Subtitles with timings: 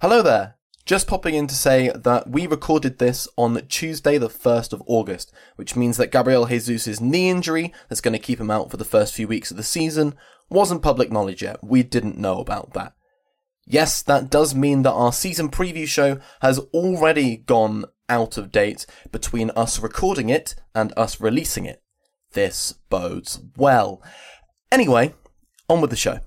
[0.00, 0.54] Hello there.
[0.86, 5.32] Just popping in to say that we recorded this on Tuesday, the 1st of August,
[5.56, 8.84] which means that Gabriel Jesus' knee injury, that's going to keep him out for the
[8.84, 10.14] first few weeks of the season,
[10.48, 11.64] wasn't public knowledge yet.
[11.64, 12.92] We didn't know about that.
[13.66, 18.86] Yes, that does mean that our season preview show has already gone out of date
[19.10, 21.82] between us recording it and us releasing it.
[22.34, 24.00] This bodes well.
[24.70, 25.14] Anyway,
[25.68, 26.20] on with the show.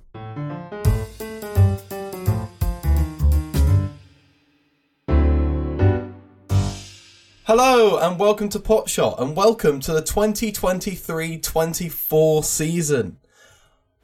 [7.54, 13.18] Hello and welcome to Potshot and welcome to the 2023-24 season.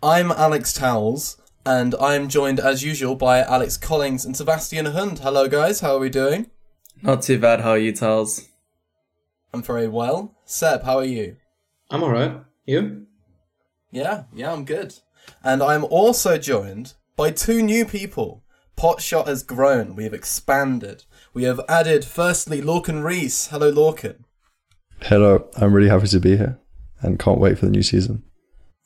[0.04, 5.20] I'm Alex Towells and I am joined as usual by Alex Collings and Sebastian Hund.
[5.20, 6.52] Hello guys, how are we doing?
[7.02, 7.62] Not too bad.
[7.62, 8.50] How are you, Towells?
[9.54, 10.36] I'm very well.
[10.44, 11.38] Seb, how are you?
[11.90, 12.42] I'm alright.
[12.66, 13.06] You?
[13.92, 14.96] Yeah, yeah, I'm good.
[15.42, 18.44] And I'm also joined by two new people.
[18.76, 19.96] Potshot has grown.
[19.96, 21.06] We have expanded.
[21.38, 23.50] We have added, firstly, Lorcan Reese.
[23.50, 24.24] Hello, Lorcan.
[25.04, 26.58] Hello, I'm really happy to be here
[27.02, 28.24] and can't wait for the new season.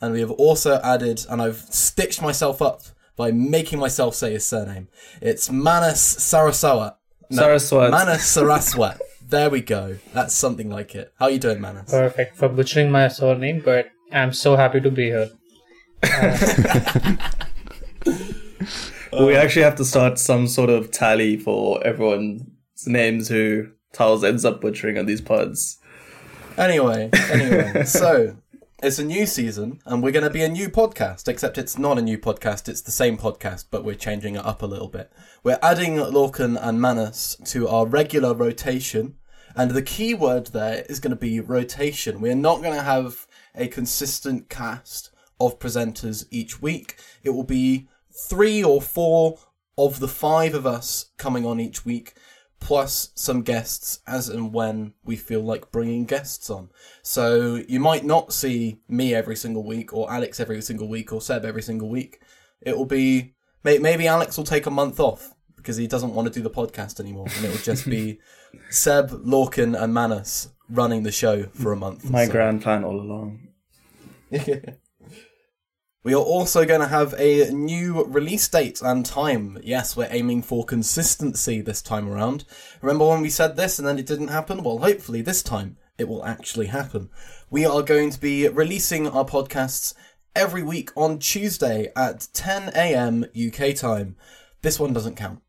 [0.01, 2.81] And we have also added, and I've stitched myself up
[3.15, 4.89] by making myself say his surname.
[5.21, 6.95] It's Manas Saraswat.
[7.31, 7.91] Saraswat.
[7.91, 8.99] Manas Saraswat.
[9.25, 9.99] there we go.
[10.11, 11.13] That's something like it.
[11.19, 11.89] How are you doing, Manas?
[11.89, 15.29] Perfect for butchering my surname, but I'm so happy to be here.
[19.13, 22.43] we um, actually have to start some sort of tally for everyone's
[22.85, 25.77] names who Tiles ends up butchering on these pods.
[26.57, 28.37] Anyway, anyway, so
[28.81, 31.97] it's a new season and we're going to be a new podcast, except it's not
[31.97, 35.11] a new podcast, it's the same podcast, but we're changing it up a little bit.
[35.43, 39.15] We're adding Lorcan and Manas to our regular rotation,
[39.55, 42.21] and the key word there is going to be rotation.
[42.21, 46.95] We're not going to have a consistent cast of presenters each week.
[47.23, 49.37] It will be three or four
[49.77, 52.13] of the five of us coming on each week,
[52.59, 56.69] plus some guests as and when we feel like bringing guests on.
[57.01, 61.21] So you might not see me every single week, or Alex every single week, or
[61.21, 62.19] Seb every single week.
[62.61, 63.33] It will be
[63.63, 66.99] maybe Alex will take a month off because he doesn't want to do the podcast
[66.99, 68.19] anymore, and it will just be
[68.69, 72.09] Seb, Lorcan, and Manas running the show for a month.
[72.09, 73.47] My So- grand plan all along.
[76.03, 79.59] We are also going to have a new release date and time.
[79.61, 82.43] Yes, we're aiming for consistency this time around.
[82.81, 84.63] Remember when we said this and then it didn't happen?
[84.63, 87.11] Well, hopefully this time it will actually happen.
[87.51, 89.93] We are going to be releasing our podcasts
[90.35, 93.25] every week on Tuesday at 10 a.m.
[93.35, 94.15] UK time.
[94.63, 95.43] This one doesn't count.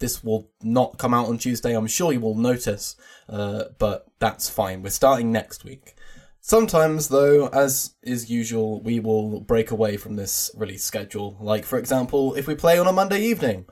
[0.00, 1.76] This will not come out on Tuesday.
[1.76, 2.96] I'm sure you will notice,
[3.28, 4.82] uh, but that's fine.
[4.82, 5.94] We're starting next week.
[6.42, 11.36] Sometimes, though, as is usual, we will break away from this release schedule.
[11.40, 13.66] Like, for example, if we play on a Monday evening.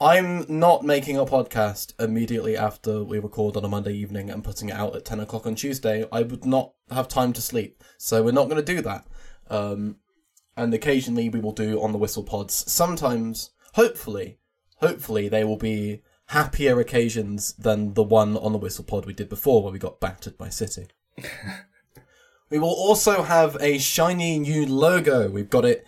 [0.00, 4.68] I'm not making a podcast immediately after we record on a Monday evening and putting
[4.68, 6.04] it out at 10 o'clock on Tuesday.
[6.10, 7.82] I would not have time to sleep.
[7.96, 9.06] So we're not going to do that.
[9.48, 9.96] Um,
[10.56, 12.70] and occasionally we will do on the whistle pods.
[12.70, 14.40] Sometimes, hopefully,
[14.78, 19.28] hopefully they will be happier occasions than the one on the whistle pod we did
[19.28, 20.88] before where we got battered by City.
[22.54, 25.28] We will also have a shiny new logo.
[25.28, 25.84] We've got it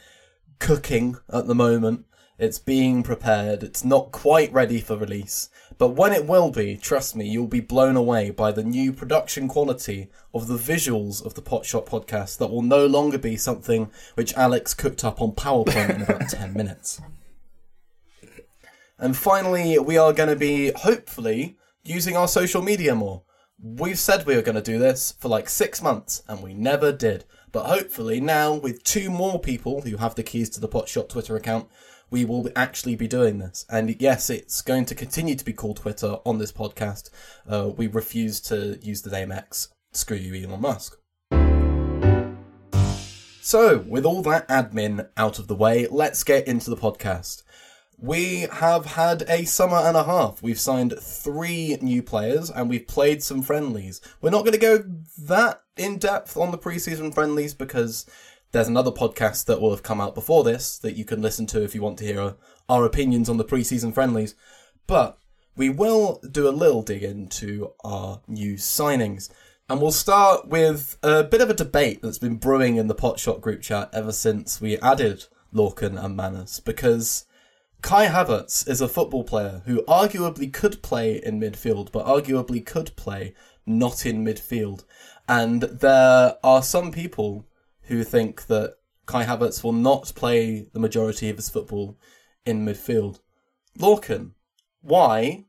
[0.58, 2.06] cooking at the moment.
[2.40, 3.62] It's being prepared.
[3.62, 5.48] It's not quite ready for release.
[5.78, 9.46] But when it will be, trust me, you'll be blown away by the new production
[9.46, 14.34] quality of the visuals of the Potshot podcast that will no longer be something which
[14.34, 17.00] Alex cooked up on PowerPoint in about 10 minutes.
[18.98, 23.22] And finally, we are going to be, hopefully, using our social media more.
[23.62, 26.92] We've said we were going to do this for like six months, and we never
[26.92, 27.24] did.
[27.52, 31.36] But hopefully, now with two more people who have the keys to the Potshot Twitter
[31.36, 31.66] account,
[32.10, 33.64] we will actually be doing this.
[33.70, 37.08] And yes, it's going to continue to be called Twitter on this podcast.
[37.48, 39.68] Uh, we refuse to use the name X.
[39.90, 40.98] Screw you, Elon Musk.
[43.40, 47.42] So, with all that admin out of the way, let's get into the podcast.
[47.98, 50.42] We have had a summer and a half.
[50.42, 54.02] We've signed three new players and we've played some friendlies.
[54.20, 54.84] We're not going to go
[55.24, 58.04] that in depth on the preseason friendlies because
[58.52, 61.62] there's another podcast that will have come out before this that you can listen to
[61.62, 62.34] if you want to hear
[62.68, 64.34] our opinions on the preseason friendlies.
[64.86, 65.18] But
[65.56, 69.30] we will do a little dig into our new signings.
[69.68, 73.40] And we'll start with a bit of a debate that's been brewing in the Potshot
[73.40, 77.24] group chat ever since we added Lorcan and Manas because
[77.82, 82.94] Kai Havertz is a football player who arguably could play in midfield, but arguably could
[82.96, 83.34] play
[83.64, 84.84] not in midfield.
[85.28, 87.46] And there are some people
[87.82, 88.76] who think that
[89.06, 91.96] Kai Havertz will not play the majority of his football
[92.44, 93.20] in midfield.
[93.78, 94.32] Lorcan,
[94.80, 95.44] why?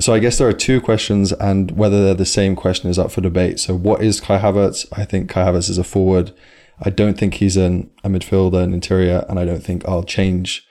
[0.00, 3.10] So I guess there are two questions, and whether they're the same question is up
[3.10, 3.58] for debate.
[3.58, 4.86] So what is Kai Havertz?
[4.92, 6.32] I think Kai Havertz is a forward.
[6.80, 10.67] I don't think he's an, a midfielder, an interior, and I don't think I'll change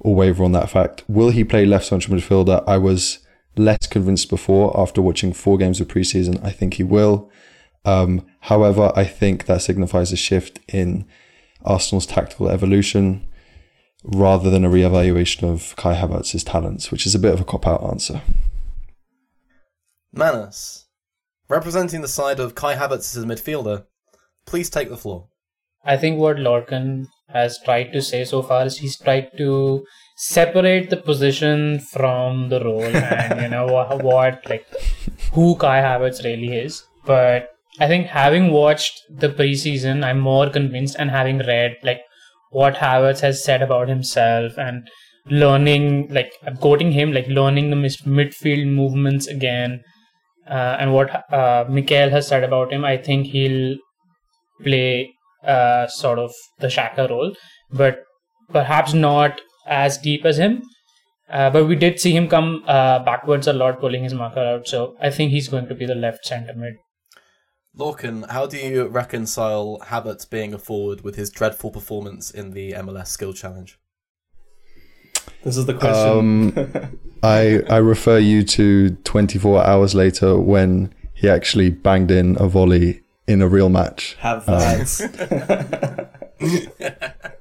[0.00, 1.04] or waver on that fact.
[1.08, 2.64] Will he play left central midfielder?
[2.66, 3.20] I was
[3.56, 6.42] less convinced before after watching four games of preseason.
[6.44, 7.30] I think he will.
[7.84, 11.06] Um, however, I think that signifies a shift in
[11.64, 13.26] Arsenal's tactical evolution
[14.04, 17.66] rather than a reevaluation of Kai Havertz's talents, which is a bit of a cop
[17.66, 18.22] out answer.
[20.12, 20.86] Manas,
[21.48, 23.84] representing the side of Kai Havertz as a midfielder,
[24.46, 25.28] please take the floor.
[25.84, 29.84] I think what Lorcan has tried to say so far is he's tried to
[30.16, 34.66] separate the position from the role and you know what, what like
[35.32, 36.82] who Kai Havertz really is.
[37.04, 37.48] But
[37.78, 42.00] I think having watched the preseason, I'm more convinced, and having read like
[42.50, 44.88] what Havertz has said about himself and
[45.30, 49.80] learning, like I'm quoting him, like learning the mis- midfield movements again,
[50.48, 52.84] uh, and what uh, has said about him.
[52.84, 53.76] I think he'll
[54.62, 55.14] play
[55.44, 57.34] uh, sort of the Xhaka role,
[57.70, 58.04] but
[58.48, 60.62] perhaps not as deep as him.
[61.28, 64.66] Uh, but we did see him come uh, backwards a lot, pulling his marker out.
[64.66, 66.74] So I think he's going to be the left centre mid.
[67.78, 72.72] Lorcan, how do you reconcile Havertz being a forward with his dreadful performance in the
[72.72, 73.78] MLS Skill Challenge?
[75.44, 76.58] This is the question.
[76.58, 82.48] Um, I I refer you to 24 hours later when he actually banged in a
[82.48, 84.16] volley in a real match.
[84.20, 86.10] Have uh, that.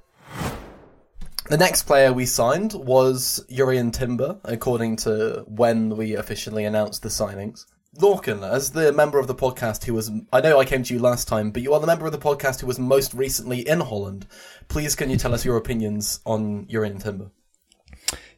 [1.49, 7.09] The next player we signed was Jurrien Timber, according to when we officially announced the
[7.09, 7.65] signings.
[7.97, 10.99] Lorcan, as the member of the podcast who was, I know I came to you
[10.99, 13.79] last time, but you are the member of the podcast who was most recently in
[13.79, 14.27] Holland.
[14.67, 17.31] Please, can you tell us your opinions on Jurrien Timber?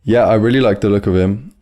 [0.04, 1.54] Yeah, I really like the look of him.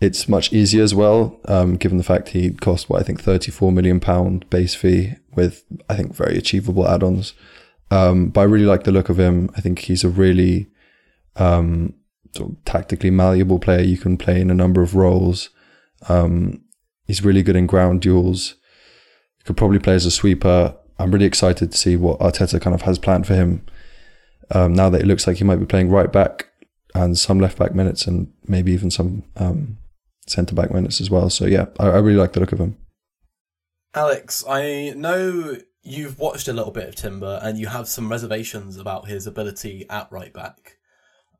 [0.00, 3.70] It's much easier as well, um, given the fact he cost what I think 34
[3.70, 7.34] million pound base fee with I think very achievable add-ons.
[7.90, 9.50] Um, but I really like the look of him.
[9.56, 10.68] I think he's a really
[11.36, 11.94] um,
[12.34, 13.82] sort of tactically malleable player.
[13.82, 15.50] You can play in a number of roles.
[16.08, 16.62] Um,
[17.06, 18.54] he's really good in ground duels.
[19.38, 20.76] He could probably play as a sweeper.
[20.98, 23.66] I'm really excited to see what Arteta kind of has planned for him.
[24.52, 26.46] Um, now that it looks like he might be playing right back
[26.94, 29.78] and some left back minutes and maybe even some um,
[30.30, 31.30] centre back minutes as well.
[31.30, 32.76] So yeah, I, I really like the look of him.
[33.94, 38.76] Alex, I know you've watched a little bit of Timber and you have some reservations
[38.76, 40.76] about his ability at right back.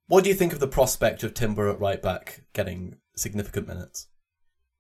[0.08, 4.08] What do you think of the prospect of Timber at right back getting significant minutes?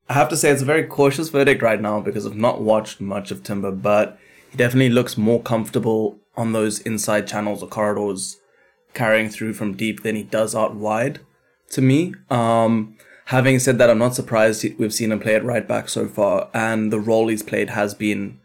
[0.08, 3.00] I have to say it's a very cautious verdict right now because I've not watched
[3.00, 4.18] much of Timber, but
[4.50, 8.38] he definitely looks more comfortable on those inside channels or corridors
[8.92, 11.20] carrying through from deep than he does out wide
[11.70, 12.14] to me.
[12.28, 12.96] Um,
[13.30, 16.50] having said that, I'm not surprised we've seen him play at right back so far,
[16.52, 18.40] and the role he's played has been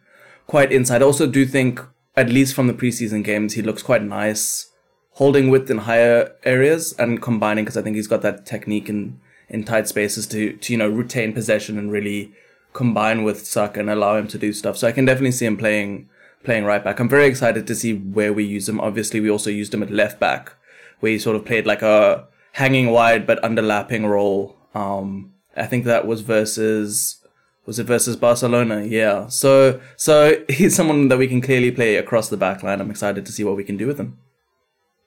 [0.46, 1.02] quite inside.
[1.02, 1.82] I also do think,
[2.16, 4.72] at least from the preseason games, he looks quite nice
[5.14, 9.20] holding width in higher areas and combining because I think he's got that technique in,
[9.50, 12.34] in tight spaces to, to, you know, retain possession and really
[12.74, 14.78] combine with Saka and allow him to do stuff.
[14.78, 16.10] So I can definitely see him playing
[16.44, 17.00] playing right back.
[17.00, 18.80] I'm very excited to see where we use him.
[18.80, 20.54] Obviously, we also used him at left back,
[21.00, 24.56] where he sort of played like a hanging wide but underlapping role.
[24.76, 27.26] Um, I think that was versus
[27.66, 28.84] was it versus Barcelona?
[28.84, 29.28] Yeah.
[29.28, 32.82] So so he's someone that we can clearly play across the back line.
[32.82, 34.20] I'm excited to see what we can do with him.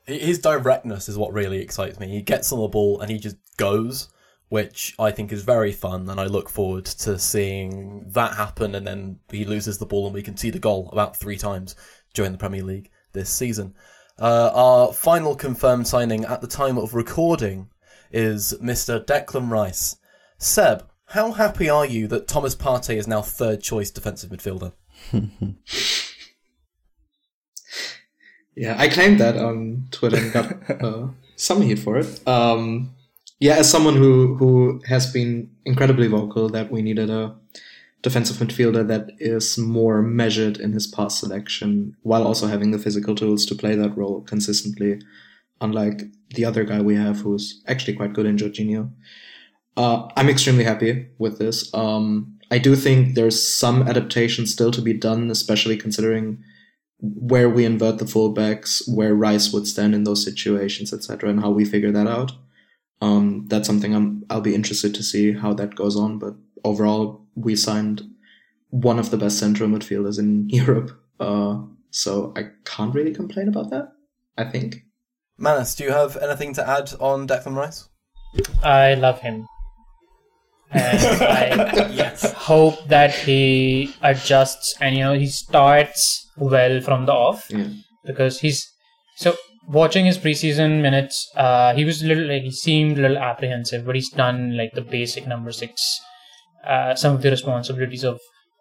[0.06, 2.08] His directness is what really excites me.
[2.08, 4.08] He gets on the ball and he just goes,
[4.48, 8.74] which I think is very fun, and I look forward to seeing that happen.
[8.74, 11.76] And then he loses the ball, and we can see the goal about three times
[12.14, 13.74] during the Premier League this season.
[14.18, 17.68] Uh, our final confirmed signing at the time of recording
[18.12, 19.04] is Mr.
[19.04, 19.96] Declan Rice.
[20.38, 24.72] Seb, how happy are you that Thomas Partey is now third choice defensive midfielder?
[28.58, 32.26] Yeah, I claimed that on Twitter and got uh, some heat for it.
[32.26, 32.92] Um,
[33.38, 37.36] yeah, as someone who who has been incredibly vocal that we needed a
[38.02, 43.14] defensive midfielder that is more measured in his pass selection while also having the physical
[43.14, 45.00] tools to play that role consistently,
[45.60, 46.02] unlike
[46.34, 48.90] the other guy we have who's actually quite good in Jorginho.
[49.76, 51.72] Uh, I'm extremely happy with this.
[51.72, 56.42] Um, I do think there's some adaptation still to be done, especially considering
[57.00, 61.50] where we invert the fullbacks, where Rice would stand in those situations, etc., and how
[61.50, 62.32] we figure that out.
[63.00, 66.18] Um, that's something I'm I'll be interested to see how that goes on.
[66.18, 66.34] But
[66.64, 68.02] overall, we signed
[68.70, 71.60] one of the best central midfielders in Europe, uh,
[71.90, 73.92] so I can't really complain about that.
[74.36, 74.82] I think.
[75.38, 77.88] Manas, do you have anything to add on Declan Rice?
[78.62, 79.46] I love him.
[80.70, 82.32] And I Yes.
[82.32, 87.68] hope that he adjusts and you know he starts well from the off Yeah.
[88.04, 88.66] because he's
[89.16, 89.34] so
[89.66, 93.84] watching his preseason minutes uh he was a little like he seemed a little apprehensive
[93.86, 96.00] but he's done like the basic number six
[96.66, 98.18] uh some of the responsibilities of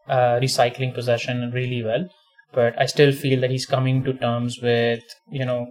[0.09, 2.05] uh recycling possession really well
[2.53, 5.65] but i still feel that he's coming to terms with you know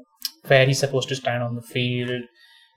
[0.49, 2.23] where he's supposed to stand on the field.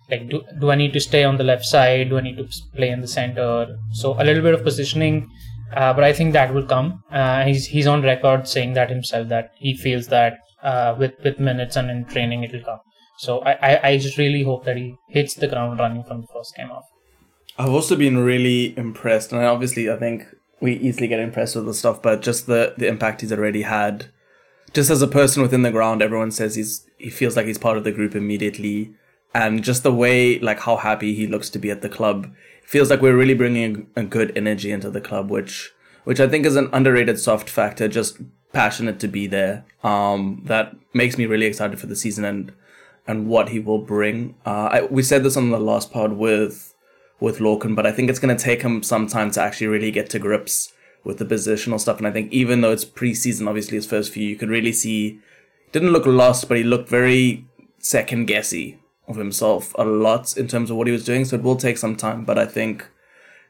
[0.09, 2.09] Like do, do i need to stay on the left side?
[2.09, 3.77] Do i need to play in the center?
[3.93, 5.29] So a little bit of positioning
[5.73, 7.03] uh, but i think that will come.
[7.11, 11.39] Uh, he's he's on record saying that himself that he feels that uh, with with
[11.39, 12.79] minutes and in training it will come.
[13.19, 16.27] So I, I i just really hope that he hits the ground running from the
[16.33, 16.85] first game off.
[17.57, 20.25] I've also been really impressed, and obviously, I think
[20.61, 24.07] we easily get impressed with the stuff, but just the the impact he's already had.
[24.73, 27.77] Just as a person within the ground, everyone says he's he feels like he's part
[27.77, 28.93] of the group immediately,
[29.33, 32.31] and just the way like how happy he looks to be at the club
[32.69, 36.45] feels like we're really bringing a, good energy into the club, which which I think
[36.45, 37.87] is an underrated soft factor.
[37.87, 38.19] Just
[38.53, 39.65] passionate to be there.
[39.83, 42.51] Um, that makes me really excited for the season and
[43.07, 44.35] and what he will bring.
[44.45, 46.75] Uh, I, we said this on the last pod with
[47.19, 49.89] with Lorcan, but I think it's going to take him some time to actually really
[49.89, 50.71] get to grips
[51.03, 51.97] with the positional stuff.
[51.97, 55.19] And I think even though it's preseason, obviously his first few, you could really see
[55.71, 57.45] didn't look lost, but he looked very
[57.79, 61.25] second guessy of himself a lot in terms of what he was doing.
[61.25, 62.87] So it will take some time, but I think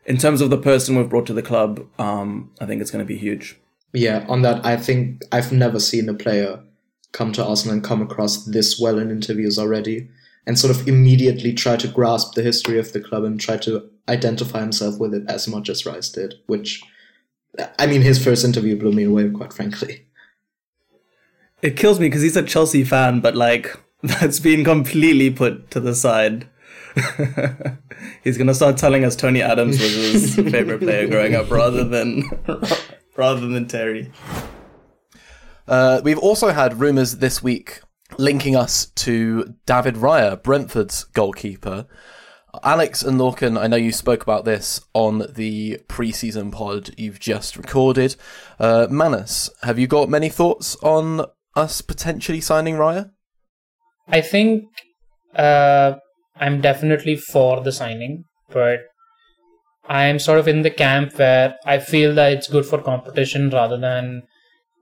[0.05, 3.05] in terms of the person we've brought to the club, um, I think it's going
[3.05, 3.59] to be huge.
[3.93, 6.63] Yeah, on that, I think I've never seen a player
[7.11, 10.09] come to Arsenal and come across this well in interviews already,
[10.45, 13.89] and sort of immediately try to grasp the history of the club and try to
[14.07, 16.35] identify himself with it as much as Rice did.
[16.45, 16.81] Which,
[17.77, 20.05] I mean, his first interview blew me away, quite frankly.
[21.61, 25.79] It kills me because he's a Chelsea fan, but like that's been completely put to
[25.79, 26.47] the side.
[28.23, 32.29] he's gonna start telling us Tony Adams was his favorite player growing up, rather than
[33.15, 34.11] rather than Terry.
[35.67, 37.81] Uh, we've also had rumours this week
[38.17, 41.85] linking us to David Raya, Brentford's goalkeeper.
[42.63, 47.55] Alex and Lorcan, I know you spoke about this on the preseason pod you've just
[47.55, 48.15] recorded.
[48.59, 51.25] Uh, Manas, have you got many thoughts on
[51.55, 53.11] us potentially signing Raya?
[54.07, 54.65] I think
[55.35, 55.95] uh,
[56.35, 58.79] I'm definitely for the signing, but
[59.87, 63.77] I'm sort of in the camp where I feel that it's good for competition rather
[63.77, 64.23] than,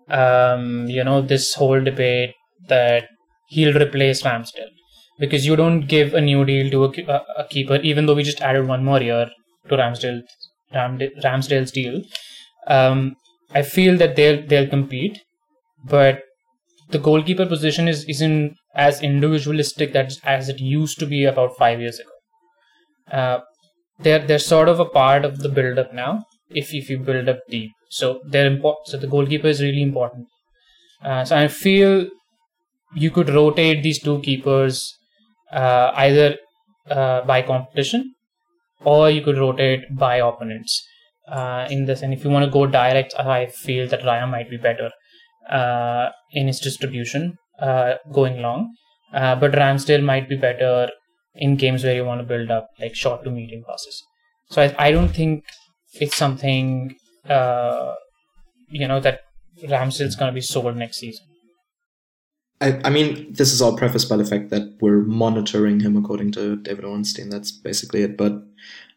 [0.10, 2.34] um, you know, this whole debate
[2.68, 3.06] that
[3.48, 4.74] he'll replace Ramsdale.
[5.20, 8.42] Because you don't give a new deal to a, a, keeper, even though we just
[8.42, 9.28] added one more year
[9.68, 10.22] to Ramsdale,
[10.74, 12.02] Ramsdale's deal.
[12.68, 13.16] Um,
[13.52, 15.22] I feel that they'll they'll compete,
[15.84, 16.20] but
[16.90, 21.80] the goalkeeper position is isn't as individualistic that as it used to be about five
[21.82, 22.16] years ago.
[23.12, 23.40] Uh,
[24.00, 26.24] they're they're sort of a part of the build up now.
[26.50, 28.88] If if you build up deep, so they're important.
[28.88, 30.28] So the goalkeeper is really important.
[31.04, 32.08] Uh, so I feel
[32.96, 34.94] you could rotate these two keepers
[35.52, 36.38] uh, either
[36.90, 38.14] uh, by competition
[38.82, 40.84] or you could rotate by opponents.
[41.28, 44.50] Uh, in this, and if you want to go direct, I feel that Raya might
[44.50, 44.90] be better
[45.50, 48.74] uh, in its distribution uh, going long.
[49.14, 50.90] Uh, but Ramsdale might be better
[51.36, 54.04] in games where you want to build up like short to medium passes.
[54.50, 55.44] So I, I don't think
[55.94, 56.96] it's something
[57.30, 57.94] uh,
[58.70, 59.22] you know that
[59.64, 61.26] Ramsdale's going to be sold next season.
[62.60, 66.32] I, I mean, this is all prefaced by the fact that we're monitoring him according
[66.34, 67.30] to David Ornstein.
[67.30, 68.18] That's basically it.
[68.18, 68.34] But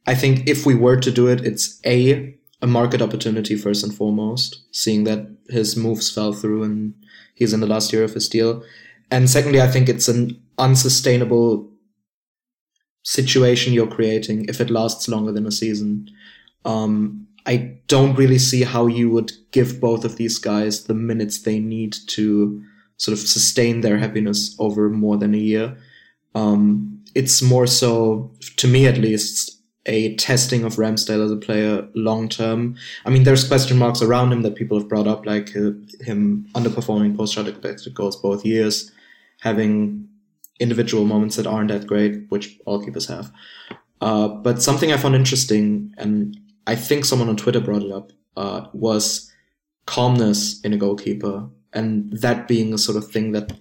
[0.06, 3.94] I think if we were to do it, it's A, a market opportunity first and
[3.94, 6.94] foremost, seeing that his moves fell through and
[7.34, 8.62] he's in the last year of his deal.
[9.10, 11.70] And secondly, I think it's an unsustainable
[13.02, 16.08] situation you're creating if it lasts longer than a season.
[16.64, 21.40] Um, I don't really see how you would give both of these guys the minutes
[21.40, 22.62] they need to
[22.98, 25.76] sort of sustain their happiness over more than a year.
[26.34, 31.88] Um, it's more so, to me at least, a testing of Ramsdale as a player
[31.94, 32.76] long term.
[33.04, 36.46] I mean, there's question marks around him that people have brought up, like uh, him
[36.54, 38.92] underperforming post shot expected goals both years,
[39.40, 40.06] having
[40.58, 43.32] individual moments that aren't that great, which all keepers have.
[44.02, 48.12] Uh, but something I found interesting, and I think someone on Twitter brought it up,
[48.36, 49.30] uh, was
[49.86, 53.52] calmness in a goalkeeper, and that being a sort of thing that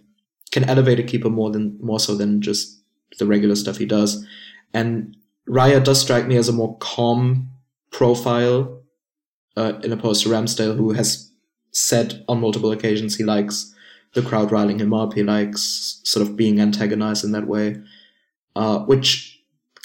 [0.51, 2.81] can elevate a keeper more than more so than just
[3.19, 4.25] the regular stuff he does.
[4.73, 5.15] And
[5.49, 7.49] Raya does strike me as a more calm
[7.91, 8.83] profile,
[9.57, 11.31] uh, in opposed to Ramsdale, who has
[11.71, 13.73] said on multiple occasions he likes
[14.13, 15.13] the crowd riling him up.
[15.13, 17.77] He likes sort of being antagonized in that way,
[18.55, 19.41] uh, which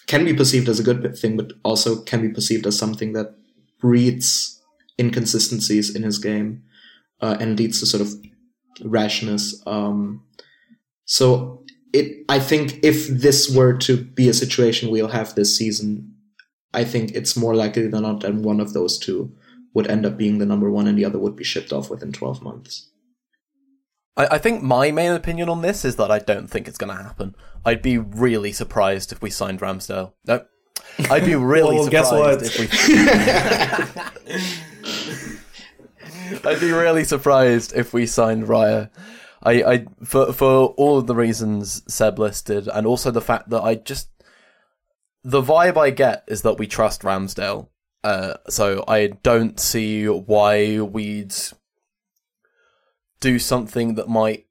[0.06, 3.34] can be perceived as a good thing, but also can be perceived as something that
[3.80, 4.62] breeds
[4.98, 6.62] inconsistencies in his game
[7.20, 8.14] uh, and leads to sort of
[8.82, 9.62] rashness.
[9.66, 10.24] Um,
[11.04, 11.63] so
[11.94, 16.12] it, I think if this were to be a situation we'll have this season,
[16.74, 19.32] I think it's more likely than not that one of those two
[19.74, 22.12] would end up being the number one and the other would be shipped off within
[22.12, 22.90] 12 months.
[24.16, 26.96] I, I think my main opinion on this is that I don't think it's going
[26.96, 27.36] to happen.
[27.64, 30.12] I'd be really surprised if we signed Ramsdale.
[30.26, 30.44] No,
[31.10, 32.60] I'd be really Well, guess surprised what?
[32.60, 32.60] if
[36.44, 36.50] we.
[36.50, 38.90] I'd be really surprised if we signed Raya.
[39.44, 43.62] I, I for for all of the reasons Seb listed, and also the fact that
[43.62, 44.08] I just
[45.22, 47.68] the vibe I get is that we trust Ramsdale.
[48.02, 51.34] Uh, so I don't see why we'd
[53.20, 54.46] do something that might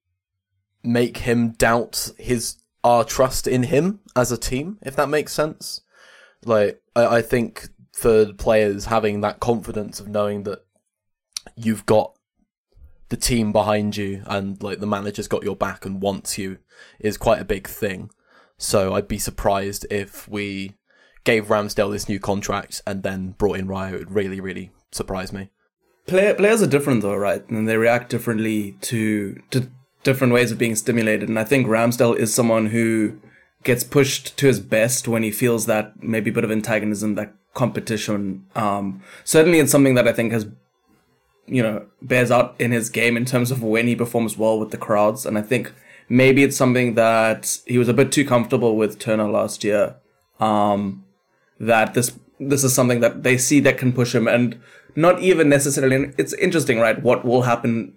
[0.84, 5.82] make him doubt his our trust in him as a team, if that makes sense.
[6.46, 10.66] Like I, I think for players having that confidence of knowing that
[11.56, 12.18] you've got
[13.14, 16.58] the team behind you and like the manager's got your back and wants you
[17.00, 18.10] is quite a big thing.
[18.58, 20.72] So I'd be surprised if we
[21.24, 23.94] gave Ramsdale this new contract and then brought in Raya.
[23.94, 25.52] It would really, really surprise me.
[26.08, 27.48] Player, players are different though, right?
[27.50, 29.70] And they react differently to to
[30.04, 31.30] different ways of being stimulated.
[31.30, 33.20] And I think Ramsdale is someone who
[33.64, 38.48] gets pushed to his best when he feels that maybe bit of antagonism, that competition.
[38.56, 40.48] Um, certainly, it's something that I think has,
[41.48, 44.72] you know, bears out in his game in terms of when he performs well with
[44.72, 45.26] the crowds.
[45.26, 45.74] And I think
[46.10, 49.96] maybe it's something that he was a bit too comfortable with Turner last year.
[50.40, 51.06] Um,
[51.60, 54.60] that this this is something that they see that can push him and
[54.96, 57.94] not even necessarily it's interesting right what will happen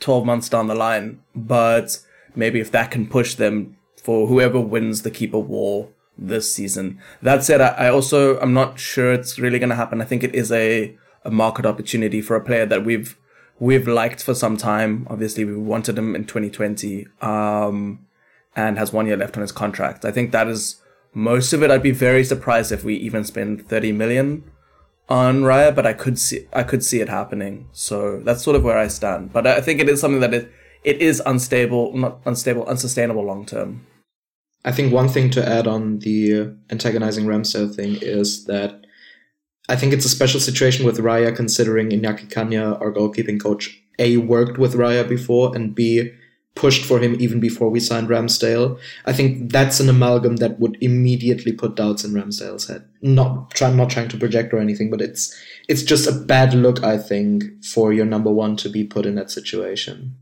[0.00, 1.98] 12 months down the line but
[2.34, 7.42] maybe if that can push them for whoever wins the keeper war this season that
[7.42, 10.34] said i, I also i'm not sure it's really going to happen i think it
[10.34, 10.96] is a,
[11.28, 13.16] a market opportunity for a player that we've
[13.60, 18.06] we've liked for some time obviously we wanted him in 2020 um,
[18.56, 20.80] and has one year left on his contract i think that is
[21.14, 24.44] most of it i'd be very surprised if we even spend 30 million
[25.08, 27.68] on Raya, but I could see I could see it happening.
[27.72, 29.32] So that's sort of where I stand.
[29.32, 30.52] But I think it is something that it
[30.84, 33.86] it is unstable, not unstable, unsustainable long term.
[34.64, 38.84] I think one thing to add on the antagonizing Ramsdale thing is that
[39.68, 44.16] I think it's a special situation with Raya considering Iñaki Caña, our goalkeeping coach, A,
[44.16, 46.12] worked with Raya before, and B,
[46.54, 48.78] pushed for him even before we signed Ramsdale.
[49.06, 52.84] I think that's an amalgam that would immediately put doubts in Ramsdale's head.
[53.02, 55.36] Not try, not trying to project or anything, but it's
[55.68, 59.14] it's just a bad look, I think, for your number one to be put in
[59.14, 60.16] that situation.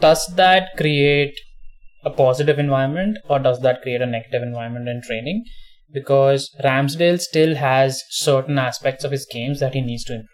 [0.00, 1.34] Does that create
[2.04, 5.44] a positive environment or does that create a negative environment in training?
[5.92, 10.28] Because Ramsdale still has certain aspects of his games that he needs to improve.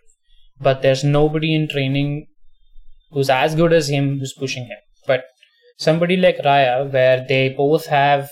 [0.61, 2.27] But there's nobody in training
[3.11, 4.79] who's as good as him who's pushing him.
[5.07, 5.25] But
[5.79, 8.29] somebody like Raya, where they both have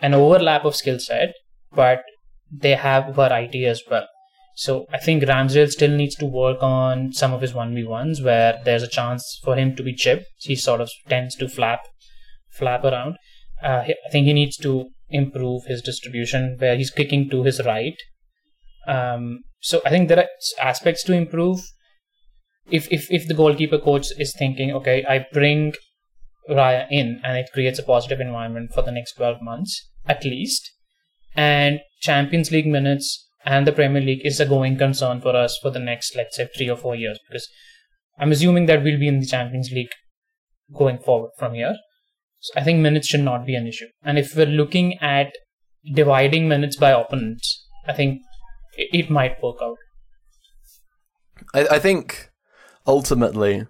[0.00, 1.34] an overlap of skill set,
[1.72, 2.02] but
[2.50, 4.06] they have variety as well.
[4.54, 8.82] So I think Ramsdale still needs to work on some of his 1v1s where there's
[8.82, 10.26] a chance for him to be chipped.
[10.38, 11.80] He sort of tends to flap
[12.50, 13.16] flap around.
[13.62, 17.96] Uh, I think he needs to improve his distribution where he's kicking to his right.
[18.86, 20.28] Um, so I think there are
[20.60, 21.60] aspects to improve.
[22.70, 25.74] If, if if the goalkeeper coach is thinking, okay, I bring
[26.48, 30.70] Raya in and it creates a positive environment for the next 12 months at least,
[31.34, 35.70] and Champions League minutes and the Premier League is a going concern for us for
[35.70, 37.48] the next, let's say, three or four years because
[38.18, 39.90] I'm assuming that we'll be in the Champions League
[40.72, 41.76] going forward from here.
[42.42, 43.86] So I think minutes should not be an issue.
[44.02, 45.32] And if we're looking at
[45.94, 48.20] dividing minutes by opponents, I think
[48.76, 49.76] it, it might work out.
[51.54, 52.30] I, I think
[52.86, 53.66] ultimately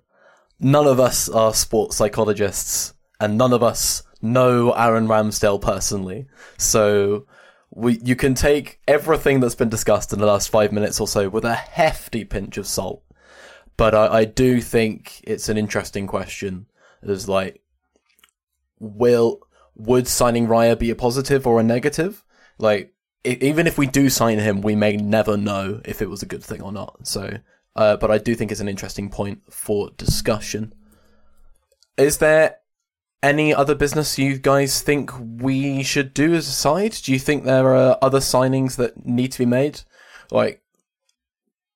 [0.58, 6.26] none of us are sports psychologists and none of us know Aaron Ramsdale personally.
[6.56, 7.26] So
[7.70, 11.28] we you can take everything that's been discussed in the last five minutes or so
[11.28, 13.02] with a hefty pinch of salt.
[13.76, 16.66] But I, I do think it's an interesting question.
[17.02, 17.61] Is like,
[18.82, 19.40] will
[19.74, 22.24] would signing Raya be a positive or a negative?
[22.58, 22.92] Like,
[23.24, 26.42] even if we do sign him, we may never know if it was a good
[26.42, 27.06] thing or not.
[27.06, 27.38] So,
[27.76, 30.74] uh, but I do think it's an interesting point for discussion.
[31.96, 32.56] Is there
[33.22, 36.92] any other business you guys think we should do as a side?
[37.02, 39.82] Do you think there are other signings that need to be made?
[40.30, 40.62] Like,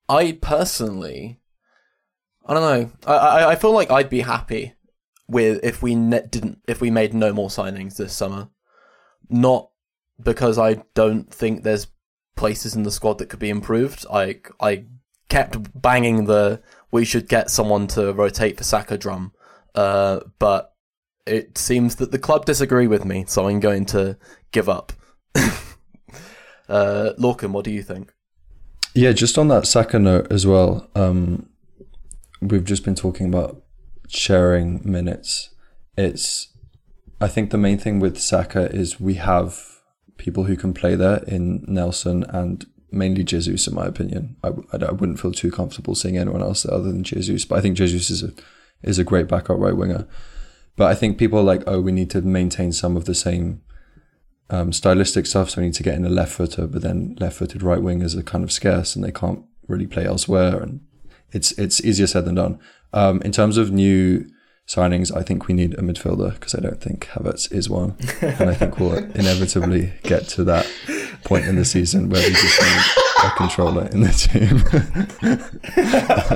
[0.09, 1.41] I personally,
[2.45, 2.93] I don't know.
[3.07, 4.75] I I, I feel like I'd be happy
[5.29, 8.49] with if we ne- didn't if we made no more signings this summer.
[9.29, 9.71] Not
[10.23, 11.89] because I don't think there's
[12.37, 14.07] places in the squad that could be improved.
[14.13, 14.85] I I
[15.29, 19.33] kept banging the we should get someone to rotate for Saka drum,
[19.75, 20.73] uh, but
[21.27, 24.17] it seems that the club disagree with me, so I'm going to
[24.53, 24.93] give up.
[26.69, 28.13] uh, Lorcan, what do you think?
[28.95, 30.89] Yeah, just on that Saka note as well.
[30.95, 31.51] Um,
[32.41, 33.63] we've just been talking about
[34.09, 35.51] sharing minutes.
[35.97, 36.49] It's,
[37.21, 39.81] I think the main thing with Saka is we have
[40.17, 44.37] people who can play there in Nelson and mainly Jesus, in my opinion.
[44.43, 47.61] I, I, I wouldn't feel too comfortable seeing anyone else other than Jesus, but I
[47.61, 48.33] think Jesus is a
[48.83, 50.07] is a great backup right winger.
[50.77, 53.63] But I think people are like, oh, we need to maintain some of the same
[54.51, 57.39] um, stylistic stuff, so we need to get in a left footer, but then left
[57.39, 60.81] footed right wingers are kind of scarce and they can't really play elsewhere, and
[61.33, 62.59] it's it's easier said than done.
[62.93, 64.27] Um, in terms of new
[64.67, 68.51] signings, I think we need a midfielder because I don't think Havertz is one, and
[68.51, 70.67] I think we'll inevitably get to that
[71.25, 72.83] point in the season where we just need
[73.25, 74.59] a controller in the team.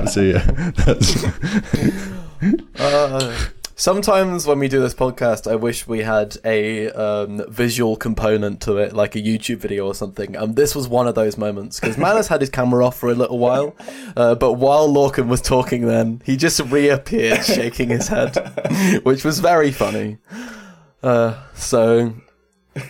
[0.07, 0.45] so yeah,
[0.77, 1.25] that's
[2.79, 3.37] Uh,
[3.81, 8.77] sometimes when we do this podcast, I wish we had a um, visual component to
[8.77, 10.37] it, like a YouTube video or something.
[10.37, 13.15] Um, this was one of those moments because Manas had his camera off for a
[13.15, 13.75] little while,
[14.15, 18.35] uh, but while Lorcan was talking, then he just reappeared, shaking his head,
[19.03, 20.19] which was very funny.
[21.01, 22.13] Uh, so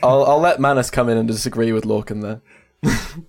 [0.04, 2.41] I'll I'll let Manas come in and disagree with Lorcan there.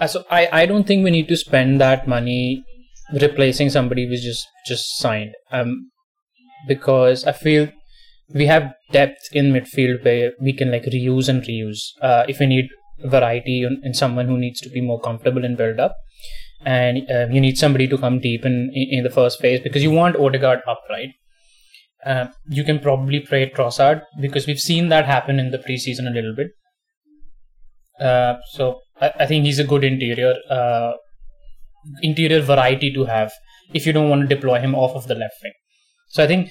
[0.00, 2.64] Uh, so I, I don't think we need to spend that money
[3.20, 5.34] replacing somebody who's just just signed.
[5.50, 5.90] Um,
[6.66, 7.68] because I feel
[8.34, 11.80] we have depth in midfield where we can like reuse and reuse.
[12.02, 12.68] Uh, if we need
[13.04, 15.94] variety in, someone who needs to be more comfortable in build up,
[16.64, 19.90] and um, you need somebody to come deep in, in the first phase because you
[19.90, 21.10] want Odegaard up, right?
[22.04, 26.14] Um, you can probably play Trossard because we've seen that happen in the preseason a
[26.14, 26.48] little bit.
[28.00, 30.92] Uh, so I, I think he's a good interior uh,
[32.02, 33.32] interior variety to have
[33.74, 35.52] if you don't want to deploy him off of the left wing.
[36.08, 36.50] So I think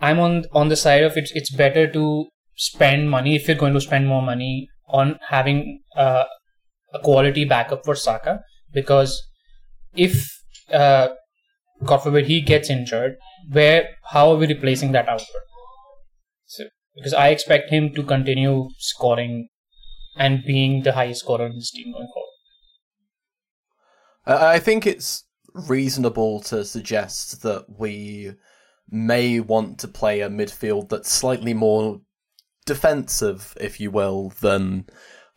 [0.00, 2.26] I'm on on the side of it's it's better to
[2.56, 6.24] spend money if you're going to spend more money on having uh,
[6.94, 8.40] a quality backup for Saka
[8.72, 9.22] because
[9.94, 10.26] if
[10.72, 11.08] uh,
[11.84, 13.16] God forbid he gets injured,
[13.50, 15.42] where how are we replacing that output?
[16.46, 19.48] So because I expect him to continue scoring
[20.16, 22.32] and being the highest scorer in his team going forward.
[24.26, 25.25] I think it's
[25.68, 28.32] reasonable to suggest that we
[28.88, 32.00] may want to play a midfield that's slightly more
[32.66, 34.86] defensive, if you will, than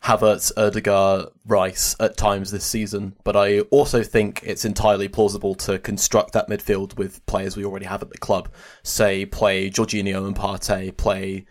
[0.04, 3.16] Havertz, Odegaard, Rice at times this season.
[3.24, 7.86] But I also think it's entirely plausible to construct that midfield with players we already
[7.86, 8.48] have at the club.
[8.82, 11.46] Say, play Jorginho and Partey, play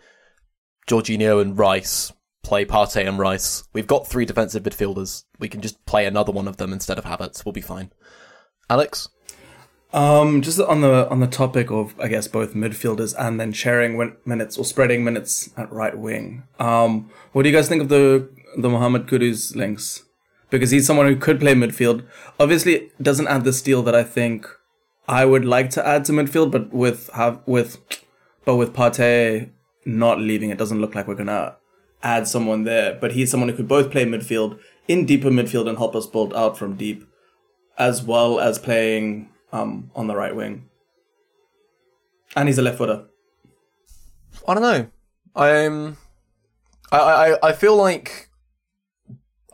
[0.88, 3.64] Jorginho and Rice, play Partey and Rice.
[3.72, 5.24] We've got three defensive midfielders.
[5.38, 7.44] We can just play another one of them instead of Havertz.
[7.44, 7.92] We'll be fine.
[8.70, 9.08] Alex?
[9.92, 13.96] Um, just on the on the topic of I guess both midfielders and then sharing
[13.96, 16.44] win- minutes or spreading minutes at right wing.
[16.60, 20.04] Um, what do you guys think of the the Mohamed Kudus links?
[20.48, 22.06] Because he's someone who could play midfield.
[22.38, 24.46] Obviously, doesn't add the steel that I think
[25.08, 27.78] I would like to add to midfield, but with have with
[28.44, 29.50] but with Partey
[29.84, 31.56] not leaving, it doesn't look like we're gonna
[32.02, 32.96] add someone there.
[33.00, 36.32] But he's someone who could both play midfield in deeper midfield and help us build
[36.34, 37.04] out from deep,
[37.80, 40.68] as well as playing um, on the right wing.
[42.36, 43.06] And he's a left footer.
[44.46, 44.86] I don't know.
[45.34, 45.96] I'm.
[46.92, 48.28] I, I I feel like.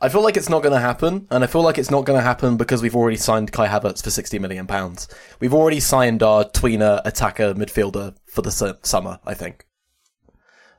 [0.03, 2.19] I feel like it's not going to happen, and I feel like it's not going
[2.19, 5.09] to happen because we've already signed Kai Havertz for sixty million pounds.
[5.41, 9.21] We've already signed our tweener attacker midfielder for the su- summer.
[9.25, 9.65] I think.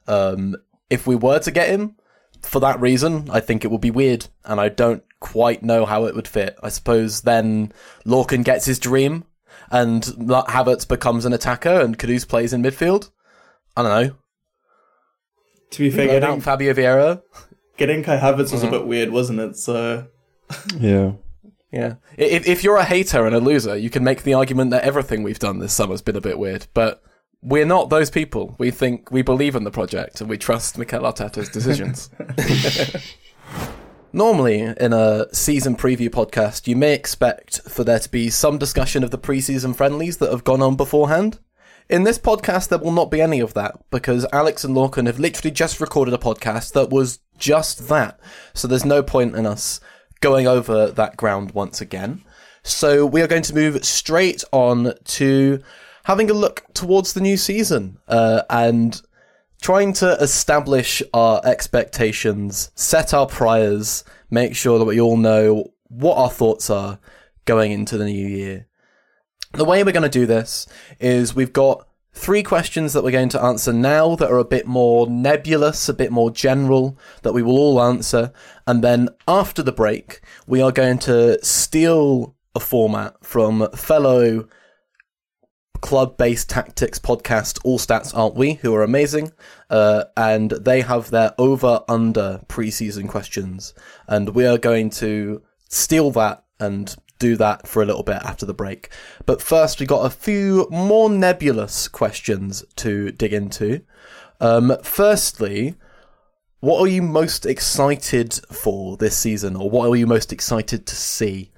[0.07, 0.55] Um,
[0.89, 1.95] if we were to get him
[2.43, 6.06] for that reason, I think it would be weird, and I don't quite know how
[6.06, 6.58] it would fit.
[6.62, 7.71] I suppose then
[8.06, 9.25] Lorcan gets his dream,
[9.69, 13.12] and Havertz becomes an attacker, and Kudus plays in midfield.
[13.75, 14.15] I don't know.
[15.71, 17.21] To be fair, Load out getting, Fabio Vieira.
[17.77, 18.71] getting Kai Havertz was a mm-hmm.
[18.71, 19.58] bit weird, wasn't it?
[19.58, 20.08] So
[20.77, 21.13] yeah.
[21.71, 21.95] Yeah.
[22.17, 25.23] If, if you're a hater and a loser, you can make the argument that everything
[25.23, 26.67] we've done this summer's been a bit weird.
[26.73, 27.03] But
[27.41, 28.56] we're not those people.
[28.58, 32.10] We think we believe in the project and we trust Mikel Arteta's decisions.
[34.13, 39.03] Normally, in a season preview podcast, you may expect for there to be some discussion
[39.03, 41.39] of the preseason friendlies that have gone on beforehand.
[41.89, 45.19] In this podcast, there will not be any of that because Alex and Lorcan have
[45.19, 48.17] literally just recorded a podcast that was just that.
[48.53, 49.81] So there's no point in us
[50.21, 52.23] going over that ground once again.
[52.63, 55.61] So we are going to move straight on to
[56.05, 57.99] having a look towards the new season.
[58.07, 59.01] Uh, and
[59.61, 66.17] trying to establish our expectations, set our priors, make sure that we all know what
[66.17, 66.99] our thoughts are
[67.45, 68.67] going into the new year.
[69.53, 70.67] The way we're going to do this
[70.99, 74.67] is we've got three questions that we're going to answer now that are a bit
[74.67, 78.33] more nebulous, a bit more general, that we will all answer.
[78.65, 84.47] And then after the break, we are going to steal a format from fellow
[85.81, 89.31] club based tactics podcast, All Stats Aren't We, who are amazing.
[89.69, 93.73] Uh, and they have their over under preseason questions.
[94.07, 98.45] And we are going to steal that and do that for a little bit after
[98.45, 98.89] the break.
[99.25, 103.81] But first, we got a few more nebulous questions to dig into.
[104.39, 105.75] Um, firstly,
[106.59, 110.95] what are you most excited for this season, or what are you most excited to
[110.95, 111.51] see?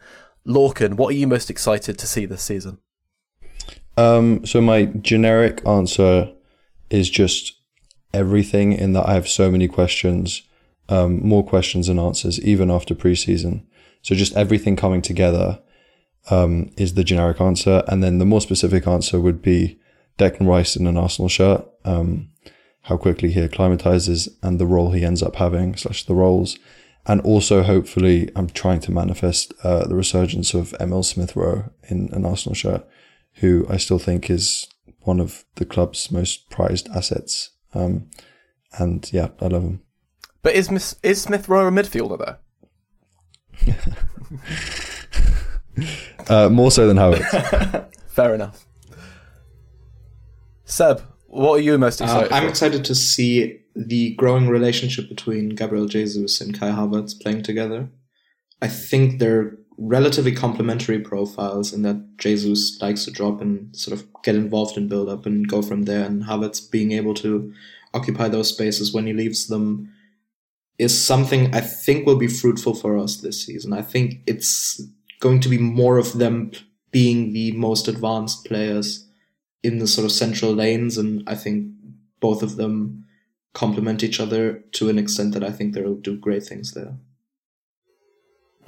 [0.45, 2.79] Lorcan, what are you most excited to see this season?
[3.99, 6.31] Um, so my generic answer
[6.89, 7.59] is just
[8.13, 10.41] everything in that I have so many questions,
[10.87, 13.65] um, more questions than answers, even after preseason.
[14.01, 15.59] So just everything coming together
[16.29, 19.77] um, is the generic answer, and then the more specific answer would be
[20.17, 21.67] Declan Rice in an Arsenal shirt.
[21.83, 22.29] Um,
[22.83, 26.57] how quickly he acclimatizes and the role he ends up having, slash the roles,
[27.05, 32.09] and also hopefully I'm trying to manifest uh, the resurgence of Emile Smith Rowe in
[32.13, 32.87] an Arsenal shirt,
[33.39, 34.67] who I still think is
[35.01, 37.51] one of the club's most prized assets.
[37.73, 38.09] Um,
[38.77, 39.81] and yeah, I love him.
[40.41, 42.37] But is Miss, is Smith Rowe a midfielder there?
[46.29, 47.21] uh, more so than Howard.
[48.07, 48.65] Fair enough.
[50.65, 52.49] Seb, what are you most Uh, excited I'm for?
[52.49, 57.89] excited to see the growing relationship between Gabriel Jesus and Kai Havertz playing together.
[58.61, 64.05] I think they're relatively complementary profiles in that Jesus likes to drop and sort of
[64.23, 67.53] get involved in build up and go from there, and Havertz being able to
[67.93, 69.91] occupy those spaces when he leaves them
[70.77, 73.73] is something I think will be fruitful for us this season.
[73.73, 74.81] I think it's
[75.19, 76.51] going to be more of them
[76.91, 79.07] being the most advanced players
[79.63, 81.71] in the sort of central lanes, and I think
[82.19, 83.05] both of them
[83.53, 86.95] complement each other to an extent that I think they'll do great things there.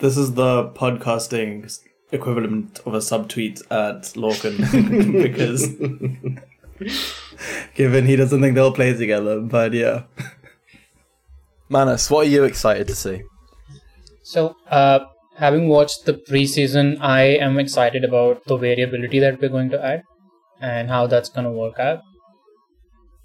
[0.02, 1.80] This is the podcasting
[2.12, 4.58] equivalent of a subtweet at Lorcan
[5.22, 5.68] because
[7.76, 10.06] given he doesn't think they'll play together, but yeah.
[11.70, 13.22] Manas, what are you excited to see?
[14.24, 15.02] So, uh,
[15.38, 20.02] having watched the preseason, I am excited about the variability that we're going to add
[20.60, 22.02] and how that's going to work out.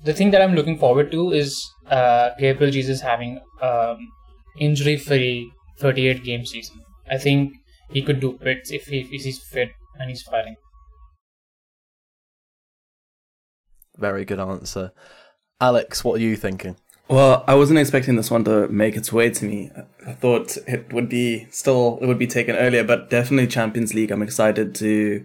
[0.05, 3.97] The thing that I'm looking forward to is uh, Gabriel Jesus having um,
[4.59, 6.81] injury-free 38 game season.
[7.11, 7.55] I think
[7.91, 10.57] he could do bits if, he, if he's fit and he's firing.
[13.97, 14.93] Very good answer.
[15.61, 16.77] Alex, what are you thinking?
[17.09, 19.71] Well, I wasn't expecting this one to make its way to me.
[20.07, 24.11] I thought it would be still it would be taken earlier, but definitely Champions League.
[24.11, 25.25] I'm excited to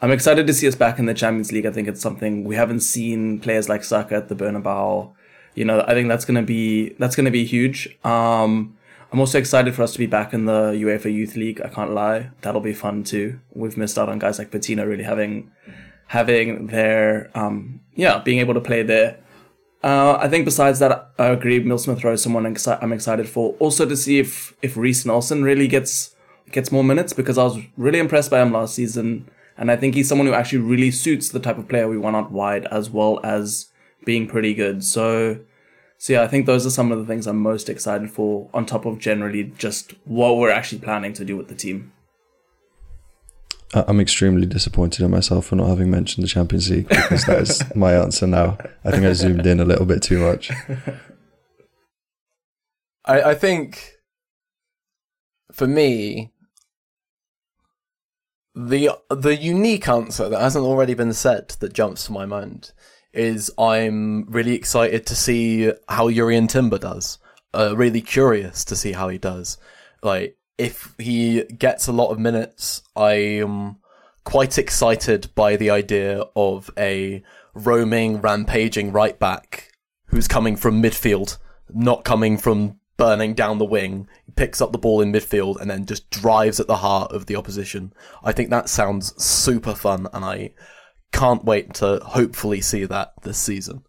[0.00, 1.66] I'm excited to see us back in the Champions League.
[1.66, 5.12] I think it's something we haven't seen players like Saka at the Bernabeu.
[5.54, 7.98] You know, I think that's gonna be that's gonna be huge.
[8.04, 8.76] Um,
[9.12, 11.60] I'm also excited for us to be back in the UEFA Youth League.
[11.62, 13.38] I can't lie, that'll be fun too.
[13.52, 15.50] We've missed out on guys like Patino really having
[16.06, 19.18] having their um yeah being able to play there.
[19.84, 21.58] Uh, I think besides that, I agree.
[21.58, 23.54] Mill Smith Rowe is someone I'm excited for.
[23.58, 26.14] Also to see if if Reiss Nelson really gets
[26.50, 29.94] gets more minutes because I was really impressed by him last season, and I think
[29.94, 32.90] he's someone who actually really suits the type of player we want out wide, as
[32.90, 33.72] well as
[34.04, 34.84] being pretty good.
[34.84, 35.38] So,
[36.02, 38.50] so yeah, I think those are some of the things I'm most excited for.
[38.52, 41.92] On top of generally just what we're actually planning to do with the team.
[43.72, 47.42] I- I'm extremely disappointed in myself for not having mentioned the Champions League because that
[47.42, 48.58] is my answer now.
[48.84, 50.50] I think I zoomed in a little bit too much.
[53.04, 53.92] I, I think
[55.52, 56.32] for me,
[58.56, 62.72] the the unique answer that hasn't already been said that jumps to my mind
[63.12, 67.18] is I'm really excited to see how Jurrien Timber does.
[67.54, 69.58] Uh, really curious to see how he does.
[70.02, 73.76] Like if he gets a lot of minutes, I'm
[74.24, 77.22] quite excited by the idea of a
[77.54, 79.72] roaming, rampaging right back
[80.06, 81.38] who's coming from midfield,
[81.70, 84.06] not coming from burning down the wing.
[84.26, 87.26] He picks up the ball in midfield and then just drives at the heart of
[87.26, 87.92] the opposition.
[88.22, 90.52] I think that sounds super fun, and I
[91.12, 93.84] can't wait to hopefully see that this season.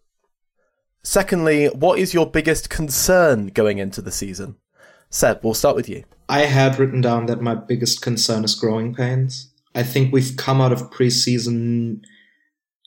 [1.02, 4.56] Secondly, what is your biggest concern going into the season?
[5.10, 6.04] Seb, we'll start with you.
[6.28, 9.52] I had written down that my biggest concern is growing pains.
[9.74, 12.02] I think we've come out of preseason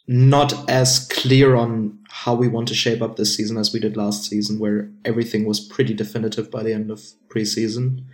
[0.07, 3.97] not as clear on how we want to shape up this season as we did
[3.97, 8.05] last season, where everything was pretty definitive by the end of preseason.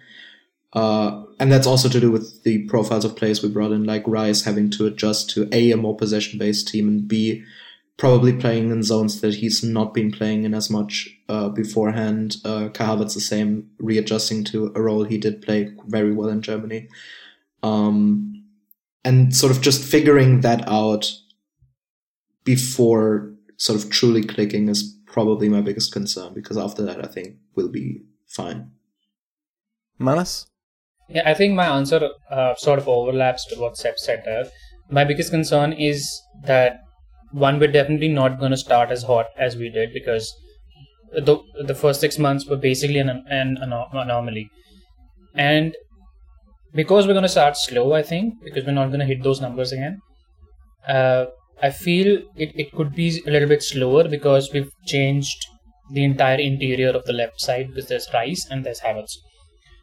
[0.73, 4.07] Uh, and that's also to do with the profiles of players we brought in, like
[4.07, 7.43] Rice having to adjust to A, a more possession based team, and B,
[7.97, 12.37] probably playing in zones that he's not been playing in as much uh, beforehand.
[12.43, 16.41] Uh, Kai Havertz the same, readjusting to a role he did play very well in
[16.41, 16.87] Germany.
[17.61, 18.43] Um,
[19.05, 21.11] and sort of just figuring that out
[22.43, 27.35] before sort of truly clicking is probably my biggest concern because after that, I think
[27.55, 28.71] we'll be fine.
[29.99, 30.47] Manas?
[31.13, 34.45] Yeah, I think my answer uh, sort of overlaps to what Seb said there.
[34.89, 36.79] My biggest concern is that
[37.31, 40.33] one, we're definitely not going to start as hot as we did because
[41.13, 44.49] the the first six months were basically an, an, an anomaly,
[45.35, 45.75] and
[46.73, 49.41] because we're going to start slow, I think because we're not going to hit those
[49.41, 49.99] numbers again.
[50.87, 51.25] Uh,
[51.61, 55.45] I feel it, it could be a little bit slower because we've changed
[55.91, 59.17] the entire interior of the left side because there's Rice and there's Havertz.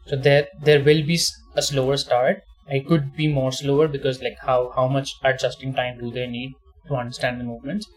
[0.07, 1.19] So there there will be
[1.55, 2.41] a slower start.
[2.67, 6.53] It could be more slower because like how how much adjusting time do they need
[6.87, 7.87] to understand the movements?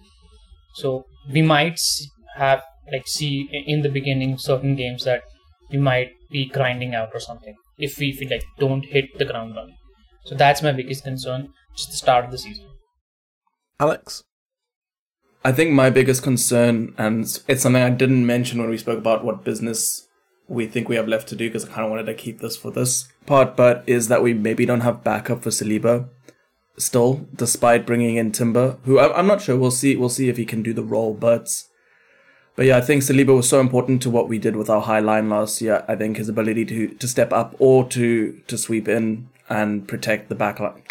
[0.74, 1.80] So we might
[2.36, 2.62] have
[2.92, 5.22] like see in the beginning certain games that
[5.70, 9.24] we might be grinding out or something if we, if we like don't hit the
[9.24, 9.76] ground running.
[10.24, 12.66] So that's my biggest concern, just the start of the season.
[13.80, 14.22] Alex?
[15.44, 19.24] I think my biggest concern, and it's something I didn't mention when we spoke about
[19.24, 20.03] what business
[20.48, 22.56] we think we have left to do, because I kind of wanted to keep this
[22.56, 26.08] for this part, but is that we maybe don't have backup for Saliba
[26.76, 29.56] still, despite bringing in Timber, who I'm not sure.
[29.56, 29.96] We'll see.
[29.96, 31.64] We'll see if he can do the role, but.
[32.56, 35.00] But yeah, I think Saliba was so important to what we did with our high
[35.00, 35.84] line last year.
[35.88, 40.28] I think his ability to, to step up or to to sweep in and protect
[40.28, 40.84] the back line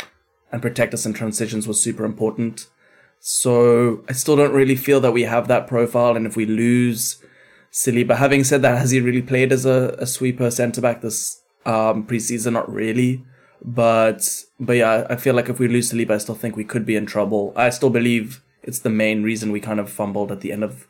[0.52, 2.68] and protect us in transitions was super important.
[3.22, 6.18] So I still don't really feel that we have that profile.
[6.18, 7.24] And if we lose
[7.74, 11.42] Saliba, having said that, has he really played as a, a sweeper centre back this
[11.66, 12.54] um, preseason?
[12.54, 13.26] Not really.
[13.66, 16.86] But but yeah, I feel like if we lose Saliba, I still think we could
[16.86, 17.52] be in trouble.
[17.56, 20.88] I still believe it's the main reason we kind of fumbled at the end of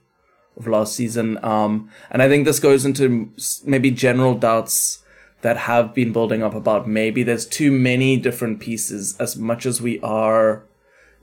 [0.57, 1.43] of last season.
[1.43, 3.31] Um, and I think this goes into
[3.63, 5.03] maybe general doubts
[5.41, 9.81] that have been building up about maybe there's too many different pieces as much as
[9.81, 10.65] we are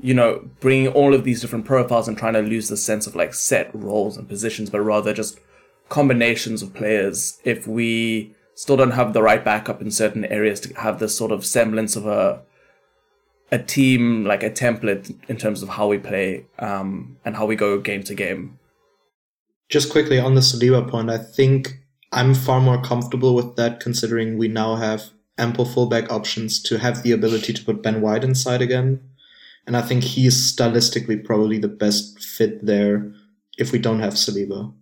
[0.03, 3.15] you know, bringing all of these different profiles and trying to lose the sense of
[3.15, 5.39] like set roles and positions, but rather just
[5.91, 7.39] combinations of players.
[7.45, 11.33] If we still don't have the right backup in certain areas to have this sort
[11.33, 12.43] of semblance of a
[13.53, 17.57] a team, like a template in terms of how we play um, and how we
[17.57, 18.59] go game to game.
[19.69, 21.81] Just quickly on the Saliba point, I think
[22.13, 25.03] I'm far more comfortable with that considering we now have
[25.37, 29.01] ample fullback options to have the ability to put Ben White inside again
[29.67, 33.13] and I think he's stylistically probably the best fit there
[33.59, 34.73] if we don't have Saliba.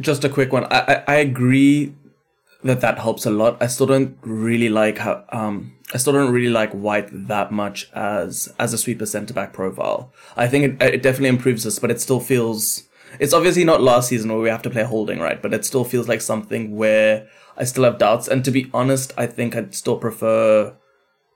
[0.00, 0.64] Just a quick one.
[0.64, 1.94] I, I, I agree
[2.64, 3.56] that that helps a lot.
[3.60, 7.90] I still don't really like how um I still don't really like White that much
[7.92, 10.12] as as a sweeper centre back profile.
[10.36, 12.84] I think it, it definitely improves us, but it still feels
[13.18, 15.84] it's obviously not last season where we have to play holding right, but it still
[15.84, 18.28] feels like something where I still have doubts.
[18.28, 20.74] And to be honest, I think I'd still prefer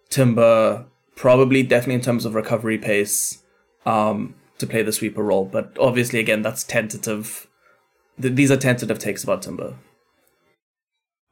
[0.08, 3.42] Timber probably definitely in terms of recovery pace
[3.84, 5.44] um, to play the sweeper role.
[5.44, 7.46] But obviously, again, that's tentative.
[8.20, 9.74] Th- these are tentative takes about Timber.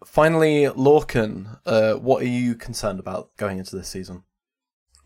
[0.04, 4.24] Finally, Lorcan, uh, what are you concerned about going into this season?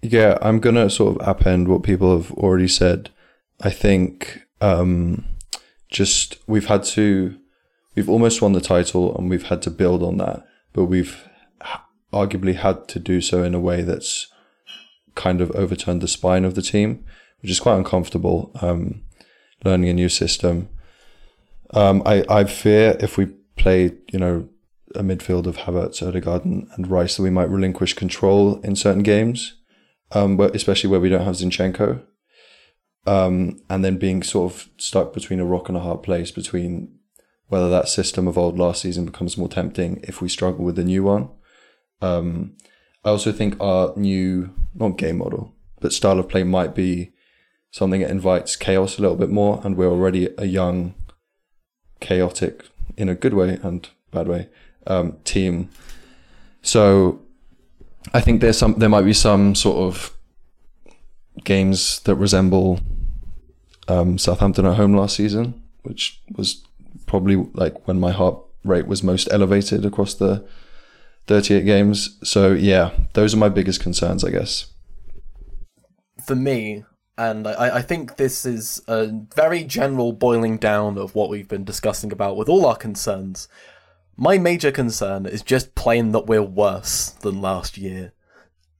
[0.03, 3.11] Yeah, I'm gonna sort of append what people have already said.
[3.61, 5.25] I think um,
[5.91, 7.39] just we've had to,
[7.95, 11.29] we've almost won the title and we've had to build on that, but we've
[12.13, 14.29] arguably had to do so in a way that's
[15.15, 17.05] kind of overturned the spine of the team,
[17.41, 18.53] which is quite uncomfortable.
[18.63, 19.03] Um,
[19.65, 20.69] learning a new system.
[21.75, 23.27] Um, I, I fear if we
[23.57, 24.49] play, you know,
[24.95, 29.55] a midfield of Havertz, Odegaard, and, Rice, that we might relinquish control in certain games,
[30.13, 32.03] um, but especially where we don't have Zinchenko.
[33.07, 36.99] Um, and then being sort of stuck between a rock and a hard place between
[37.47, 40.85] whether that system of old last season becomes more tempting if we struggle with the
[40.85, 41.31] new one.
[42.03, 42.57] Um,
[43.05, 47.13] I also think our new, not game model, but style of play might be
[47.71, 49.61] something that invites chaos a little bit more.
[49.65, 50.95] And we're already a young,
[52.01, 52.65] chaotic,
[52.97, 54.49] in a good way and bad way,
[54.87, 55.69] um, team.
[56.63, 57.21] So
[58.13, 60.15] I think there's some, there might be some sort of
[61.45, 62.81] games that resemble
[63.87, 66.65] um, Southampton at home last season, which was
[67.07, 70.47] probably like when my heart rate was most elevated across the
[71.27, 72.19] 38 games.
[72.23, 74.67] So yeah, those are my biggest concerns, I guess.
[76.27, 76.85] for me,
[77.19, 81.65] and I, I think this is a very general boiling down of what we've been
[81.65, 83.49] discussing about with all our concerns.
[84.17, 88.13] My major concern is just plain that we're worse than last year.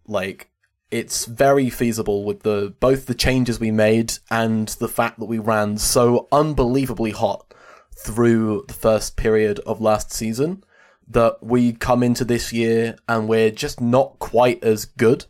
[0.07, 0.51] Like,
[0.91, 5.39] it's very feasible with the both the changes we made and the fact that we
[5.39, 7.53] ran so unbelievably hot
[7.99, 10.63] through the first period of last season
[11.09, 15.27] that we come into this year and we're just not quite as good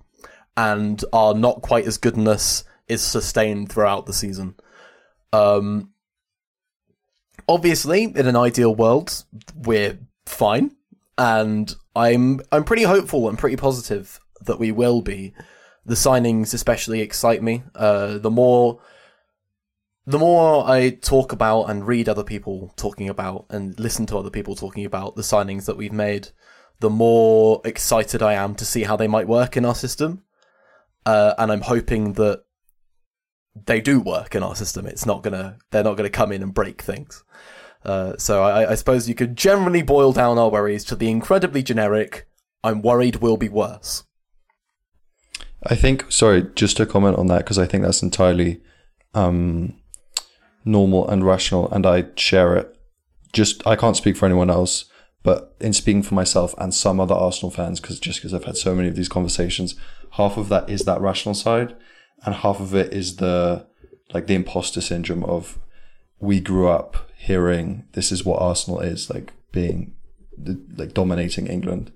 [0.56, 4.54] and are not quite as goodness is sustained throughout the season.
[5.32, 5.92] Um,
[7.48, 9.24] obviously, in an ideal world,
[9.54, 10.76] we're fine,
[11.16, 15.34] and I'm I'm pretty hopeful and pretty positive that we will be.
[15.84, 17.62] The signings especially excite me.
[17.74, 18.80] Uh, the more
[20.06, 24.30] the more I talk about and read other people talking about and listen to other
[24.30, 26.28] people talking about the signings that we've made,
[26.80, 30.24] the more excited I am to see how they might work in our system.
[31.04, 32.44] Uh, and I'm hoping that
[33.66, 34.86] they do work in our system.
[34.86, 37.24] It's not gonna, they're not gonna come in and break things.
[37.84, 41.62] Uh, so I, I suppose you could generally boil down our worries to the incredibly
[41.62, 42.28] generic,
[42.64, 44.04] I'm worried we'll be worse.
[45.62, 48.60] I think, sorry, just to comment on that, because I think that's entirely
[49.14, 49.74] um,
[50.64, 52.76] normal and rational, and I share it.
[53.32, 54.86] Just, I can't speak for anyone else,
[55.22, 58.56] but in speaking for myself and some other Arsenal fans, because just because I've had
[58.56, 59.74] so many of these conversations,
[60.12, 61.76] half of that is that rational side,
[62.24, 63.66] and half of it is the
[64.12, 65.58] like the imposter syndrome of
[66.20, 69.94] we grew up hearing this is what Arsenal is like being
[70.36, 71.92] the, like dominating England,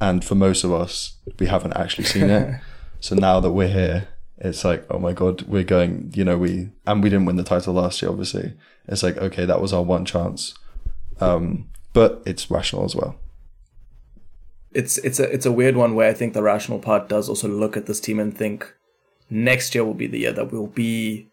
[0.00, 2.60] and for most of us, we haven't actually seen it.
[3.00, 4.08] so now that we're here,
[4.38, 6.12] it's like, oh my god, we're going.
[6.14, 8.10] You know, we and we didn't win the title last year.
[8.10, 8.54] Obviously,
[8.86, 10.54] it's like okay, that was our one chance.
[11.20, 13.16] Um, but it's rational as well.
[14.72, 17.48] It's it's a it's a weird one where I think the rational part does also
[17.48, 18.74] look at this team and think
[19.30, 21.28] next year will be the year that we'll be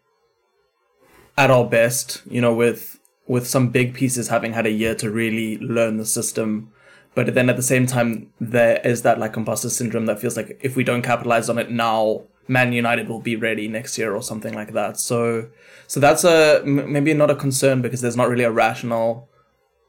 [1.36, 2.22] at our best.
[2.28, 6.06] You know, with with some big pieces having had a year to really learn the
[6.06, 6.70] system.
[7.14, 10.58] But then at the same time, there is that like imposter syndrome that feels like
[10.62, 14.22] if we don't capitalize on it now, Man United will be ready next year or
[14.22, 14.98] something like that.
[14.98, 15.48] So,
[15.86, 19.28] so that's a maybe not a concern because there's not really a rational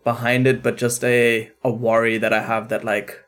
[0.04, 3.26] behind it, but just a a worry that I have that like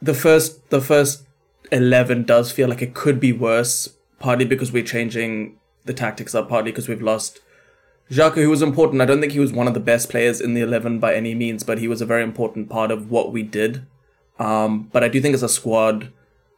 [0.00, 1.26] the first the first
[1.72, 6.48] eleven does feel like it could be worse, partly because we're changing the tactics up,
[6.48, 7.40] partly because we've lost
[8.10, 9.00] Xhaka, who was important.
[9.00, 11.34] I don't think he was one of the best players in the eleven by any
[11.34, 13.86] means, but he was a very important part of what we did.
[14.38, 16.12] Um, but I do think as a squad,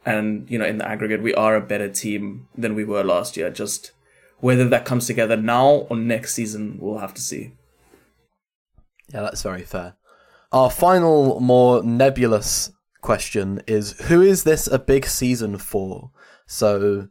[0.05, 3.37] and you know, in the aggregate, we are a better team than we were last
[3.37, 3.49] year.
[3.49, 3.91] Just
[4.39, 7.53] whether that comes together now or next season, we'll have to see.
[9.13, 9.95] Yeah, that's very fair.
[10.51, 12.72] Our final, more nebulous
[13.03, 16.09] question is Who is this a big season for?
[16.47, 17.09] So,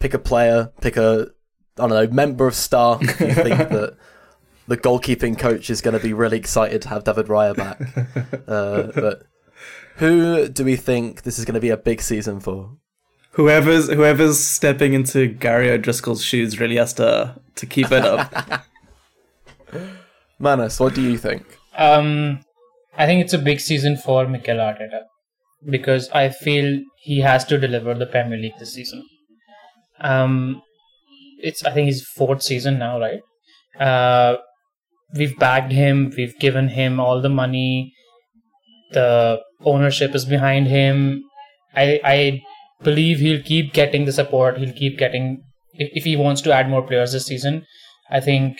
[0.00, 1.28] pick a player, pick a,
[1.78, 3.96] I don't know, member of staff if you think that
[4.66, 7.80] the goalkeeping coach is going to be really excited to have David Raya back.
[8.48, 9.26] Uh, but
[9.96, 12.76] who do we think this is going to be a big season for?
[13.32, 18.64] Whoever's whoever's stepping into Gary O'Driscoll's shoes really has to to keep it up.
[20.38, 21.58] Manas, what do you think?
[21.76, 22.40] Um,
[22.96, 25.02] I think it's a big season for Mikel Arteta
[25.68, 29.04] because I feel he has to deliver the Premier League this season.
[30.00, 30.62] Um,
[31.38, 33.20] it's I think his fourth season now, right?
[33.78, 34.36] Uh,
[35.14, 37.92] we've bagged him, we've given him all the money,
[38.92, 41.22] the ownership is behind him.
[41.74, 42.42] I I
[42.82, 44.58] believe he'll keep getting the support.
[44.58, 45.42] He'll keep getting
[45.74, 47.66] if, if he wants to add more players this season.
[48.10, 48.58] I think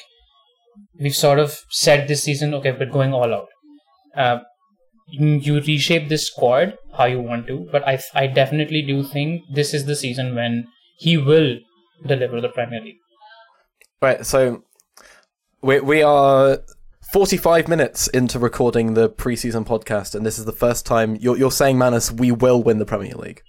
[0.98, 3.48] we've sort of said this season, okay, we're going all out.
[4.16, 4.40] Uh,
[5.08, 9.74] you reshape this squad how you want to, but I I definitely do think this
[9.74, 10.66] is the season when
[10.98, 11.58] he will
[12.06, 12.96] deliver the Premier League.
[14.00, 14.62] Right, so
[15.62, 16.58] we we are
[17.12, 21.52] 45 minutes into recording the preseason podcast, and this is the first time you're you're
[21.52, 23.42] saying, Manas, we will win the Premier League.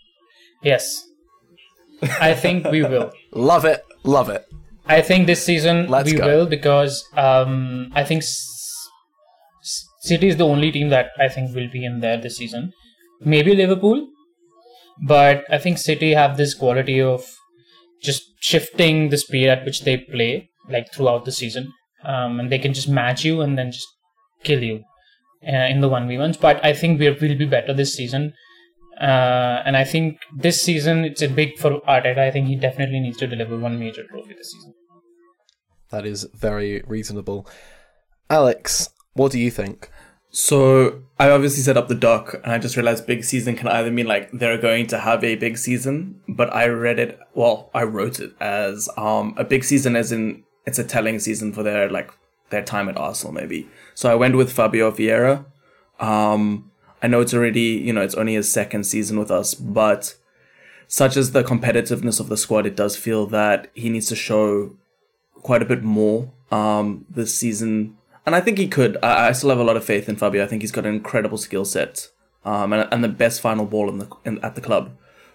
[0.61, 1.07] Yes,
[2.01, 3.11] I think we will.
[3.31, 4.45] Love it, love it.
[4.87, 6.25] I think this season Let's we go.
[6.25, 8.23] will because um, I think
[10.05, 12.71] City is the only team that I think will be in there this season.
[13.21, 14.07] Maybe Liverpool,
[15.07, 17.25] but I think City have this quality of
[18.01, 22.59] just shifting the speed at which they play, like throughout the season, um, and they
[22.59, 23.87] can just match you and then just
[24.43, 24.83] kill you
[25.47, 26.37] uh, in the one v ones.
[26.37, 28.33] But I think we will be better this season.
[28.99, 32.19] Uh, and I think this season it's a big for Arteta.
[32.19, 34.73] I think he definitely needs to deliver one major trophy this season.
[35.89, 37.47] That is very reasonable.
[38.29, 39.89] Alex, what do you think?
[40.35, 43.89] So I obviously set up the doc, and I just realized big season can either
[43.89, 47.17] mean like they're going to have a big season, but I read it.
[47.33, 51.53] Well, I wrote it as um a big season, as in it's a telling season
[51.53, 52.11] for their like
[52.49, 53.69] their time at Arsenal, maybe.
[53.93, 55.45] So I went with Fabio Vieira.
[56.01, 56.69] Um,
[57.01, 60.15] I know it's already you know it's only his second season with us, but
[60.89, 64.75] such as the competitiveness of the squad, it does feel that he needs to show
[65.35, 67.95] quite a bit more um this season
[68.25, 68.97] and I think he could.
[69.03, 70.43] I, I still have a lot of faith in Fabio.
[70.43, 72.09] I think he's got an incredible skill set,
[72.43, 74.91] um, and, and the best final ball in the in, at the club.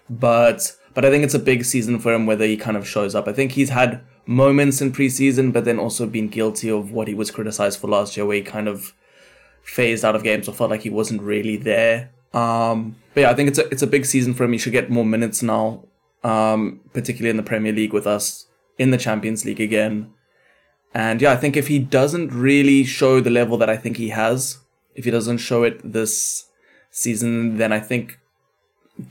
[0.09, 3.15] But but I think it's a big season for him whether he kind of shows
[3.15, 3.27] up.
[3.27, 7.13] I think he's had moments in preseason, but then also been guilty of what he
[7.13, 8.93] was criticized for last year, where he kind of
[9.63, 12.11] phased out of games or felt like he wasn't really there.
[12.33, 14.51] Um, but yeah, I think it's a it's a big season for him.
[14.51, 15.85] He should get more minutes now,
[16.23, 20.13] um, particularly in the Premier League with us in the Champions League again.
[20.93, 24.09] And yeah, I think if he doesn't really show the level that I think he
[24.09, 24.59] has,
[24.95, 26.45] if he doesn't show it this
[26.89, 28.19] season, then I think,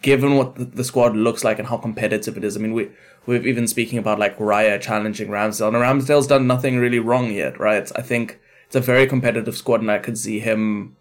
[0.02, 2.90] given what the, squad looks like and how competitive it is, I mean, we
[3.26, 7.58] we've even speaking about like Raya challenging Ramsdale, and Ramsdale's done nothing really wrong yet,
[7.58, 7.90] right?
[7.96, 10.96] I think it's a very competitive squad, and I could see him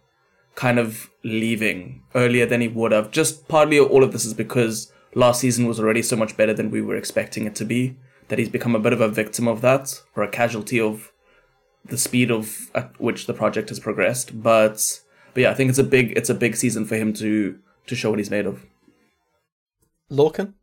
[0.55, 3.11] kind of leaving earlier than he would have.
[3.11, 6.71] Just partly all of this is because last season was already so much better than
[6.71, 7.97] we were expecting it to be
[8.29, 11.11] that he's become a bit of a victim of that or a casualty of
[11.85, 14.41] the speed of at which the project has progressed.
[14.41, 15.01] But
[15.33, 17.95] but yeah, I think it's a big it's a big season for him to to
[17.95, 18.65] show what he's made of.
[20.11, 20.53] Lorcan?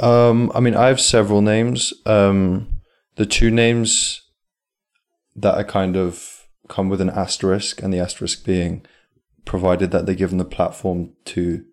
[0.00, 1.92] Um, I mean, I have several names.
[2.06, 2.80] Um,
[3.16, 4.22] the two names
[5.36, 8.84] that I kind of come with an asterisk, and the asterisk being
[9.44, 11.64] provided that they're given the platform to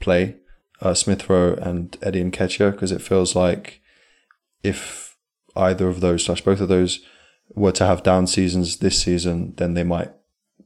[0.00, 0.36] play
[0.80, 3.80] uh, Smith Rowe and Eddie Nketiah, because it feels like
[4.66, 5.16] if
[5.54, 7.00] either of those slash both of those
[7.54, 10.12] were to have down seasons this season, then they might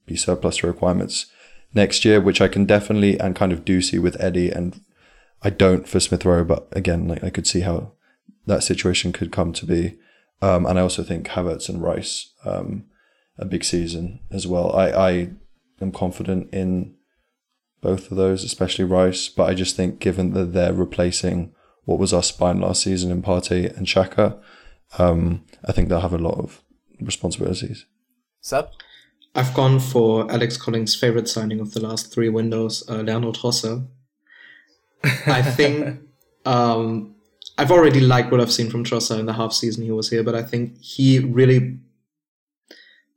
[0.07, 1.26] be surplus requirements
[1.74, 4.80] next year, which I can definitely and kind of do see with Eddie, and
[5.42, 7.92] I don't for Smith Rowe, but again, like I could see how
[8.46, 9.98] that situation could come to be.
[10.42, 12.86] Um, and I also think Havertz and Rice um,
[13.38, 14.74] a big season as well.
[14.74, 15.30] I, I
[15.80, 16.94] am confident in
[17.82, 21.55] both of those, especially Rice, but I just think given that they're replacing
[21.85, 24.39] what was our spine last season in Partey and Xhaka,
[24.99, 26.62] um, I think they'll have a lot of
[27.01, 27.87] responsibilities.
[28.41, 28.68] Seb?
[29.35, 33.87] I've gone for Alex Collins' favorite signing of the last three windows, uh, Leandro Trossard.
[35.26, 36.01] I think
[36.45, 37.14] um,
[37.57, 40.24] I've already liked what I've seen from Trossard in the half season he was here,
[40.24, 41.78] but I think he really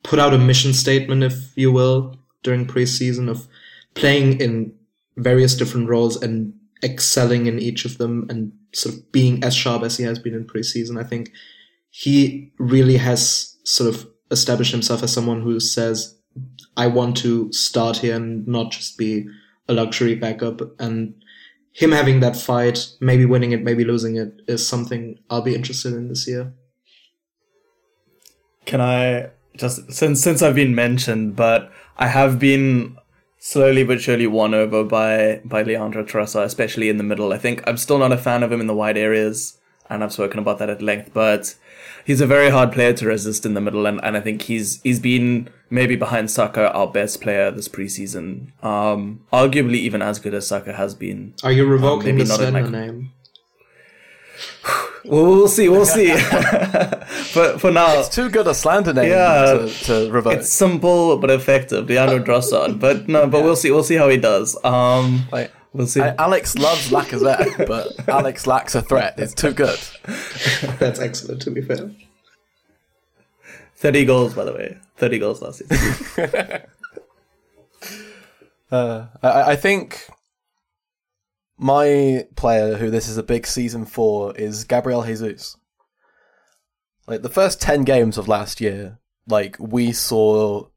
[0.04, 3.48] put out a mission statement, if you will, during preseason of
[3.96, 4.74] playing in
[5.18, 6.54] various different roles and
[6.84, 10.34] excelling in each of them and sort of being as sharp as he has been
[10.34, 11.00] in preseason.
[11.00, 11.32] I think
[11.90, 16.18] he really has sort of established himself as someone who says,
[16.76, 19.28] I want to start here and not just be
[19.68, 20.62] a luxury backup.
[20.80, 21.14] And
[21.72, 25.94] him having that fight, maybe winning it, maybe losing it, is something I'll be interested
[25.94, 26.54] in this year.
[28.66, 32.98] Can I just since since I've been mentioned, but I have been
[33.44, 37.34] slowly but surely won over by by Leandro Trossard, especially in the middle.
[37.34, 39.58] I think I'm still not a fan of him in the wide areas,
[39.90, 41.12] and I've spoken about that at length.
[41.14, 41.56] But
[42.06, 44.82] he's a very hard player to resist in the middle, and, and I think he's
[44.82, 48.52] he's been maybe behind Saka our best player this preseason.
[48.64, 51.34] Um, arguably even as good as Saka has been.
[51.44, 53.12] Are you revoking maybe the not in Slender name?
[55.06, 56.16] Well, we'll see, we'll see.
[57.34, 59.46] for for now, It's too good a slander name Yeah.
[59.68, 60.34] to, to revoke.
[60.34, 62.80] it's simple but effective, Leandro Trossard.
[62.80, 64.56] But no, but we'll see, we'll see how he does.
[64.64, 66.02] Um, Like, we'll see.
[66.02, 69.16] I- Alex loves Lacazette, but Alex lacks a threat.
[69.18, 69.80] It's too good.
[70.80, 71.92] That's excellent, to be fair.
[73.76, 74.78] Thirty goals, by the way.
[74.96, 76.62] Thirty goals last season.
[78.72, 80.08] Uh, I, I think
[81.64, 85.56] my player who this is a big season for is Gabriel Jesus.
[87.08, 89.00] Like the first 10 games of last year,
[89.30, 90.68] like we saw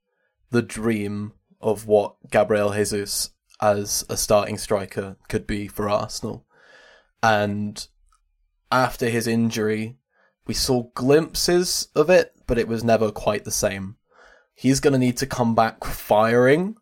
[0.51, 3.31] the dream of what Gabriel Jesus
[3.61, 6.47] as a starting striker could be for Arsenal.
[7.21, 7.85] And
[8.71, 9.97] after his injury,
[10.47, 13.97] we saw glimpses of it, but it was never quite the same.
[14.55, 16.77] He's going to need to come back firing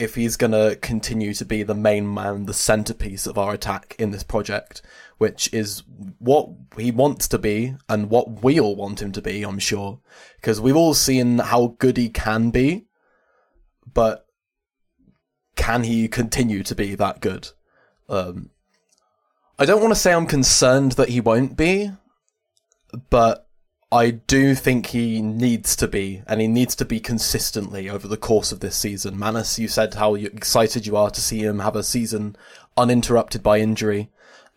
[0.00, 3.94] if he's going to continue to be the main man, the centerpiece of our attack
[3.98, 4.80] in this project,
[5.18, 5.82] which is
[6.18, 6.48] what
[6.78, 10.00] he wants to be and what we all want him to be, I'm sure.
[10.36, 12.86] Because we've all seen how good he can be,
[13.92, 14.24] but
[15.54, 17.50] can he continue to be that good?
[18.08, 18.50] Um,
[19.58, 21.90] I don't want to say I'm concerned that he won't be,
[23.10, 23.46] but
[23.92, 28.16] I do think he needs to be, and he needs to be consistently over the
[28.16, 29.18] course of this season.
[29.18, 32.36] Manas, you said how excited you are to see him have a season
[32.76, 34.10] uninterrupted by injury.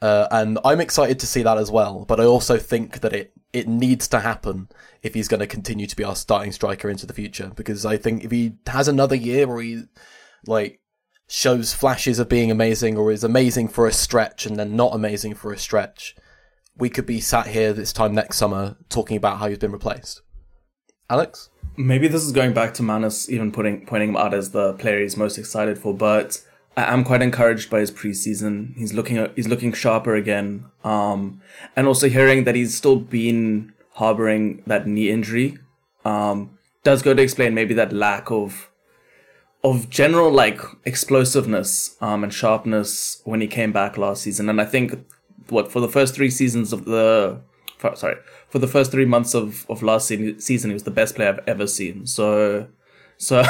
[0.04, 3.34] Uh, and I'm excited to see that as well, but I also think that it,
[3.54, 4.68] it needs to happen
[5.02, 7.52] if he's going to continue to be our starting striker into the future.
[7.56, 9.84] Because I think if he has another year where he,
[10.46, 10.80] like,
[11.28, 15.34] shows flashes of being amazing or is amazing for a stretch and then not amazing
[15.34, 16.16] for a stretch,
[16.78, 20.22] we could be sat here this time next summer talking about how he's been replaced.
[21.10, 21.50] Alex?
[21.76, 25.00] Maybe this is going back to Manas even putting pointing him out as the player
[25.02, 26.42] he's most excited for, but
[26.76, 28.76] I am quite encouraged by his preseason.
[28.78, 30.66] He's looking he's looking sharper again.
[30.84, 31.42] Um,
[31.76, 35.58] and also hearing that he's still been harboring that knee injury
[36.04, 38.70] um, does go to explain maybe that lack of
[39.64, 44.50] of general like explosiveness um, and sharpness when he came back last season.
[44.50, 45.06] And I think
[45.50, 47.40] what for the first three seasons of the
[47.78, 48.16] for, sorry
[48.50, 51.30] for the first three months of of last se- season, he was the best player
[51.30, 52.06] I've ever seen.
[52.06, 52.68] So.
[53.16, 53.44] So,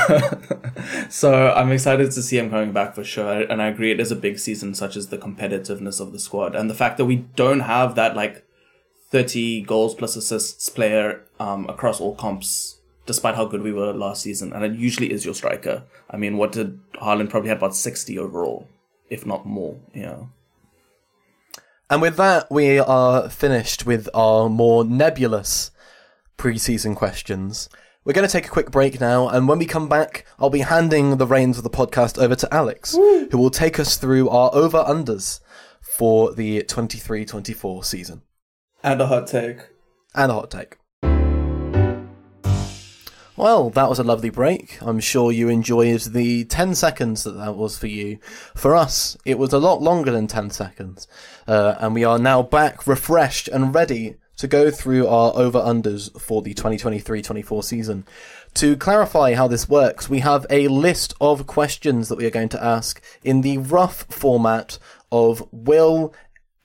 [1.10, 4.12] so I'm excited to see him coming back for sure, and I agree it is
[4.12, 7.16] a big season, such as the competitiveness of the squad and the fact that we
[7.16, 8.46] don't have that like
[9.14, 14.24] 30 goals plus assists player um, across all comps, despite how good we were last
[14.24, 14.52] season.
[14.52, 15.84] And it usually is your striker.
[16.10, 18.68] I mean, what did Haaland probably had about 60 overall,
[19.12, 20.30] if not more, you know?
[21.94, 25.70] And with that, we are finished with our more nebulous
[26.40, 27.70] preseason questions.
[28.04, 30.62] We're going to take a quick break now, and when we come back, I'll be
[30.62, 33.28] handing the reins of the podcast over to Alex, Woo.
[33.30, 35.40] who will take us through our over unders
[35.96, 38.24] for the 23 24 season.
[38.82, 39.60] And a hot take.
[40.16, 40.78] And a hot take.
[43.36, 44.78] Well, that was a lovely break.
[44.82, 48.20] I'm sure you enjoyed the 10 seconds that that was for you.
[48.56, 51.08] For us, it was a lot longer than 10 seconds.
[51.48, 56.42] Uh, and we are now back, refreshed and ready to go through our over-unders for
[56.42, 58.06] the 2023-24 season.
[58.56, 62.50] To clarify how this works, we have a list of questions that we are going
[62.50, 64.78] to ask in the rough format
[65.12, 66.14] of will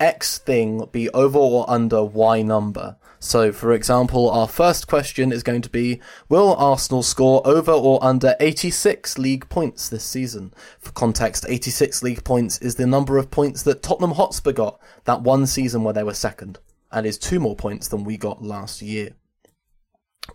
[0.01, 2.98] X thing be over or under Y number?
[3.21, 8.03] So, for example, our first question is going to be Will Arsenal score over or
[8.03, 10.55] under 86 league points this season?
[10.79, 15.23] For context, 86 league points is the number of points that Tottenham Hotspur got that
[15.23, 16.61] one season where they were second,
[16.93, 19.11] and is two more points than we got last year.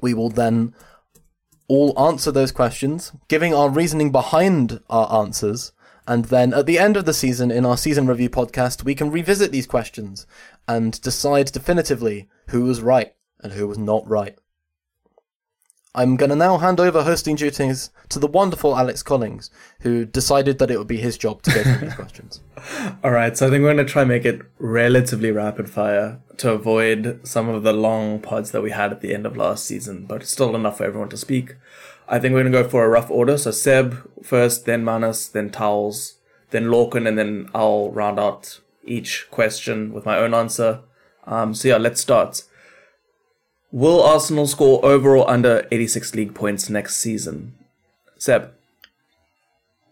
[0.01, 0.75] We will then
[1.69, 5.71] all answer those questions, giving our reasoning behind our answers,
[6.07, 9.11] and then at the end of the season, in our season review podcast, we can
[9.11, 10.27] revisit these questions
[10.67, 14.37] and decide definitively who was right and who was not right.
[15.95, 19.51] I'm going to now hand over hosting duties to the wonderful Alex Collings,
[19.81, 22.41] who decided that it would be his job to go through these questions.
[23.03, 26.19] All right, so I think we're going to try and make it relatively rapid fire
[26.37, 29.65] to avoid some of the long pods that we had at the end of last
[29.65, 31.57] season, but still enough for everyone to speak.
[32.07, 33.37] I think we're going to go for a rough order.
[33.37, 36.15] So Seb first, then Manas, then Towells,
[36.51, 40.81] then Lorcan, and then I'll round out each question with my own answer.
[41.25, 42.43] Um, so yeah, let's start.
[43.71, 47.55] Will Arsenal score over or under 86 league points next season?
[48.17, 48.51] Seb.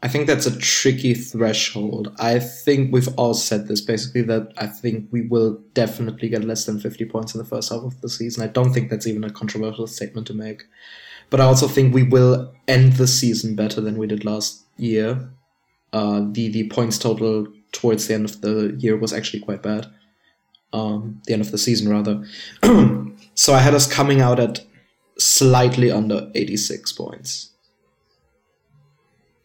[0.03, 2.15] I think that's a tricky threshold.
[2.19, 6.65] I think we've all said this basically that I think we will definitely get less
[6.65, 8.43] than 50 points in the first half of the season.
[8.43, 10.63] I don't think that's even a controversial statement to make.
[11.31, 15.31] But I also think we will end the season better than we did last year.
[15.91, 19.87] Uh, the the points total towards the end of the year was actually quite bad.
[20.73, 22.25] Um, the end of the season rather.
[23.33, 24.63] so I had us coming out at
[25.17, 27.51] slightly under 86 points.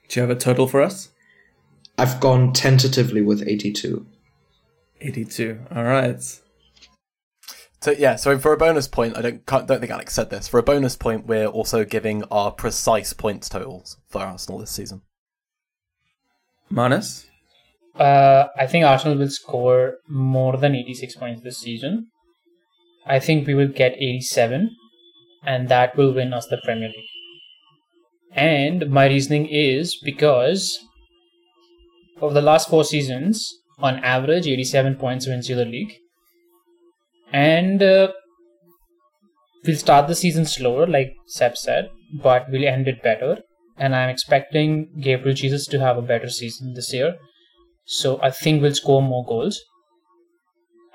[0.08, 1.10] Do you have a total for us?
[1.98, 4.06] I've gone tentatively with 82.
[5.00, 5.60] 82.
[5.74, 6.40] All right.
[7.86, 10.48] So yeah, so for a bonus point, I don't don't think Alex said this.
[10.48, 15.02] For a bonus point, we're also giving our precise points totals for Arsenal this season.
[16.68, 17.26] Manas,
[17.94, 22.08] uh, I think Arsenal will score more than 86 points this season.
[23.06, 24.74] I think we will get 87,
[25.44, 27.14] and that will win us the Premier League.
[28.32, 30.76] And my reasoning is because
[32.20, 36.00] of the last four seasons, on average, 87 points wins you the league
[37.36, 38.08] and uh,
[39.66, 41.90] we'll start the season slower, like Seb said,
[42.22, 43.42] but we'll end it better.
[43.76, 47.16] And I'm expecting Gabriel Jesus to have a better season this year.
[47.84, 49.60] So I think we'll score more goals.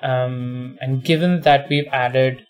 [0.01, 2.43] Um, and given that we've added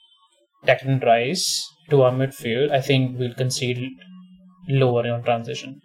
[0.66, 3.92] Declan Rice to our midfield, I think we'll concede
[4.70, 5.82] lower in transition.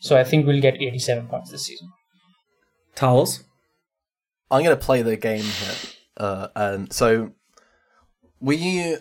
[0.00, 1.88] So I think we'll get 87 points this season.
[2.96, 3.44] Towells?
[4.50, 5.92] I'm going to play the game here.
[6.18, 7.32] Uh, and so
[8.40, 8.96] we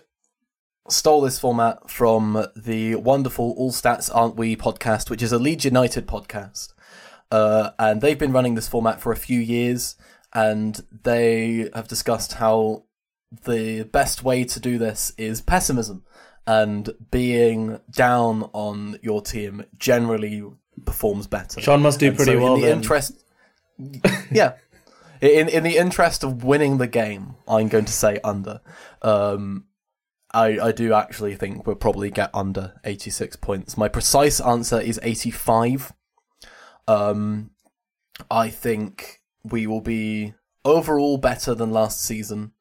[0.90, 5.66] stole this format from the wonderful All Stats Aren't We podcast, which is a Leeds
[5.66, 6.74] United podcast.
[7.30, 9.96] Uh, and they've been running this format for a few years,
[10.34, 12.84] and they have discussed how
[13.44, 16.04] the best way to do this is pessimism
[16.46, 20.42] and being down on your team generally
[20.86, 21.60] performs better.
[21.60, 22.78] Sean must do And pretty so well in the then.
[22.78, 23.26] interest.
[24.32, 24.54] yeah,
[25.22, 28.62] in in the interest of winning the game, I'm going to say under.
[29.02, 29.66] Um,
[30.34, 33.78] I I do actually think we'll probably get under 86 points.
[33.78, 35.94] My precise answer is 85.
[36.88, 37.52] Um,
[38.32, 40.34] I think we will be
[40.66, 42.52] overall better than last season,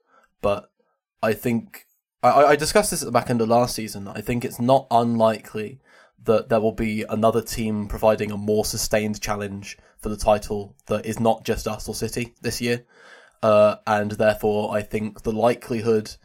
[0.41, 0.71] but
[1.23, 1.87] I think
[2.23, 4.09] I, I discussed this at the back end of last season.
[4.09, 5.81] I think it's not unlikely
[6.27, 11.07] that there will be another team providing a more sustained challenge for the title that
[11.07, 12.85] is not just Arsenal City this year.
[13.43, 16.17] Uh, and therefore, I think the likelihood,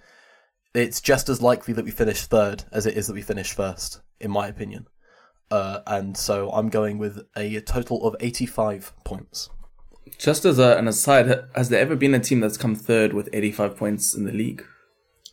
[0.73, 4.01] it's just as likely that we finish third as it is that we finish first,
[4.19, 4.87] in my opinion.
[5.49, 9.49] Uh, and so I'm going with a total of 85 points.
[10.17, 13.29] Just as a, an aside, has there ever been a team that's come third with
[13.33, 14.63] 85 points in the league?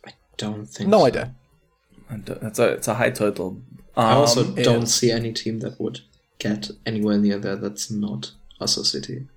[0.05, 0.89] I don't think.
[0.89, 1.05] No so.
[1.05, 1.35] idea.
[2.09, 3.61] And that's a it's a high total.
[3.95, 6.01] Um, I also don't see any team that would
[6.39, 9.27] get anywhere near there that's not Arsenal City.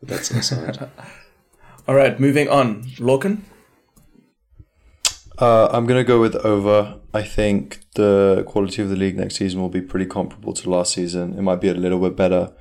[0.00, 0.90] But that's an aside.
[1.88, 2.84] All right, moving on.
[2.98, 3.42] Lorcan.
[5.38, 7.00] Uh, I'm going to go with over.
[7.14, 10.94] I think the quality of the league next season will be pretty comparable to last
[10.94, 11.36] season.
[11.36, 12.52] It might be a little bit better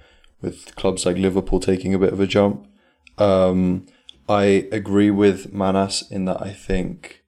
[0.41, 2.67] with clubs like Liverpool taking a bit of a jump.
[3.17, 3.85] Um,
[4.27, 7.20] I agree with Manas in that I think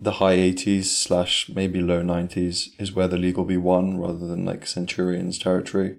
[0.00, 4.26] the high 80s slash maybe low 90s is where the league will be won rather
[4.26, 5.96] than like Centurions territory.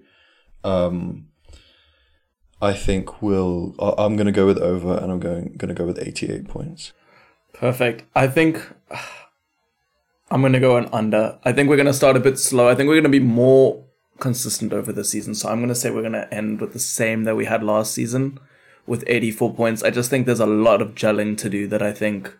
[0.63, 1.27] Um,
[2.61, 3.75] I think we'll.
[3.79, 6.91] I'm going to go with over, and I'm going going to go with 88 points.
[7.53, 8.03] Perfect.
[8.15, 8.61] I think
[10.31, 11.39] I'm going to go on under.
[11.43, 12.67] I think we're going to start a bit slow.
[12.67, 13.85] I think we're going to be more
[14.19, 15.35] consistent over the season.
[15.35, 17.63] So I'm going to say we're going to end with the same that we had
[17.63, 18.39] last season
[18.87, 19.83] with 84 points.
[19.83, 22.35] I just think there's a lot of gelling to do that I think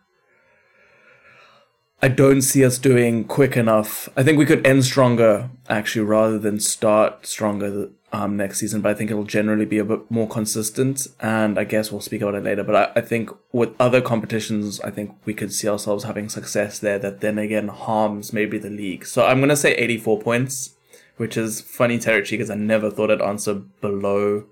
[2.00, 4.08] I don't see us doing quick enough.
[4.16, 8.92] I think we could end stronger actually rather than start stronger um, next season, but
[8.92, 11.08] I think it'll generally be a bit more consistent.
[11.20, 12.64] And I guess we'll speak about it later.
[12.64, 16.78] But I, I think with other competitions, I think we could see ourselves having success
[16.78, 19.06] there that then again harms maybe the league.
[19.06, 20.76] So I'm going to say 84 points,
[21.18, 24.46] which is funny territory because I never thought I'd answer below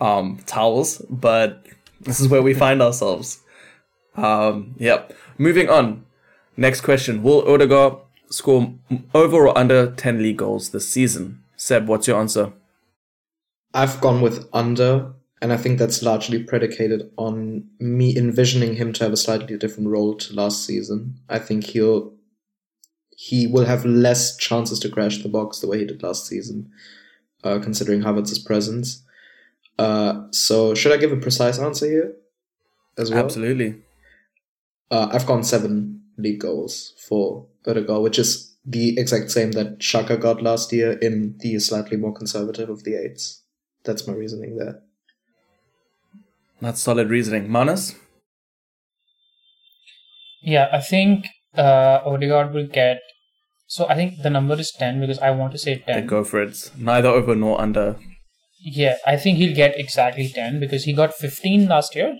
[0.00, 1.64] um, Towells, but
[2.00, 3.40] this is where we find ourselves.
[4.16, 5.14] Um, yep.
[5.38, 6.04] Moving on.
[6.60, 7.22] Next question.
[7.22, 7.94] Will Odegaard
[8.28, 8.74] score
[9.14, 11.42] over or under 10 league goals this season?
[11.56, 12.52] Seb, what's your answer?
[13.72, 19.04] I've gone with under, and I think that's largely predicated on me envisioning him to
[19.04, 21.18] have a slightly different role to last season.
[21.30, 22.12] I think he'll
[23.16, 26.70] he will have less chances to crash the box the way he did last season,
[27.42, 29.02] uh, considering Havertz's presence.
[29.78, 32.16] Uh, so should I give a precise answer here
[32.98, 33.24] as well?
[33.24, 33.76] Absolutely.
[34.90, 40.20] Uh, I've gone seven league goals for Odegaard, which is the exact same that Xhaka
[40.20, 43.42] got last year in the slightly more conservative of the eights.
[43.84, 44.82] That's my reasoning there.
[46.60, 47.50] That's solid reasoning.
[47.50, 47.94] Manas?
[50.42, 53.00] Yeah, I think uh, Odegaard will get.
[53.66, 55.98] So I think the number is 10 because I want to say 10.
[55.98, 56.70] Okay, go for it.
[56.76, 57.96] Neither over nor under.
[58.62, 62.16] Yeah, I think he'll get exactly 10 because he got 15 last year.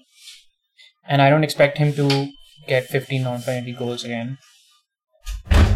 [1.07, 2.31] And I don't expect him to
[2.67, 4.39] get 15 non penalty goals again.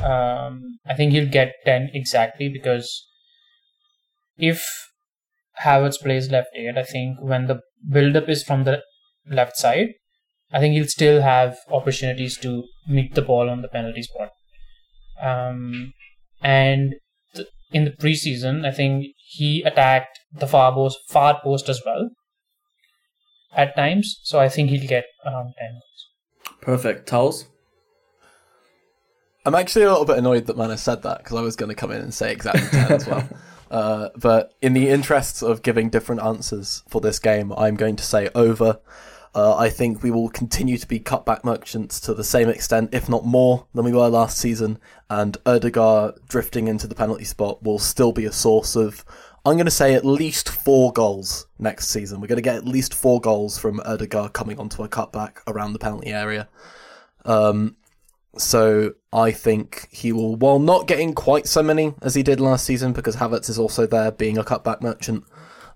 [0.04, 3.06] Um, I think he'll get 10 exactly because
[4.36, 4.66] if
[5.64, 8.82] Havertz plays left 8, I think when the build up is from the
[9.28, 9.88] left side,
[10.52, 14.30] I think he'll still have opportunities to meet the ball on the penalty spot.
[15.20, 15.92] Um,
[16.42, 16.94] and
[17.34, 22.10] th- in the preseason, I think he attacked the far post, far post as well
[23.56, 24.20] at times.
[24.22, 25.93] So I think he'll get around 10 goals.
[26.60, 27.06] Perfect.
[27.08, 27.46] Towells?
[29.46, 31.74] I'm actually a little bit annoyed that Mana said that because I was going to
[31.74, 33.28] come in and say exactly 10 as well.
[33.70, 38.04] Uh, but in the interests of giving different answers for this game, I'm going to
[38.04, 38.78] say over.
[39.34, 43.08] Uh, I think we will continue to be cutback merchants to the same extent, if
[43.08, 44.78] not more, than we were last season.
[45.10, 49.04] And Odegaard drifting into the penalty spot will still be a source of,
[49.46, 52.20] I'm going to say, at least four goals next season.
[52.20, 55.74] We're going to get at least four goals from Odegaard coming onto a cutback around
[55.74, 56.48] the penalty area.
[57.26, 57.76] Um,
[58.38, 62.64] so I think he will, while not getting quite so many as he did last
[62.64, 65.24] season, because Havertz is also there being a cutback merchant,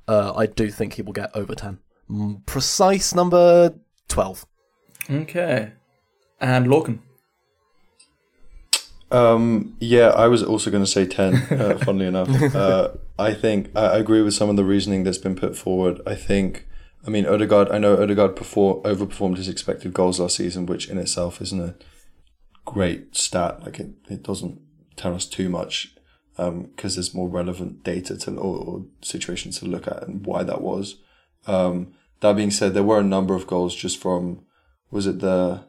[0.08, 1.78] uh, I do think he will get over 10.
[2.10, 3.74] Mm, Precise number
[4.08, 4.46] 12.
[5.10, 5.72] Okay.
[6.40, 7.00] And Lorcan?
[9.10, 12.28] Um, yeah, I was also going to say 10, uh, funnily enough.
[12.54, 12.88] Uh,
[13.18, 16.00] I think I agree with some of the reasoning that's been put forward.
[16.06, 16.68] I think,
[17.06, 20.98] I mean, Odegaard, I know Odegaard perform, overperformed his expected goals last season, which in
[20.98, 21.74] itself isn't a
[22.64, 23.64] great stat.
[23.64, 24.60] Like, it, it doesn't
[24.96, 25.94] tell us too much
[26.36, 30.44] because um, there's more relevant data to or, or, situations to look at and why
[30.44, 30.96] that was.
[31.48, 34.44] Um, that being said, there were a number of goals just from,
[34.92, 35.64] was it the,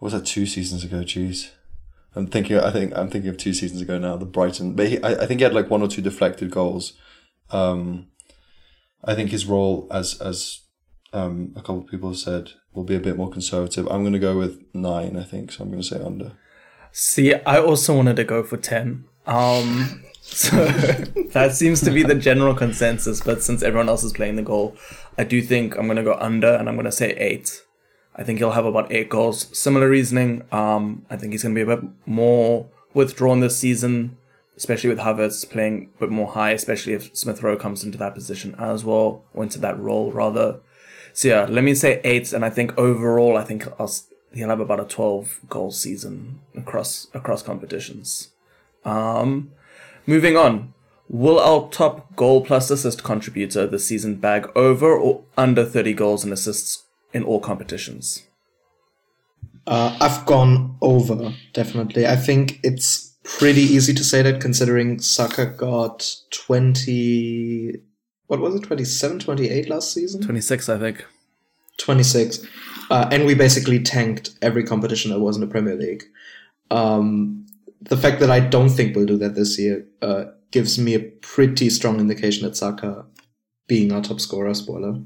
[0.00, 0.98] was that two seasons ago?
[0.98, 1.52] Jeez.
[2.16, 2.58] I'm thinking.
[2.58, 4.16] I think I'm thinking of two seasons ago now.
[4.16, 6.94] The Brighton, but he, I, I think he had like one or two deflected goals.
[7.50, 8.06] Um,
[9.02, 10.60] I think his role, as as
[11.12, 13.86] um, a couple of people have said, will be a bit more conservative.
[13.88, 15.16] I'm going to go with nine.
[15.16, 15.64] I think so.
[15.64, 16.32] I'm going to say under.
[16.92, 19.04] See, I also wanted to go for ten.
[19.26, 20.64] Um, so
[21.32, 23.20] that seems to be the general consensus.
[23.20, 24.76] But since everyone else is playing the goal,
[25.18, 27.63] I do think I'm going to go under, and I'm going to say eight.
[28.16, 29.48] I think he'll have about eight goals.
[29.56, 30.42] Similar reasoning.
[30.52, 34.16] Um, I think he's going to be a bit more withdrawn this season,
[34.56, 38.14] especially with Havertz playing a bit more high, especially if Smith Rowe comes into that
[38.14, 40.60] position as well, or into that role rather.
[41.12, 43.92] So yeah, let me say eight, and I think overall, I think I'll,
[44.32, 48.30] he'll have about a twelve goal season across across competitions.
[48.84, 49.52] Um,
[50.06, 50.72] moving on.
[51.06, 56.24] Will our top goal plus assist contributor this season bag over or under 30 goals
[56.24, 56.83] and assists
[57.14, 58.24] in all competitions?
[59.66, 62.06] Uh, I've gone over, definitely.
[62.06, 67.80] I think it's pretty easy to say that considering Saka got 20.
[68.26, 68.64] What was it?
[68.64, 70.20] 27, 28 last season?
[70.20, 71.04] 26, I think.
[71.78, 72.46] 26.
[72.90, 76.04] Uh, and we basically tanked every competition that was in the Premier League.
[76.70, 77.46] Um,
[77.80, 81.00] the fact that I don't think we'll do that this year uh, gives me a
[81.00, 83.06] pretty strong indication that Saka,
[83.66, 85.00] being our top scorer, spoiler,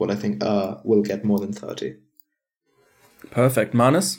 [0.00, 1.94] what I think uh, will get more than 30.
[3.30, 3.74] Perfect.
[3.74, 4.18] Manas?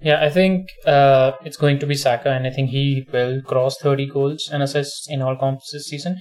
[0.00, 3.78] Yeah, I think uh, it's going to be Saka, and I think he will cross
[3.78, 6.18] 30 goals and assists in all comps this season.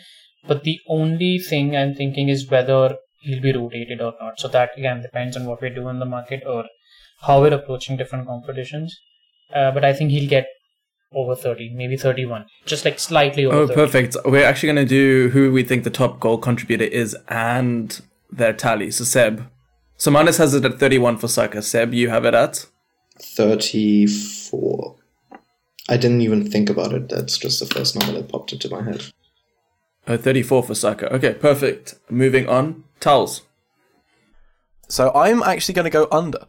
[0.47, 4.39] But the only thing I'm thinking is whether he'll be rotated or not.
[4.39, 6.65] So that again depends on what we do in the market or
[7.21, 8.95] how we're approaching different competitions.
[9.53, 10.47] Uh, but I think he'll get
[11.13, 13.57] over 30, maybe 31, just like slightly over.
[13.57, 13.75] Oh, 30.
[13.75, 14.17] perfect.
[14.25, 17.99] We're actually going to do who we think the top goal contributor is and
[18.31, 18.91] their tally.
[18.91, 19.49] So Seb,
[19.97, 21.61] so Manas has it at 31 for Saka.
[21.61, 22.65] Seb, you have it at
[23.19, 24.95] 34.
[25.89, 27.09] I didn't even think about it.
[27.09, 29.03] That's just the first number that popped into my head.
[30.05, 31.13] uh, 34 for Saka.
[31.13, 31.95] Okay, perfect.
[32.09, 32.83] Moving on.
[32.99, 33.41] Towells.
[34.89, 36.47] So I'm actually going to go under.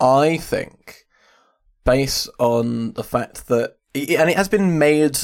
[0.00, 1.06] I think,
[1.84, 5.16] based on the fact that, and it has been made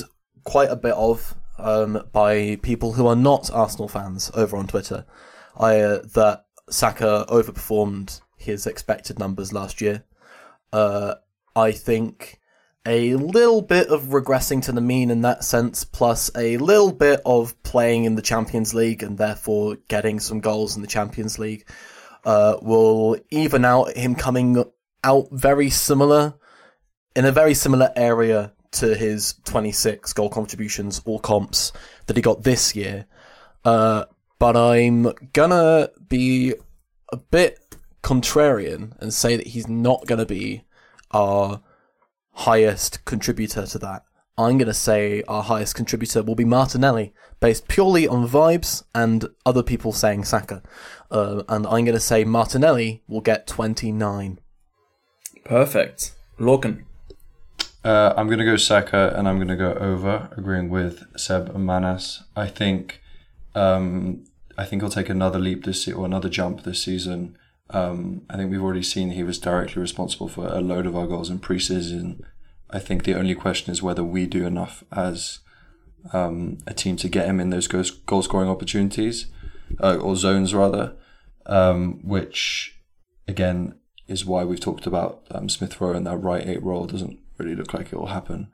[0.45, 5.07] quite a bit of um, by people who are not Arsenal fans over on Twitter,
[5.57, 10.05] I, uh, that Saka overperformed his expected numbers last year.
[10.73, 11.15] Uh,
[11.55, 12.41] I think
[12.85, 17.21] a little bit of regressing to the mean in that sense, plus a little bit
[17.25, 21.69] of playing in the Champions League and therefore getting some goals in the Champions League,
[22.25, 24.65] uh, will even out him coming
[25.05, 26.35] out very similar
[27.15, 31.73] in a very similar area to his 26 goal contributions, all comps
[32.07, 33.07] that he got this year.
[33.65, 34.05] Uh,
[34.39, 36.55] but I'm gonna be
[37.13, 40.65] a bit contrarian and say that he's not gonna be
[41.13, 41.61] our
[42.33, 44.05] highest contributor to that.
[44.39, 49.27] I'm going to say our highest contributor will be Martinelli, based purely on vibes and
[49.45, 50.63] other people saying Saka.
[51.11, 54.41] Uh, and I'm going to say Martinelli will get 29.
[55.45, 56.15] Perfect.
[56.39, 56.85] Lorcan.
[57.85, 61.49] Uh, I'm going to go Saka and I'm going to go over, agreeing with Seb
[61.55, 62.23] and Manas.
[62.37, 63.01] I think
[63.55, 64.25] um,
[64.57, 67.37] I think he'll take another leap this se- or another jump this season.
[67.71, 71.07] Um, I think we've already seen he was directly responsible for a load of our
[71.07, 72.21] goals in preseason.
[72.71, 75.41] I think the only question is whether we do enough as
[76.13, 79.27] um, a team to get him in those goal scoring opportunities
[79.81, 80.95] uh, or zones rather,
[81.47, 82.81] um, which
[83.27, 83.75] again
[84.07, 87.55] is why we've talked about um, Smith Rowe and that right eight role doesn't really
[87.55, 88.49] look like it will happen.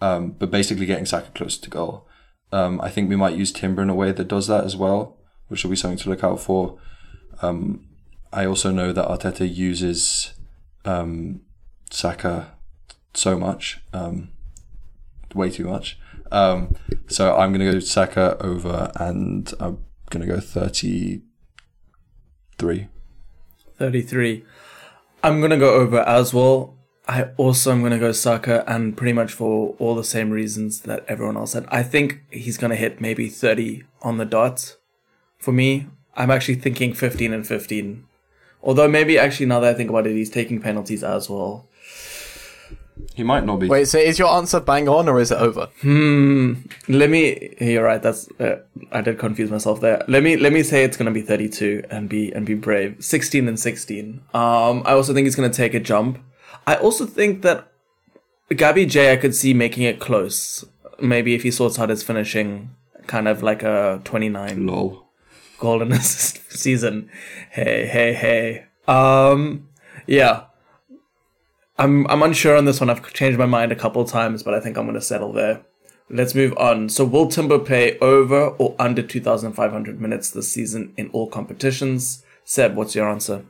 [0.00, 2.08] Um, but basically getting Saka close to goal.
[2.50, 5.16] Um, I think we might use Timber in a way that does that as well,
[5.48, 6.78] which will be something to look out for.
[7.40, 7.86] Um,
[8.32, 10.34] I also know that Arteta uses
[10.84, 11.40] um,
[11.90, 12.52] Saka
[13.14, 14.28] so much, um,
[15.34, 15.98] way too much.
[16.30, 16.76] Um,
[17.08, 22.88] so I'm going to go Saka over, and I'm going to go 33.
[23.78, 24.44] 33.
[25.22, 26.76] I'm going to go over as well.
[27.08, 30.82] I also am going to go Saka, and pretty much for all the same reasons
[30.82, 31.66] that everyone else said.
[31.68, 34.76] I think he's going to hit maybe 30 on the dot.
[35.38, 38.04] For me, I'm actually thinking 15 and 15.
[38.62, 41.66] Although maybe actually now that I think about it, he's taking penalties as well.
[43.14, 43.68] He might not be.
[43.68, 45.68] Wait, so is your answer bang on or is it over?
[45.80, 46.54] Hmm.
[46.88, 47.54] Let me.
[47.60, 48.00] You're right.
[48.00, 48.28] That's.
[48.38, 48.60] Uh,
[48.92, 50.04] I did confuse myself there.
[50.08, 50.36] Let me.
[50.36, 52.96] Let me say it's gonna be 32 and be and be brave.
[53.00, 54.22] 16 and 16.
[54.34, 54.82] Um.
[54.84, 56.18] I also think he's gonna take a jump.
[56.66, 57.72] I also think that
[58.54, 59.12] Gabby J.
[59.12, 60.64] I could see making it close.
[61.00, 62.70] Maybe if he sorts out his finishing,
[63.06, 65.06] kind of like a 29 Lol.
[65.58, 67.10] golden assist season.
[67.50, 68.66] Hey, hey, hey.
[68.86, 69.68] Um,
[70.06, 70.44] yeah.
[71.78, 72.90] I'm I'm unsure on this one.
[72.90, 75.62] I've changed my mind a couple times, but I think I'm going to settle there.
[76.10, 76.90] Let's move on.
[76.90, 82.22] So, will Timber play over or under 2,500 minutes this season in all competitions?
[82.44, 83.46] Seb, what's your answer?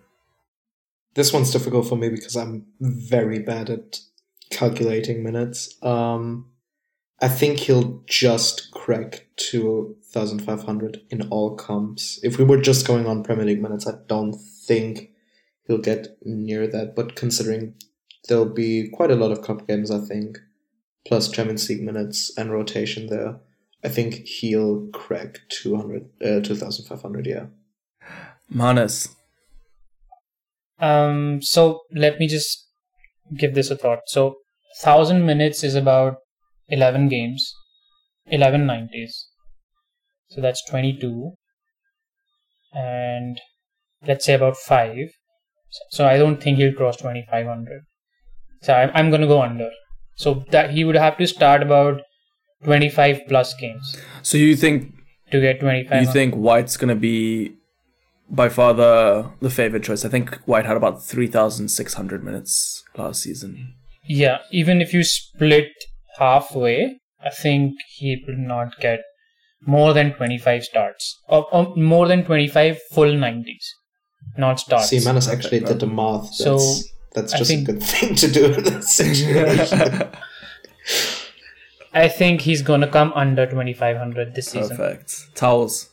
[1.14, 4.00] This one's difficult for me because I'm very bad at
[4.50, 5.74] calculating minutes.
[5.82, 6.50] Um,
[7.20, 12.18] I think he'll just crack 2,500 in all comps.
[12.22, 15.10] If we were just going on Premier League minutes, I don't think
[15.66, 16.96] he'll get near that.
[16.96, 17.74] But considering
[18.28, 20.38] there'll be quite a lot of cup games, I think,
[21.06, 23.36] plus Champions League minutes and rotation there,
[23.84, 27.46] I think he'll crack 200, uh, 2,500, yeah.
[28.48, 29.14] Manas.
[30.82, 32.66] Um, so let me just
[33.38, 34.00] give this a thought.
[34.06, 34.36] So,
[34.82, 36.16] thousand minutes is about
[36.68, 37.54] eleven games,
[38.26, 39.28] eleven nineties.
[40.30, 41.32] So that's twenty-two,
[42.74, 43.40] and
[44.06, 45.08] let's say about five.
[45.90, 47.82] So I don't think he'll cross twenty-five hundred.
[48.62, 49.70] So I'm I'm gonna go under.
[50.16, 52.02] So that he would have to start about
[52.64, 54.92] twenty-five plus games So you think
[55.30, 56.02] to get twenty-five.
[56.02, 57.54] you think White's going to be
[58.32, 60.04] by far the the favorite choice?
[60.04, 63.74] I think White had about 3,600 minutes last season.
[64.08, 65.68] Yeah, even if you split
[66.18, 69.00] halfway, I think he will not get
[69.64, 71.20] more than 25 starts.
[71.28, 73.64] Or, or more than 25 full 90s,
[74.36, 74.88] not starts.
[74.88, 76.22] See, Manas actually did the math.
[76.22, 76.58] That's, So,
[77.14, 80.02] that's just think- a good thing to do in this situation.
[81.94, 84.76] I think he's gonna come under 2500 this season.
[84.76, 85.34] Perfect.
[85.34, 85.90] Towells.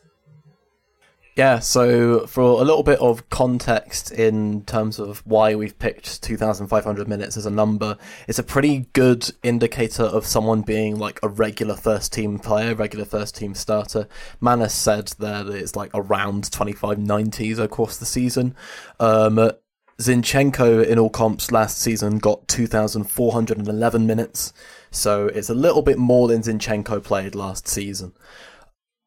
[1.39, 7.07] Yeah, so for a little bit of context in terms of why we've picked 2,500
[7.07, 11.77] minutes as a number, it's a pretty good indicator of someone being like a regular
[11.77, 14.09] first team player, regular first team starter.
[14.41, 18.53] Manas said that it's like around 25 90s across the season.
[18.99, 19.51] Um,
[19.97, 24.51] Zinchenko in all comps last season got 2,411 minutes,
[24.91, 28.11] so it's a little bit more than Zinchenko played last season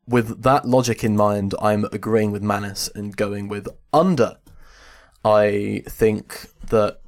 [0.07, 4.39] with that logic in mind, I'm agreeing with Manas and going with under.
[5.25, 7.01] I think that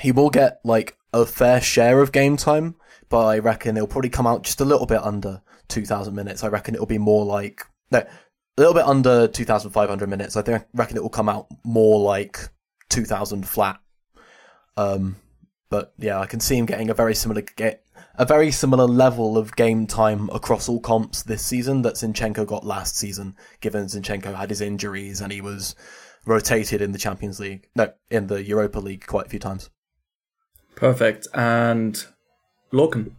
[0.00, 2.74] he will get like a fair share of game time,
[3.08, 6.42] but I reckon it'll probably come out just a little bit under 2,000 minutes.
[6.42, 8.08] I reckon it'll be more like no, a
[8.56, 10.36] little bit under 2,500 minutes.
[10.36, 12.38] I think I reckon it will come out more like
[12.88, 13.80] 2,000 flat.
[14.76, 15.16] Um,
[15.70, 17.84] but yeah, I can see him getting a very similar get
[18.20, 22.66] a very similar level of game time across all comps this season that Zinchenko got
[22.66, 25.74] last season, given Zinchenko had his injuries and he was
[26.26, 29.70] rotated in the Champions League, no, in the Europa League quite a few times.
[30.74, 31.28] Perfect.
[31.32, 32.04] And
[32.74, 33.12] Lorcan.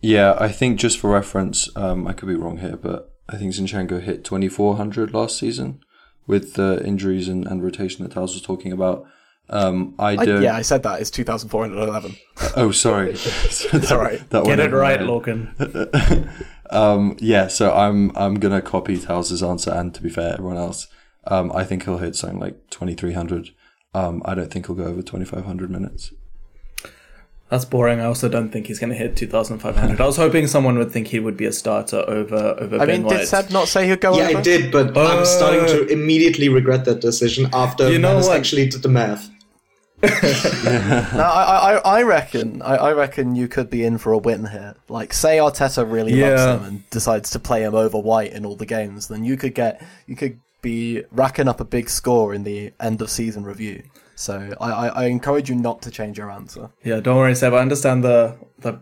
[0.00, 3.54] Yeah, I think just for reference, um, I could be wrong here, but I think
[3.54, 5.80] Zinchenko hit 2,400 last season
[6.28, 9.04] with the injuries and, and rotation that Tals was talking about.
[9.48, 10.42] Um, I I, don't.
[10.42, 11.00] yeah, I said that.
[11.00, 12.16] It's 2,411.
[12.56, 13.12] Oh, sorry.
[13.72, 14.18] That's all right.
[14.30, 15.08] That Get went it over right, head.
[15.08, 16.28] Lorcan.
[16.68, 20.88] Um, yeah, so I'm I'm gonna copy Tals's answer, and to be fair, everyone else,
[21.28, 23.50] um, I think he'll hit something like 2,300.
[23.94, 26.12] Um, I don't think he'll go over 2,500 minutes.
[27.50, 28.00] That's boring.
[28.00, 30.00] I also don't think he's going to hit 2,500.
[30.00, 32.88] I was hoping someone would think he would be a starter over over I Ben
[32.88, 33.18] mean, White.
[33.18, 34.38] did Seb not say he'd go yeah, over?
[34.38, 38.36] I did, but I'm starting to immediately regret that decision after You know Manas what?
[38.38, 39.30] actually did the math.
[41.16, 44.46] No, I, I, I reckon, I, I reckon you could be in for a win
[44.46, 44.74] here.
[44.88, 46.56] Like, say Arteta really loves Yeah.
[46.58, 49.54] him and decides to play him over White in all the games, then you could
[49.54, 53.82] get, you could be racking up a big score in the end of season review.
[54.14, 56.70] So I, I, I encourage you not to change your answer.
[56.82, 57.52] Yeah, don't worry, Seb.
[57.52, 58.80] I understand the the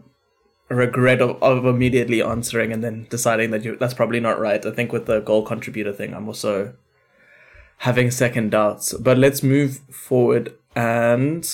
[0.68, 4.64] regret of, of immediately answering and then deciding that you that's probably not right.
[4.64, 6.74] I think with the goal contributor thing, I'm also
[7.78, 8.92] having second doubts.
[8.94, 11.46] But let's move forward and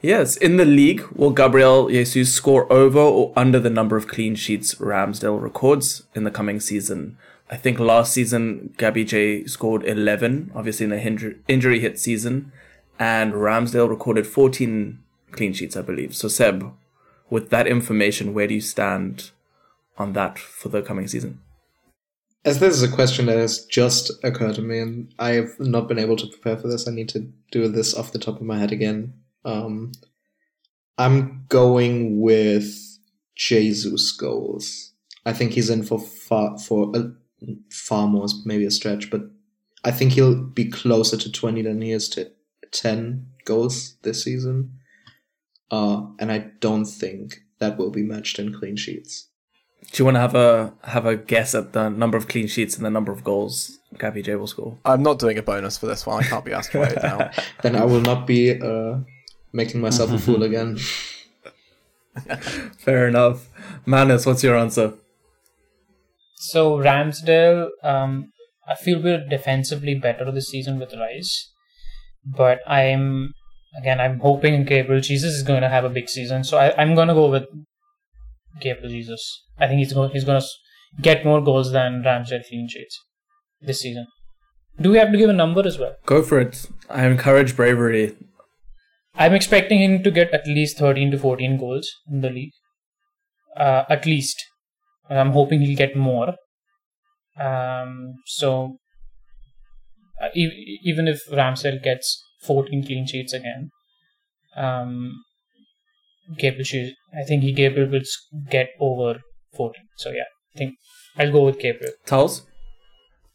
[0.00, 4.34] yes, in the league, will Gabriel Jesus score over or under the number of clean
[4.34, 7.16] sheets Ramsdale records in the coming season?
[7.50, 12.52] I think last season Gabby J scored 11, obviously in injury, injury hit season,
[12.98, 14.98] and Ramsdale recorded 14
[15.30, 16.14] clean sheets, I believe.
[16.14, 16.72] So Seb,
[17.30, 19.30] with that information, where do you stand
[19.96, 21.40] on that for the coming season?
[22.48, 25.86] As this is a question that has just occurred to me, and I have not
[25.86, 28.46] been able to prepare for this, I need to do this off the top of
[28.46, 29.12] my head again.
[29.44, 29.92] Um,
[30.96, 32.74] I'm going with
[33.36, 34.94] Jesus goals.
[35.26, 37.12] I think he's in for far for a,
[37.70, 39.24] far more, maybe a stretch, but
[39.84, 42.30] I think he'll be closer to 20 than he is to
[42.72, 44.72] 10 goals this season.
[45.70, 49.27] Uh, and I don't think that will be matched in clean sheets.
[49.90, 52.76] Do you want to have a have a guess at the number of clean sheets
[52.76, 54.78] and the number of goals Gabby J will score?
[54.84, 56.22] I'm not doing a bonus for this one.
[56.22, 57.30] I can't be asked to write it down.
[57.62, 58.98] Then I will not be uh,
[59.52, 60.78] making myself a fool again.
[62.78, 63.48] Fair enough.
[63.86, 64.94] Manas, what's your answer?
[66.36, 68.32] So Ramsdale, um,
[68.66, 71.50] I feel we're defensively better this season with Rice,
[72.24, 73.34] but I'm
[73.78, 76.44] again I'm hoping Gabriel Jesus is going to have a big season.
[76.44, 77.44] So I, I'm going to go with
[78.60, 79.44] Gabriel Jesus.
[79.58, 80.46] I think he's going he's going to
[81.02, 82.98] get more goals than Ramsdale clean sheets
[83.60, 84.06] this season.
[84.80, 85.94] Do we have to give a number as well?
[86.06, 86.68] Go for it.
[86.88, 88.16] I encourage bravery.
[89.16, 92.52] I'm expecting him to get at least 13 to 14 goals in the league.
[93.56, 94.36] Uh, at least.
[95.10, 96.34] I'm hoping he'll get more.
[97.40, 98.76] Um, so,
[100.22, 103.70] uh, e- even if Ramsdale gets 14 clean sheets again,
[104.56, 105.24] um,
[106.36, 108.02] Gabriel, should- I think he Gabriel will
[108.50, 109.20] get over
[109.56, 109.82] 14.
[109.96, 110.74] So yeah, I think
[111.16, 111.92] I'll go with Gabriel.
[112.06, 112.42] Towells?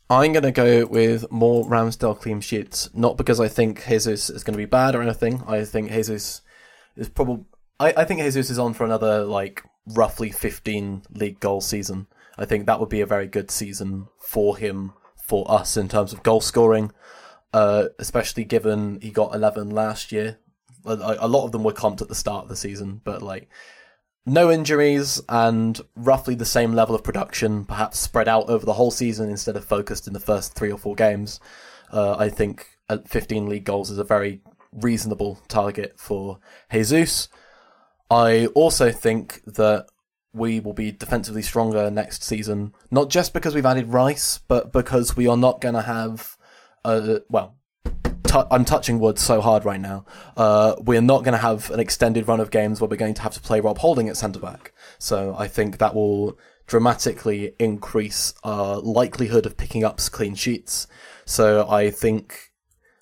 [0.10, 4.44] I'm going to go with more Ramsdale clean sheets, not because I think Jesus is
[4.44, 5.44] going to be bad or anything.
[5.48, 6.41] I think Jesus
[6.96, 7.46] is probably.
[7.80, 12.08] I, I think Jesus is on for another, like, roughly 15 league goal season.
[12.38, 14.94] I think that would be a very good season for him,
[15.28, 16.91] for us, in terms of goal scoring,
[17.52, 20.38] uh, especially given he got 11 last year.
[20.86, 23.50] A, a lot of them were comped at the start of the season, but, like,
[24.26, 28.92] no injuries and roughly the same level of production, perhaps spread out over the whole
[28.92, 31.40] season instead of focused in the first three or four games.
[31.92, 32.68] Uh, I think
[33.06, 36.40] 15 league goals is a very reasonable target for
[36.72, 37.28] Jesus.
[38.10, 39.88] I also think that
[40.34, 45.16] we will be defensively stronger next season, not just because we've added Rice, but because
[45.16, 46.38] we are not going to have,
[46.84, 47.56] uh, well,
[48.24, 50.05] tu- I'm touching wood so hard right now.
[50.36, 53.21] Uh, we're not going to have an extended run of games where we're going to
[53.21, 54.74] have to play Rob Holding at centre back.
[54.99, 60.88] So I think that will dramatically increase our likelihood of picking up clean sheets.
[61.26, 62.51] So I think.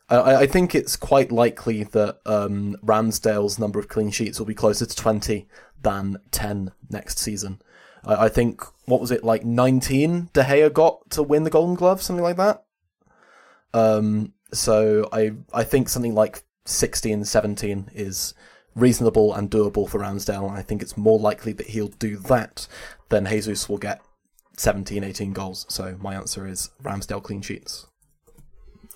[0.10, 4.54] I, I think it's quite likely that um, Ramsdale's number of clean sheets will be
[4.54, 5.48] closer to 20
[5.82, 7.62] than 10 next season.
[8.04, 11.76] I, I think, what was it, like 19 De Gea got to win the Golden
[11.76, 12.66] Glove, something like that?
[13.74, 18.34] Um, so I I think something like 16, 17 is
[18.76, 22.68] reasonable and doable for Ramsdale, and I think it's more likely that he'll do that
[23.10, 24.02] than Jesus will get
[24.58, 25.66] 17, 18 goals.
[25.70, 27.88] So my answer is Ramsdale clean sheets.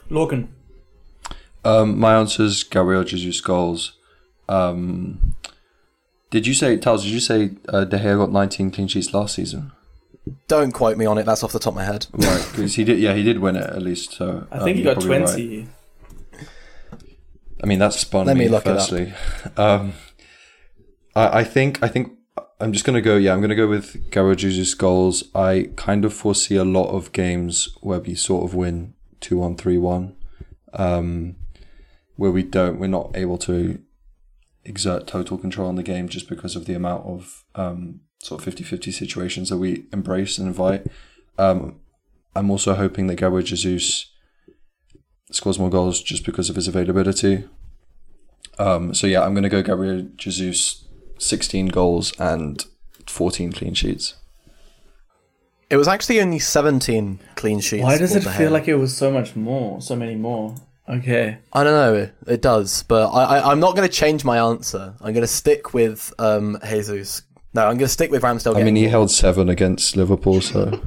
[0.10, 0.50] Lorcan.
[1.64, 3.98] Um, my answer is Gabriel Jesus goals.
[4.48, 5.36] Um,
[6.30, 9.36] did you say, Tals, did you say uh, De Gea got 19 clean sheets last
[9.36, 9.72] season?
[10.48, 11.26] Don't quote me on it.
[11.26, 12.08] That's off the top of my head.
[12.12, 13.00] Right, because he did.
[13.00, 14.14] Yeah, he did win it at least.
[14.14, 15.60] So I um, think he got 20.
[15.60, 15.68] right.
[17.64, 18.78] I mean, that's spun Let me, me look it up.
[18.80, 19.14] firstly.
[19.58, 19.94] Um,
[21.16, 21.82] I, I think.
[21.84, 22.12] I think.
[22.60, 23.18] I'm just gonna go.
[23.18, 25.24] Yeah, I'm gonna go with Gabriel Jesus goals.
[25.36, 29.56] I kind of foresee a lot of games where we sort of win two one,
[29.58, 30.16] three one,
[30.74, 31.36] um,
[32.16, 32.80] where we don't.
[32.80, 33.80] We're not able to
[34.64, 38.56] exert total control on the game just because of the amount of um, sort of
[38.56, 40.88] 50-50 situations that we embrace and invite.
[41.38, 41.80] Um,
[42.36, 44.12] I'm also hoping that Gabriel Jesus
[45.30, 47.44] scores more goals just because of his availability.
[48.58, 50.86] Um, so yeah, I'm going to go Gabriel Jesus,
[51.20, 52.66] 16 goals and
[53.06, 54.16] 14 clean sheets.
[55.70, 57.84] It was actually only 17 clean sheets.
[57.84, 58.54] Why does it feel Gea.
[58.54, 59.82] like it was so much more?
[59.82, 60.56] So many more.
[60.90, 61.38] Okay.
[61.54, 61.94] I don't know.
[62.02, 64.96] It, it does, but I, I, I'm not going to change my answer.
[65.00, 67.22] I'm going to stick with um, Jesus.
[67.56, 68.58] No, I'm going to stick with Ramsdale.
[68.58, 68.92] I mean, he more.
[68.92, 70.78] held seven against Liverpool, so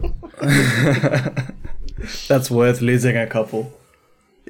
[2.28, 3.73] That's worth losing a couple.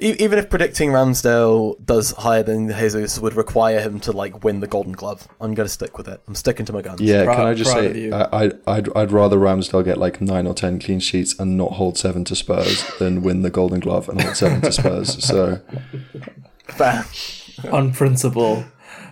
[0.01, 4.59] E- even if predicting Ramsdale does higher than Jesus would require him to like win
[4.59, 6.21] the Golden Glove, I'm going to stick with it.
[6.27, 6.99] I'm sticking to my guns.
[6.99, 7.23] yeah.
[7.23, 8.13] Proud- can I just proud of say, you.
[8.13, 11.73] I, I'd, I'd I'd rather Ramsdale get like nine or ten clean sheets and not
[11.73, 15.23] hold seven to Spurs than win the Golden Glove and hold seven to Spurs.
[15.25, 15.61] So
[16.67, 17.05] Fair.
[17.71, 18.65] On principle.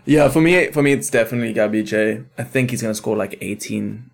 [0.08, 2.24] Yeah, for me, for me, it's definitely Gabi J.
[2.38, 4.10] I think he's gonna score like 18.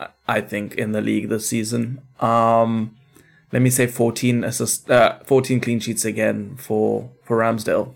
[0.00, 2.00] I- I think in the league this season.
[2.20, 2.96] Um,
[3.52, 7.92] let me say 14 assist, uh, 14 clean sheets again for for Ramsdale.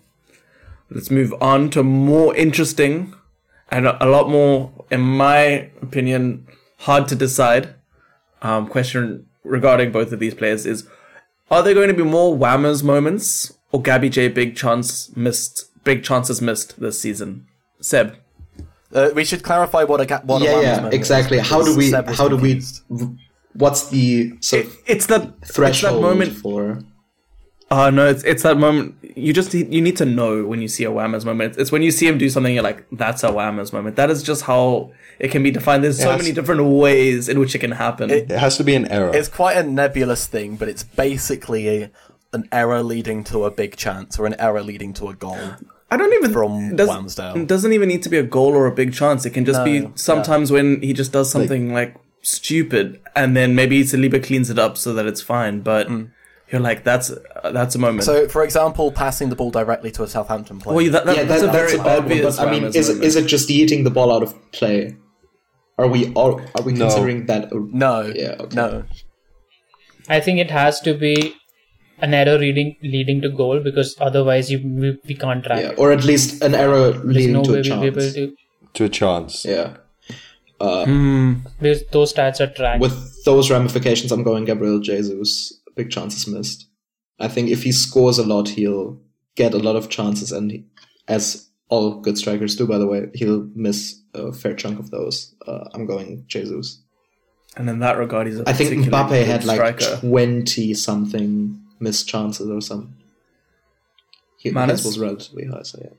[0.90, 3.14] Let's move on to more interesting
[3.70, 6.46] and a, a lot more, in my opinion,
[6.80, 7.74] hard to decide.
[8.42, 10.86] Um, question regarding both of these players is:
[11.50, 16.02] Are there going to be more whammers moments or Gabby J big chance missed, big
[16.04, 17.46] chances missed this season?
[17.80, 18.16] Seb,
[18.92, 21.38] Uh, we should clarify what a ga- what a yeah, Wham's yeah, moment is, exactly.
[21.38, 21.90] How do we?
[21.90, 22.60] Seb How do we?
[23.54, 26.32] What's the sort It, it's that It's threshold that moment.
[26.32, 26.78] for?
[27.72, 28.96] Oh no, it's it's that moment.
[29.14, 31.56] You just need, you need to know when you see a Whammers moment.
[31.56, 34.24] It's when you see him do something, you're like, "That's a Whammers moment." That is
[34.24, 34.90] just how
[35.20, 35.84] it can be defined.
[35.84, 36.18] There's so Yes.
[36.22, 38.10] many different ways in which it can happen.
[38.10, 39.12] It- It has to be an error.
[39.14, 41.90] It's quite a nebulous thing, but it's basically a,
[42.32, 45.38] an error leading to a big chance or an error leading to a goal.
[45.90, 47.36] I don't even from does, Whamsdale.
[47.36, 49.24] It doesn't even need to be a goal or a big chance.
[49.26, 49.88] It can just No, be yeah.
[49.96, 54.76] sometimes when he just does something like, stupid, and then maybe Saliba cleans it up
[54.76, 55.60] so that it's fine.
[55.62, 55.88] But
[56.52, 58.04] you're like, that's uh, that's a moment.
[58.04, 60.76] So, for example, passing the ball directly to a Southampton player.
[60.76, 62.04] well, that, that, yeah, that's that, a very that's a bad one.
[62.04, 62.36] obvious.
[62.36, 63.04] But I mean, is it, moment.
[63.06, 64.96] is it just eating the ball out of play?
[65.78, 66.84] Are we are, are we No.
[66.86, 67.50] considering that?
[67.50, 68.54] A, no, Yeah, okay.
[68.54, 68.84] no.
[70.08, 71.34] I think it has to be
[72.02, 75.62] an error leading leading to goal because otherwise you we, we can't track.
[75.62, 78.00] yeah, or at least an error There's leading no to way a we'll be able
[78.00, 78.14] chance.
[78.14, 78.34] to
[78.74, 79.44] to a chance.
[79.44, 79.76] Yeah.
[80.60, 81.34] Hmm.
[81.58, 82.80] because those stats are tracked.
[82.80, 85.54] With those ramifications, I'm going Gabriel Jesus.
[85.74, 86.68] Big chances missed.
[87.18, 89.00] I think if he scores a lot, he'll
[89.36, 90.64] get a lot of chances, and he,
[91.08, 95.34] as all good strikers do, by the way, he'll miss a fair chunk of those.
[95.46, 96.82] Uh, I'm going Jesus.
[97.56, 100.00] And in that regard, he's a I think Mbappe good had like striker.
[100.00, 102.94] twenty something missed chances or something.
[104.36, 104.80] He, Manas?
[104.80, 105.90] his was relatively high, so yeah.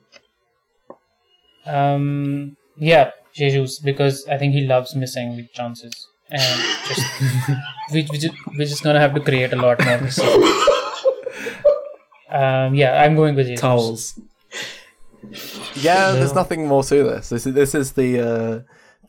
[1.66, 7.02] Um, yeah, Jesus, because I think he loves missing big chances, and just
[7.94, 9.98] we we just we're just gonna have to create a lot more.
[9.98, 10.20] This
[12.30, 13.62] um, yeah, I'm going with Jesus.
[13.62, 14.20] Towells.
[15.76, 17.30] Yeah, there's nothing more to this.
[17.30, 18.62] This is this is the uh,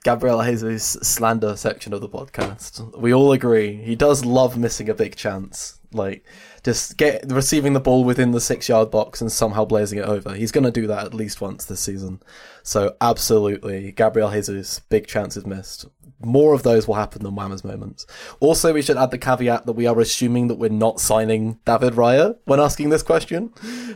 [0.04, 2.98] Gabriel Jesus slander section of the podcast.
[2.98, 6.24] We all agree he does love missing a big chance, like
[6.64, 10.34] just get receiving the ball within the six yard box and somehow blazing it over.
[10.34, 12.22] He's going to do that at least once this season.
[12.62, 15.86] So absolutely, Gabriel Jesus, big chances missed.
[16.24, 18.06] More of those will happen than Whammer's moments.
[18.39, 21.94] Also, we should add the caveat that we are assuming that we're not signing David
[21.94, 23.52] Raya when asking this question,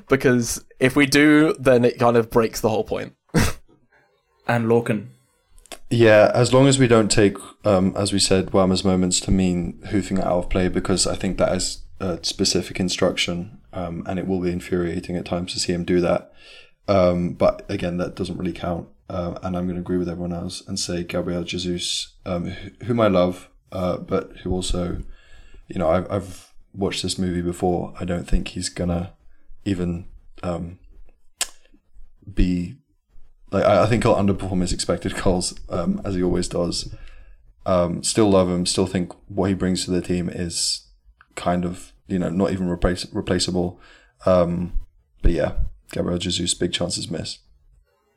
[0.09, 3.15] because if we do, then it kind of breaks the whole point.
[4.49, 5.09] And Lorcan.
[5.91, 9.81] Yeah, as long as we don't take, um, as we said, Whammer's moments to mean
[9.91, 14.19] hoofing it out of play, because I think that is a specific instruction, um, and
[14.19, 16.33] it will be infuriating at times to see him do that.
[16.89, 18.89] Um, but again, that doesn't really count.
[19.09, 22.47] Uh, and I'm going to agree with everyone else and say Gabriel Jesus, um,
[22.85, 25.03] whom I love, uh, but who also,
[25.69, 27.95] you know, I've, I've watched this movie before.
[27.99, 29.13] I don't think he's gonna
[29.65, 30.07] even
[30.43, 30.79] um,
[32.33, 32.77] be
[33.51, 36.95] like I, think he'll underperform his expected goals um, as he always does.
[37.65, 38.67] Um, still love him.
[38.67, 40.86] Still think what he brings to the team is
[41.37, 43.81] kind of you know not even replace, replaceable.
[44.25, 44.73] Um,
[45.23, 45.53] but yeah,
[45.93, 47.41] Gabriel Jesus, big chances missed.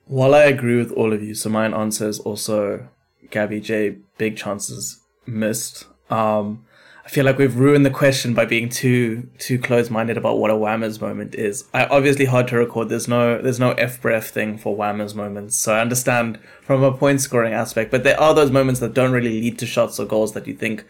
[0.05, 2.89] While I agree with all of you, so my answer is also
[3.29, 3.97] Gabby J.
[4.17, 5.85] Big chances missed.
[6.09, 6.65] Um,
[7.09, 10.51] I feel like we've ruined the question by being too too close minded about what
[10.51, 11.65] a Whammers moment is.
[11.73, 12.89] I obviously hard to record.
[12.89, 15.55] There's no there's no FBref thing for Whammers moments.
[15.55, 19.11] So I understand from a point scoring aspect, but there are those moments that don't
[19.11, 20.85] really lead to shots or goals that you think,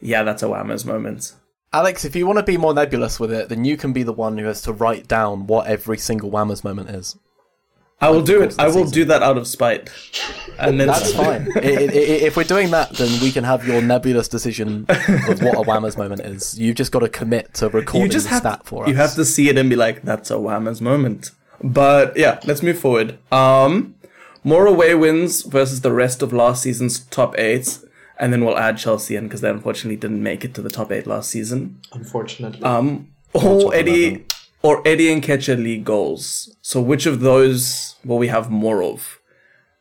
[0.00, 1.32] yeah, that's a Whammers moment.
[1.72, 4.12] Alex, if you want to be more nebulous with it, then you can be the
[4.12, 7.16] one who has to write down what every single Whammers moment is.
[8.00, 8.54] I will do it.
[8.58, 8.90] I will season.
[8.90, 9.88] do that out of spite.
[10.58, 11.48] And then That's fine.
[11.56, 15.42] I- I- I- if we're doing that, then we can have your nebulous decision of
[15.42, 16.58] what a Whammers moment is.
[16.58, 18.88] You've just got to commit to recording you have stat for us.
[18.88, 21.30] you have to see it and be like that's a whammers moment
[21.62, 23.94] but yeah let's move forward um
[24.42, 27.78] more away wins versus the rest of last season's top eight
[28.18, 30.90] and then we'll add chelsea in because they unfortunately didn't make it to the top
[30.92, 31.80] eight last season.
[31.92, 32.62] Unfortunately.
[32.62, 34.24] um or eddie
[34.62, 36.56] or eddie and Nketiah league goals.
[36.62, 39.20] So which of those will we have more of?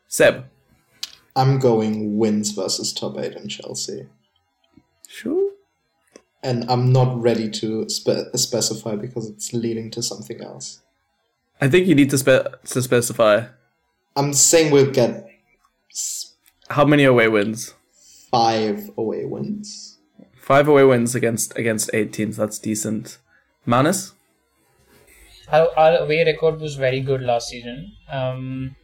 [0.10, 0.46] Seb?
[1.36, 4.08] I'm going wins versus top eight in Chelsea.
[5.08, 5.52] sure.
[6.44, 10.82] And I'm not ready to spe- specify because it's leading to something else.
[11.62, 13.46] i think you need to, spe- to specify.
[14.18, 15.26] I'm saying we'll get
[16.70, 17.74] how many away wins
[18.34, 20.00] five away wins.
[20.50, 22.38] Five away wins against against eight teams.
[22.38, 23.18] That's decent.
[23.66, 24.14] Manas?
[25.52, 27.92] Our, our away record was very good last season.
[28.12, 28.76] Um,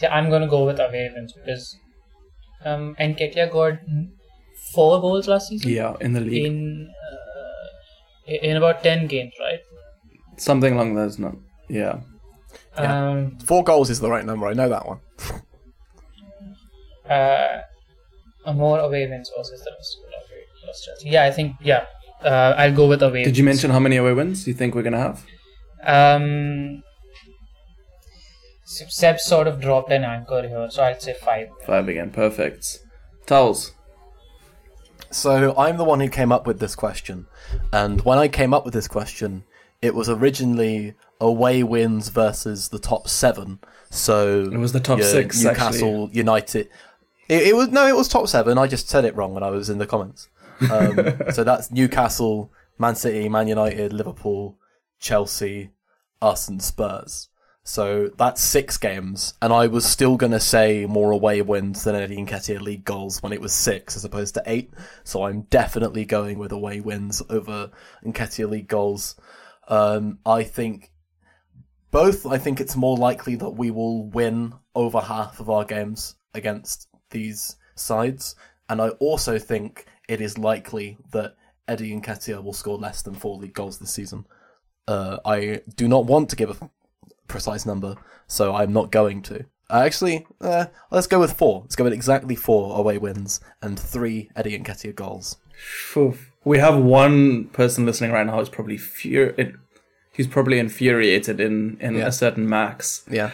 [0.00, 1.76] yeah, I'm gonna go with away wins because
[2.64, 3.78] um, Nketiah got
[4.74, 6.46] four goals last season Yeah, in the league.
[6.46, 6.90] in
[8.28, 9.60] uh, in about ten games, right?
[10.36, 11.36] Something along those not.
[11.68, 12.00] Yeah.
[12.76, 13.10] Yeah.
[13.10, 14.46] Um, Four goals is the right number.
[14.46, 15.00] I know that one.
[17.08, 17.60] uh,
[18.44, 21.08] a more away wins versus the rest of the rest Chelsea.
[21.08, 21.86] Yeah, I think yeah.
[22.22, 23.24] Uh, I'll go with away.
[23.24, 25.24] Did you mention how many away wins you think we're gonna have?
[25.84, 26.82] Um,
[28.64, 31.48] Seb sort of dropped an anchor here, so I'd say five.
[31.66, 32.10] Five again.
[32.10, 32.80] Perfect.
[33.26, 33.72] Towells.
[35.10, 37.26] So I'm the one who came up with this question,
[37.72, 39.44] and when I came up with this question,
[39.82, 43.58] it was originally away wins versus the top seven.
[43.90, 46.70] So It was the top your six, Newcastle United.
[47.32, 48.58] It, it was no, it was top seven.
[48.58, 50.28] I just said it wrong when I was in the comments.
[50.70, 50.98] Um,
[51.32, 54.58] so that's Newcastle, Man City, Man United, Liverpool,
[54.98, 55.70] Chelsea,
[56.20, 57.30] us, and Spurs.
[57.64, 61.94] So that's six games, and I was still going to say more away wins than
[61.94, 64.74] Eddie Nketiah league goals when it was six as opposed to eight.
[65.04, 67.70] So I'm definitely going with away wins over
[68.04, 69.16] Nketiah league goals.
[69.68, 70.90] Um, I think
[71.90, 72.26] both.
[72.26, 76.88] I think it's more likely that we will win over half of our games against
[77.12, 78.34] these sides,
[78.68, 81.36] and I also think it is likely that
[81.68, 84.26] Eddie Nketiah will score less than four league goals this season.
[84.88, 86.70] Uh, I do not want to give a
[87.28, 87.94] precise number,
[88.26, 89.44] so I'm not going to.
[89.70, 91.60] Uh, actually, uh, let's go with four.
[91.62, 95.36] Let's go with exactly four away wins and three Eddie Nketiah goals.
[96.44, 99.34] We have one person listening right now who's probably fur-
[100.12, 102.08] He's probably infuriated in in Yeah.
[102.08, 103.02] a certain max.
[103.10, 103.30] Yeah.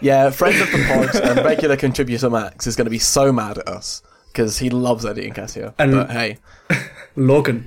[0.00, 3.58] Yeah, friend of the pod and regular contributor Max is going to be so mad
[3.58, 4.02] at us
[4.32, 5.74] because he loves Eddie and Nketiah.
[5.78, 6.38] And- but hey,
[7.16, 7.64] Lorcan.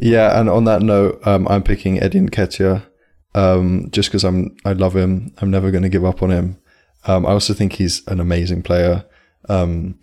[0.00, 2.86] Yeah, and on that note, um, I'm picking Eddie Nketiah
[3.34, 5.34] um, just because I'm I love him.
[5.38, 6.58] I'm never going to give up on him.
[7.04, 9.04] Um, I also think he's an amazing player
[9.48, 9.98] um,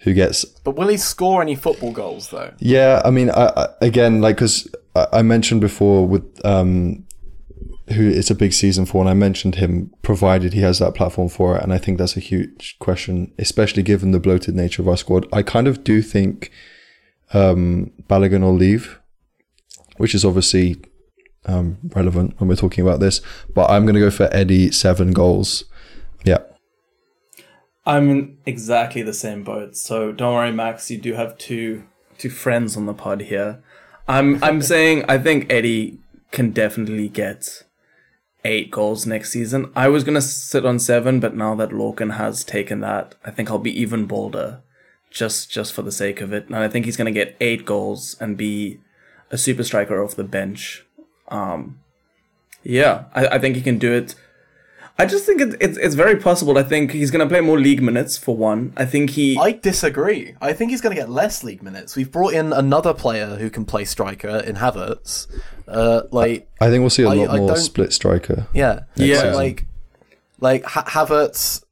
[0.00, 2.52] who gets but will he score any football goals though?
[2.58, 7.05] Yeah, I mean, I, I, again, like because I, I mentioned before with um,
[7.94, 11.28] who it's a big season for, and I mentioned him provided he has that platform
[11.28, 14.88] for it, and I think that's a huge question, especially given the bloated nature of
[14.88, 15.26] our squad.
[15.32, 16.50] I kind of do think
[17.32, 19.00] um, Balogun will leave,
[19.98, 20.76] which is obviously
[21.46, 23.20] um, relevant when we're talking about this,
[23.54, 25.64] but I'm going to go for Eddie seven goals.
[26.24, 26.38] Yeah.
[27.86, 29.76] I'm in exactly the same boat.
[29.76, 30.90] So don't worry, Max.
[30.90, 31.84] You do have two
[32.18, 33.62] two friends on the pod here.
[34.08, 35.98] I'm I'm saying I think Eddie
[36.32, 37.62] can definitely get
[38.46, 39.70] eight goals next season.
[39.74, 43.50] I was gonna sit on seven, but now that Lorcan has taken that, I think
[43.50, 44.62] I'll be even bolder,
[45.10, 46.46] just just for the sake of it.
[46.46, 48.80] And I think he's gonna get eight goals and be
[49.30, 50.86] a super striker off the bench.
[51.28, 51.80] Um,
[52.62, 54.14] yeah, I, I think he can do it.
[54.98, 56.56] I just think it, it's it's very possible.
[56.56, 58.72] I think he's going to play more league minutes for one.
[58.78, 59.36] I think he.
[59.38, 60.34] I disagree.
[60.40, 61.96] I think he's going to get less league minutes.
[61.96, 65.26] We've brought in another player who can play striker in Havertz.
[65.68, 68.46] Uh, like, I think we'll see a lot I more don't- split striker.
[68.54, 69.32] yeah, Yeah.
[69.34, 69.66] Like- like,
[70.40, 71.62] like ha- Havertz,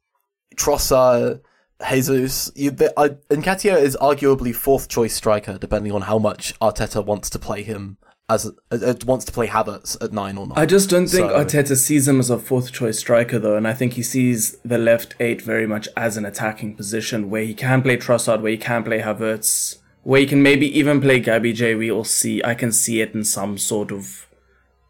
[0.55, 1.41] Trossard,
[1.89, 2.51] Jesus.
[2.55, 7.29] You, the, uh, Nketiah is arguably fourth choice striker, depending on how much Arteta wants
[7.31, 7.97] to play him
[8.27, 10.57] as uh, wants to play Havertz at nine or nine.
[10.57, 13.67] I just don't think So- Arteta sees him as a fourth choice striker though, and
[13.67, 17.53] I think he sees the left eight very much as an attacking position where he
[17.53, 21.53] can play Trossard, where he can play Havertz, where he can maybe even play Gabby
[21.53, 21.75] J.
[21.75, 22.43] We will see.
[22.43, 24.27] I can see it in some sort of,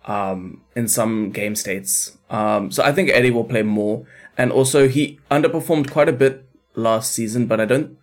[0.05, 2.17] um, in some game states.
[2.29, 4.05] Um, so I think Eddie will play more,
[4.37, 7.97] and also he underperformed quite a bit last season, but I don't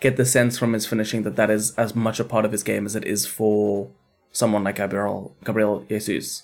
[0.00, 2.62] get the sense from his finishing that that is as much a part of his
[2.62, 3.90] game as it is for
[4.34, 6.42] someone like Gabriel Gabriel Jesus.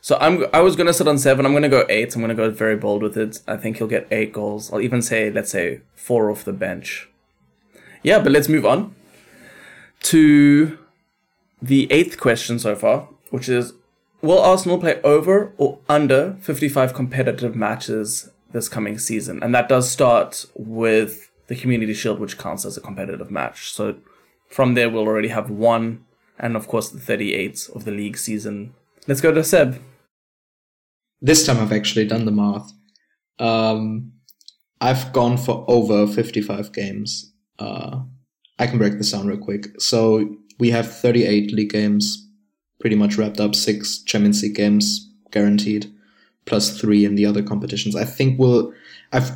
[0.00, 1.44] So I'm I was gonna sit on seven.
[1.44, 2.14] I'm gonna go eight.
[2.14, 3.40] I'm gonna go very bold with it.
[3.48, 4.72] I think he'll get eight goals.
[4.72, 7.08] I'll even say let's say four off the bench.
[8.04, 8.94] Yeah, but let's move on
[10.04, 10.78] to
[11.60, 13.74] the eighth question so far, which is
[14.20, 19.42] Will Arsenal play over or under 55 competitive matches this coming season?
[19.42, 23.72] And that does start with the Community Shield, which counts as a competitive match.
[23.72, 23.96] So
[24.48, 26.04] from there, we'll already have one,
[26.42, 28.74] and of course, the 38th of the league season.
[29.06, 29.80] Let's go to Seb.
[31.20, 32.72] This time I've actually done the math.
[33.38, 34.12] Um,
[34.80, 37.32] I've gone for over 55 games.
[37.60, 38.00] Uh,
[38.58, 39.80] I can break this down real quick.
[39.80, 42.28] So we have 38 league games
[42.80, 45.90] pretty much wrapped up, six Champions League games guaranteed,
[46.46, 47.94] plus three in the other competitions.
[47.94, 48.72] I think we'll,
[49.12, 49.30] I've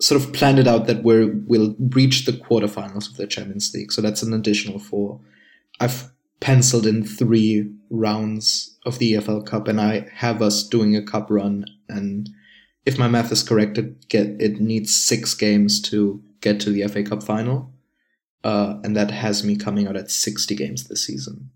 [0.00, 3.92] sort of planned it out that we're, we'll reach the quarterfinals of the Champions League.
[3.92, 5.20] So that's an additional four.
[5.78, 6.10] I've
[6.40, 11.30] penciled in three rounds of the EFL Cup, and I have us doing a cup
[11.30, 11.64] run.
[11.88, 12.28] And
[12.84, 16.86] if my math is correct, it get it needs six games to get to the
[16.88, 17.72] FA Cup final,
[18.44, 21.50] uh, and that has me coming out at sixty games this season.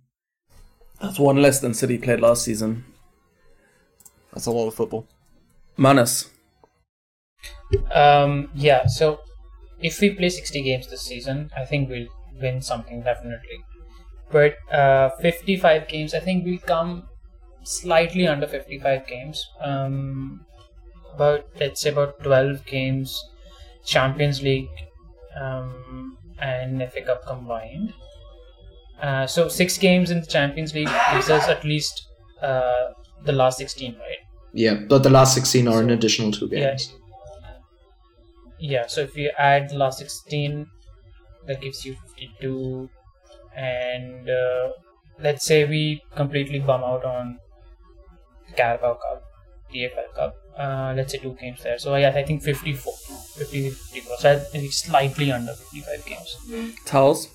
[1.01, 2.85] That's one less than City played last season.
[4.33, 5.07] That's a lot of football.
[5.77, 6.29] Manas.
[7.93, 9.21] Um, yeah, so
[9.81, 12.09] if we play 60 games this season, I think we'll
[12.41, 13.65] win something definitely.
[14.33, 17.09] But uh, 55 games, I think we'll come
[17.65, 19.45] slightly under 55 games.
[19.61, 20.47] Um,
[21.15, 23.21] about let's say about twelve games,
[23.85, 24.69] Champions League,
[25.41, 27.93] um, and FA Cup combined.
[29.03, 32.07] Uh, so six games in the Champions League gives us at least
[32.43, 32.91] uh,
[33.25, 34.19] the last sixteen, right?
[34.53, 36.71] Yeah, but the last 16 are an additional two Yeah.
[36.71, 36.95] games.
[38.59, 38.87] Yeah.
[38.87, 40.67] So if you add the last sixteen,
[41.47, 42.89] that gives you fifty-two,
[43.61, 44.71] and uh,
[45.19, 47.39] let's say we completely bum out on
[48.49, 49.25] the Carabao Cup,
[50.17, 50.35] Cup.
[50.59, 51.79] Uh, let's say two games there.
[51.79, 52.93] So yeah, I think 54,
[53.37, 54.17] 50, 54.
[54.19, 56.75] So slightly under 55 games.
[56.85, 57.29] Towells.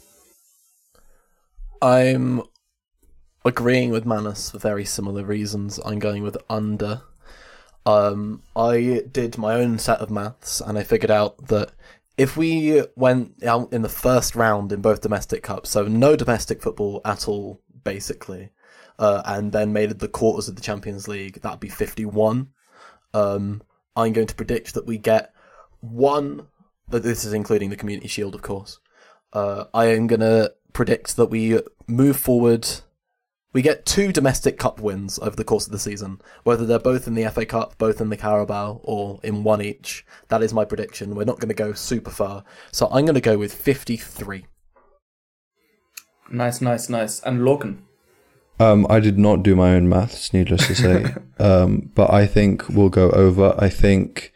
[1.81, 2.41] I'm
[3.43, 5.79] agreeing with Manas for very similar reasons.
[5.85, 7.01] I'm going with under.
[7.85, 11.71] Um, I did my own set of maths and I figured out that
[12.17, 16.61] if we went out in the first round in both domestic cups, so no domestic
[16.61, 18.51] football at all, basically,
[18.99, 22.49] uh, and then made it the quarters of the Champions League, that'd be 51.
[23.13, 23.61] Um,
[23.95, 25.33] I'm going to predict that we get
[25.81, 26.47] one,
[26.89, 28.79] but this is including the Community Shield, of course.
[29.33, 32.67] Uh, I am going to predict that we move forward.
[33.55, 37.07] We get two domestic cup wins over the course of the season, whether they're both
[37.07, 40.05] in the FA Cup, both in the Carabao, or in one each.
[40.27, 41.15] That is my prediction.
[41.15, 44.45] We're not going to go super far, so I'm going to go with 53.
[46.29, 47.21] Nice, nice, nice.
[47.21, 47.77] And Lorcan.
[48.59, 52.67] Um, I did not do my own maths, needless to say, um, but I think
[52.67, 53.55] we'll go over.
[53.57, 54.33] I think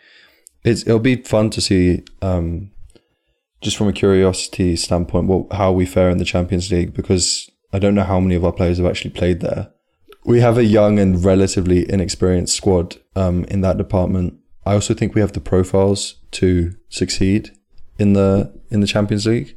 [0.63, 2.71] it's it'll be fun to see, um,
[3.59, 7.79] just from a curiosity standpoint, what how we fare in the Champions League because I
[7.79, 9.71] don't know how many of our players have actually played there.
[10.25, 14.35] We have a young and relatively inexperienced squad um, in that department.
[14.65, 17.51] I also think we have the profiles to succeed
[17.97, 19.55] in the in the Champions League.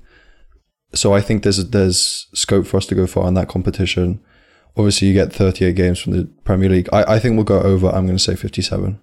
[0.95, 4.21] So I think there's there's scope for us to go far in that competition.
[4.77, 6.89] Obviously, you get 38 games from the Premier League.
[6.93, 7.89] I, I think we'll go over.
[7.89, 8.99] I'm going to say 57.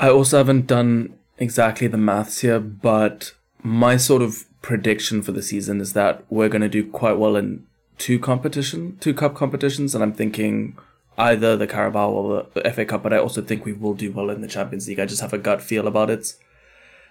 [0.00, 3.32] I also haven't done exactly the maths here, but
[3.62, 7.36] my sort of prediction for the season is that we're going to do quite well
[7.36, 7.66] in
[7.98, 10.76] two competition, two cup competitions, and I'm thinking
[11.18, 14.30] either the Carabao or the FA Cup, but I also think we will do well
[14.30, 15.00] in the Champions League.
[15.00, 16.34] I just have a gut feel about it.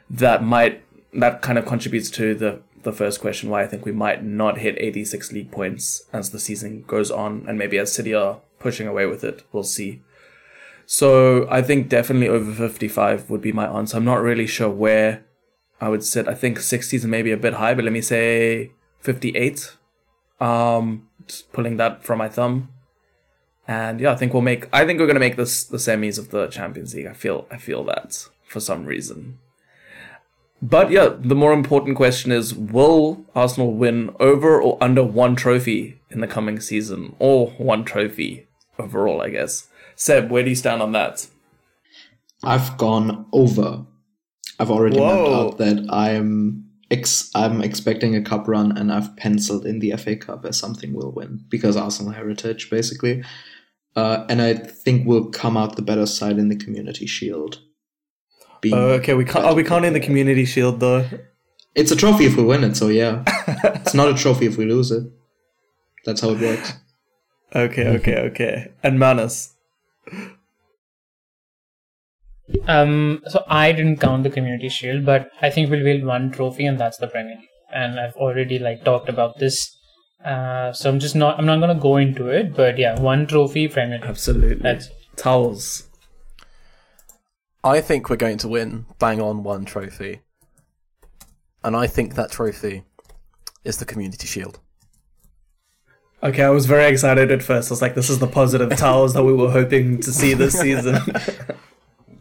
[0.09, 0.83] That might
[1.13, 4.59] that kind of contributes to the the first question why I think we might not
[4.59, 8.87] hit 86 league points as the season goes on, and maybe as City are pushing
[8.87, 10.01] away with it, we'll see.
[10.85, 13.97] So I think definitely over 55 would be my answer.
[13.97, 15.25] I'm not really sure where
[15.81, 16.27] I would sit.
[16.27, 19.75] I think 60 is maybe a bit high, but let me say 58.
[20.39, 22.69] Um, just pulling that from my thumb.
[23.67, 24.67] And yeah, I think we'll make.
[24.71, 27.07] I think we're gonna make this the semis of the Champions League.
[27.07, 27.47] I feel.
[27.49, 29.39] I feel that for some reason.
[30.61, 35.99] But yeah, the more important question is: Will Arsenal win over or under one trophy
[36.11, 38.47] in the coming season, or one trophy
[38.77, 39.21] overall?
[39.21, 39.67] I guess.
[39.95, 41.27] Seb, where do you stand on that?
[42.43, 43.85] I've gone over.
[44.59, 45.07] I've already Whoa.
[45.07, 49.91] mapped out that I'm ex- I'm expecting a cup run, and I've penciled in the
[49.97, 53.23] FA Cup as something we'll win because Arsenal heritage, basically.
[53.95, 57.61] Uh, and I think we'll come out the better side in the Community Shield.
[58.65, 59.45] Oh, okay, we can't.
[59.45, 61.07] Are we counting the Community Shield though?
[61.75, 63.23] It's a trophy if we win it, so yeah.
[63.75, 65.03] it's not a trophy if we lose it.
[66.05, 66.73] That's how it works.
[67.53, 68.71] Okay, okay, okay.
[68.83, 69.53] And Manas.
[72.67, 76.65] Um, so I didn't count the Community Shield, but I think we'll win one trophy,
[76.65, 77.49] and that's the Premier League.
[77.73, 79.75] And I've already like talked about this,
[80.23, 81.39] uh, so I'm just not.
[81.39, 84.07] I'm not gonna go into it, but yeah, one trophy, Premier League.
[84.07, 84.55] Absolutely.
[84.55, 85.87] That's Towells.
[87.63, 90.21] I think we're going to win bang on one trophy.
[91.63, 92.83] And I think that trophy
[93.63, 94.59] is the Community Shield.
[96.21, 97.71] Okay, I was very excited at first.
[97.71, 100.53] I was like, this is the positive Towells that we were hoping to see this
[100.59, 100.99] season.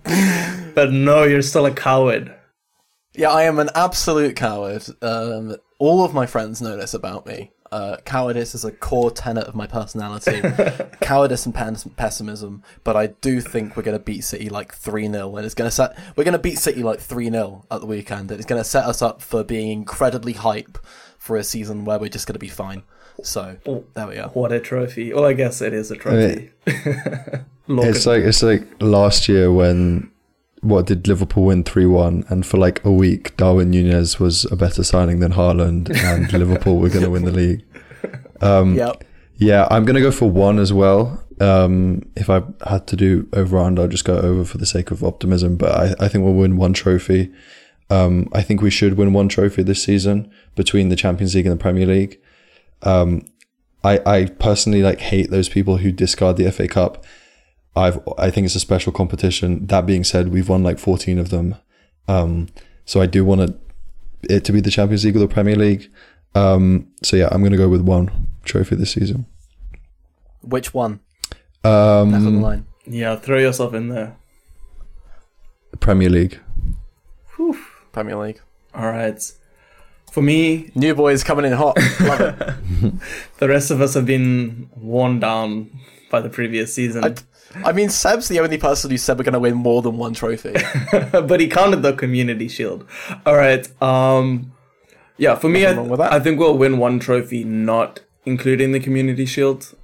[0.75, 2.35] but no, you're still a coward.
[3.15, 4.85] Yeah, I am an absolute coward.
[5.01, 7.53] Um, all of my friends know this about me.
[7.73, 10.43] Uh, cowardice is a core tenet of my personality.
[11.01, 12.63] cowardice and pes- pessimism.
[12.85, 15.37] But I do think we're going to beat City like 3 0.
[15.37, 15.99] And it's going to set.
[16.17, 18.31] We're going to beat City like 3 0 at the weekend.
[18.31, 20.79] And it's going to set us up for being incredibly hype
[21.19, 22.83] for a season where we're just going to be fine.
[23.23, 23.57] So,
[23.95, 24.29] there we are.
[24.31, 25.13] What a trophy.
[25.13, 26.51] Well, I guess it is a trophy.
[27.67, 30.11] Look It's like it's like last year when
[30.61, 34.57] what did Liverpool win three one, and for like a week, Darwin Nunez was a
[34.57, 37.65] better signing than Haaland, and Liverpool were going to win the league.
[38.41, 39.05] Um, Yep.
[39.37, 41.21] Yeah, I'm going to go for one as well.
[41.41, 44.93] Um, if I had to do over under, I'll just go over for the sake
[44.93, 45.57] of optimism.
[45.57, 47.33] But I, I think we'll win one trophy.
[47.91, 51.53] Um, I think we should win one trophy this season between the Champions League and
[51.59, 52.21] the Premier League.
[52.85, 53.27] Um,
[53.83, 57.05] I, I personally like hate those people who discard the FA Cup.
[57.77, 59.67] I've I think it's a special competition.
[59.67, 61.57] That being said, we've won like 14 of them.
[62.09, 62.49] Um,
[62.85, 63.55] so I do want it,
[64.31, 65.91] it to be the Champions League or the Premier League.
[66.35, 69.27] Um, so yeah, I'm going to go with one trophy this season.
[70.43, 71.01] Which one?
[71.63, 72.67] Back on the Um, line.
[72.87, 74.17] Yeah, throw yourself in there.
[75.81, 76.39] Premier League.
[77.93, 78.41] Premier League.
[78.75, 79.21] All right.
[80.15, 81.77] For me, New boys coming in hot.
[82.01, 82.95] Love it.
[83.39, 85.77] the rest of us have been worn down
[86.09, 87.03] by the previous season.
[87.05, 87.15] I,
[87.69, 90.15] I mean, Seb's the only person who said we're going to win more than one
[90.15, 90.55] trophy.
[91.11, 92.87] but he counted the community shield.
[93.27, 93.67] All right.
[93.83, 94.53] Um,
[95.17, 95.73] yeah, for me, I.
[96.15, 99.75] I think we'll win one trophy, not including the community shield,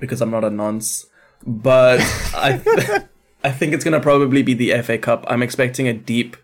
[0.00, 1.04] because I'm not a nonce.
[1.46, 2.00] But
[2.32, 3.04] I,
[3.44, 5.26] I think it's gonna probably be the FA Cup.
[5.28, 6.38] I'm expecting a deep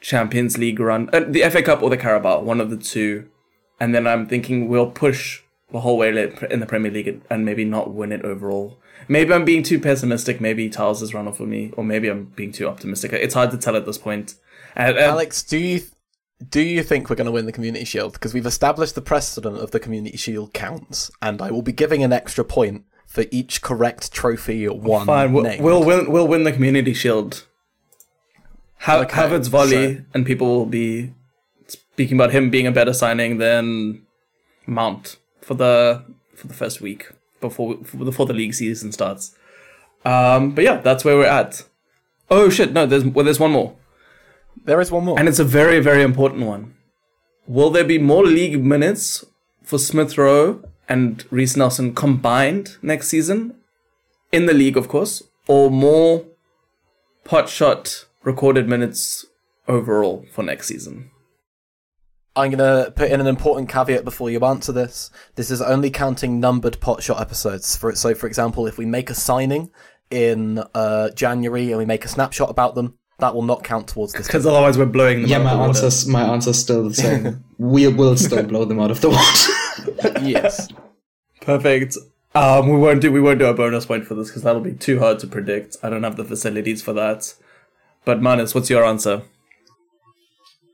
[0.00, 3.28] Champions League run, uh, the FA Cup or the Carabao, one of the two.
[3.80, 6.08] And then I'm thinking we'll push the whole way
[6.50, 8.78] in the Premier League and maybe not win it overall.
[9.06, 10.40] Maybe I'm being too pessimistic.
[10.40, 13.12] Maybe Tiles is run off for me, or maybe I'm being too optimistic.
[13.12, 14.34] It's hard to tell at this point.
[14.74, 15.82] And- Alex, do you
[16.50, 18.12] do you think we're going to win the Community Shield?
[18.12, 22.04] Because we've established the precedent of the Community Shield counts, and I will be giving
[22.04, 25.06] an extra point for each correct trophy won.
[25.06, 26.12] fine, we'll, we'll win.
[26.12, 27.44] We'll win the Community Shield.
[28.80, 31.12] Ha- Okay, Havertz volley, so- and people will be
[31.66, 34.02] speaking about him being a better signing than
[34.66, 36.02] Mount for the
[36.34, 37.10] for the first week
[37.40, 39.34] before before the league season starts.
[40.04, 41.64] Um, but yeah, that's where we're at.
[42.30, 42.72] Oh shit!
[42.72, 43.74] No, there's well, there's one more.
[44.64, 45.18] There is one more.
[45.18, 46.74] And it's a very, very important one.
[47.46, 49.24] Will there be more league minutes
[49.62, 53.54] for Smith Rowe and Reiss Nelson combined next season?
[54.30, 56.24] In the league, of course, or more
[57.24, 59.24] pot shot recorded minutes
[59.66, 61.10] overall for next season?
[62.36, 65.10] I'm going to put in an important caveat before you answer this.
[65.34, 67.74] This is only counting numbered pot shot episodes.
[67.74, 69.70] For so, for example, if we make a signing
[70.10, 74.12] in uh, January and we make a snapshot about them, that will not count towards
[74.12, 74.26] this.
[74.28, 75.84] Because otherwise we're blowing them Yeah, out my of the water.
[75.86, 77.42] answer's my answer's still the same.
[77.58, 80.20] we will still blow them out of the water.
[80.24, 80.68] yes.
[81.40, 81.96] Perfect.
[82.34, 84.74] Um, we won't do we won't do a bonus point for this because that'll be
[84.74, 85.76] too hard to predict.
[85.82, 87.34] I don't have the facilities for that.
[88.04, 89.22] But Manas, what's your answer?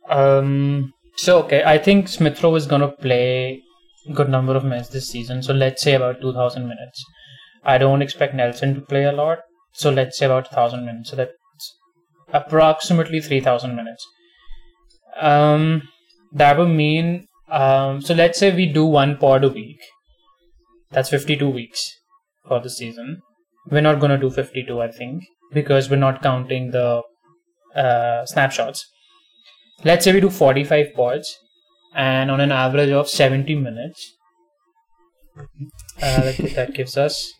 [0.08, 0.92] Um.
[1.16, 3.62] So okay, I think Smith Rowe is gonna play
[4.12, 5.42] good number of minutes this season.
[5.42, 7.04] So let's say about two thousand minutes.
[7.64, 9.38] I don't expect Nelson to play a lot.
[9.72, 11.10] So let's say about thousand minutes.
[11.10, 11.32] So that's
[12.32, 14.06] approximately three thousand minutes.
[15.20, 15.82] Um,
[16.32, 18.00] that would mean um.
[18.00, 19.80] So let's say we do one pod a week.
[20.90, 21.90] That's fifty-two weeks
[22.46, 23.22] for the season.
[23.70, 27.02] We're not gonna do fifty-two, I think, because we're not counting the
[27.74, 28.86] uh, snapshots.
[29.84, 31.38] Let's say we do 45 pods
[31.94, 34.16] and on an average of 70 minutes.
[35.36, 37.32] Uh, that, that gives us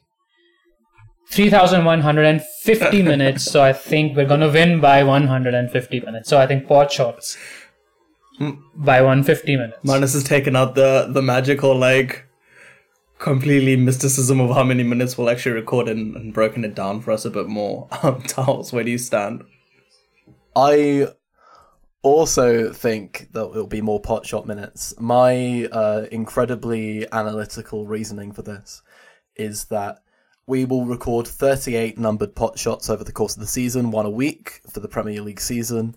[1.30, 3.44] 3150 minutes.
[3.44, 6.28] So i think we're gonna win by 150 minutes.
[6.28, 7.36] So i think pod shots
[8.74, 9.78] by 150 minutes.
[9.84, 12.26] Manas has taken out the the magical like
[13.18, 17.12] completely mysticism of how many minutes we'll actually record and, and broken it down for
[17.12, 17.88] us a bit more.
[18.02, 19.44] Um, Towells, where do you stand?
[20.56, 21.08] I
[22.02, 24.94] also think that it'll be more pot shot minutes.
[25.00, 28.82] My uh, incredibly analytical reasoning for this
[29.36, 30.02] is that
[30.46, 34.10] we will record 38 numbered pot shots over the course of the season, one a
[34.10, 35.96] week for the Premier League season.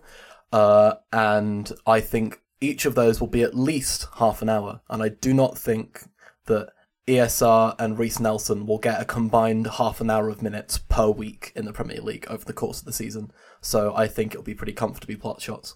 [0.53, 4.81] Uh, and I think each of those will be at least half an hour.
[4.89, 6.03] And I do not think
[6.45, 6.69] that
[7.07, 11.53] ESR and Reiss Nelson will get a combined half an hour of minutes per week
[11.55, 13.31] in the Premier League over the course of the season.
[13.61, 15.75] So I think it'll be pretty comfortably plot shots.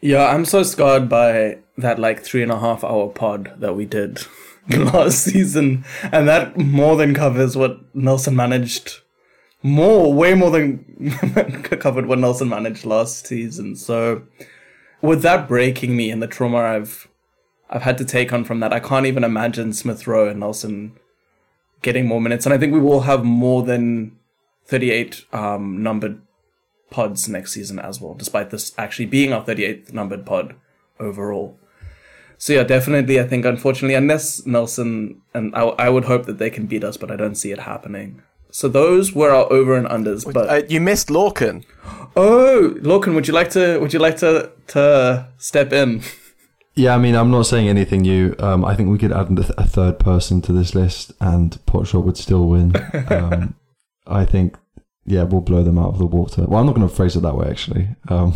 [0.00, 3.86] Yeah, I'm so scarred by that like three and a half hour pod that we
[3.86, 4.20] did
[4.68, 9.00] last season, and that more than covers what Nelson managed.
[9.62, 11.10] More, way more than
[11.80, 13.74] covered what Nelson managed last season.
[13.74, 14.22] So,
[15.02, 17.08] with that breaking me and the trauma I've
[17.68, 20.92] I've had to take on from that, I can't even imagine Smith Rowe and Nelson
[21.82, 24.16] getting more minutes, and I think we will have more than
[24.66, 26.20] 38 um, numbered
[26.90, 30.54] pods next season as well, despite this actually being our 38th numbered pod
[31.00, 31.58] overall.
[32.38, 36.50] So yeah, definitely, I think unfortunately, unless Nelson and I, I would hope that they
[36.50, 38.22] can beat us, but I don't see it happening.
[38.50, 40.30] So those were our over and unders.
[40.32, 41.64] But Uh, you missed Lorcan.
[42.16, 43.78] oh, Lorcan, would you like to?
[43.78, 46.02] Would you like to to step in?
[46.76, 48.34] Yeah, I mean, I'm not saying anything new.
[48.38, 52.18] Um, I think we could add a third person to this list, and Potshot would
[52.18, 52.74] still win.
[53.08, 53.54] Um,
[54.06, 54.56] I think,
[55.06, 56.44] yeah, we'll blow them out of the water.
[56.46, 57.88] Well, I'm not going to phrase it that way, actually.
[58.08, 58.34] Um,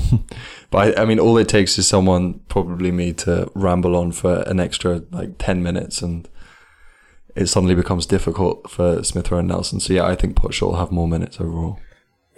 [0.71, 4.41] but I, I mean, all it takes is someone, probably me, to ramble on for
[4.47, 6.27] an extra like ten minutes, and
[7.37, 9.81] it suddenly becomes difficult for Smith Rowe and Nelson.
[9.81, 11.79] So yeah, I think Poch will have more minutes overall.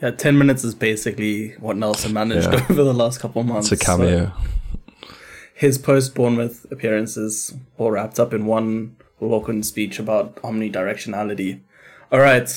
[0.03, 2.67] Yeah, 10 minutes is basically what Nelson managed Yeah.
[2.71, 3.71] over the last couple of months.
[3.71, 4.27] It's a cameo.
[4.27, 4.33] So
[5.63, 11.61] his post Bournemouth appearances all wrapped up in one Lorcan speech about omnidirectionality.
[12.11, 12.51] All right,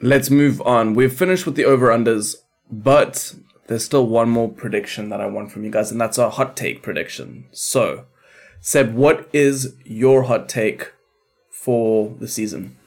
[0.00, 0.94] let's move on.
[0.94, 2.36] We've finished with the over unders,
[2.70, 3.34] but
[3.66, 6.56] there's still one more prediction that I want from you guys, and that's a hot
[6.56, 7.44] take prediction.
[7.52, 8.06] So,
[8.62, 10.90] Seb, what is your hot take
[11.50, 12.78] for the season?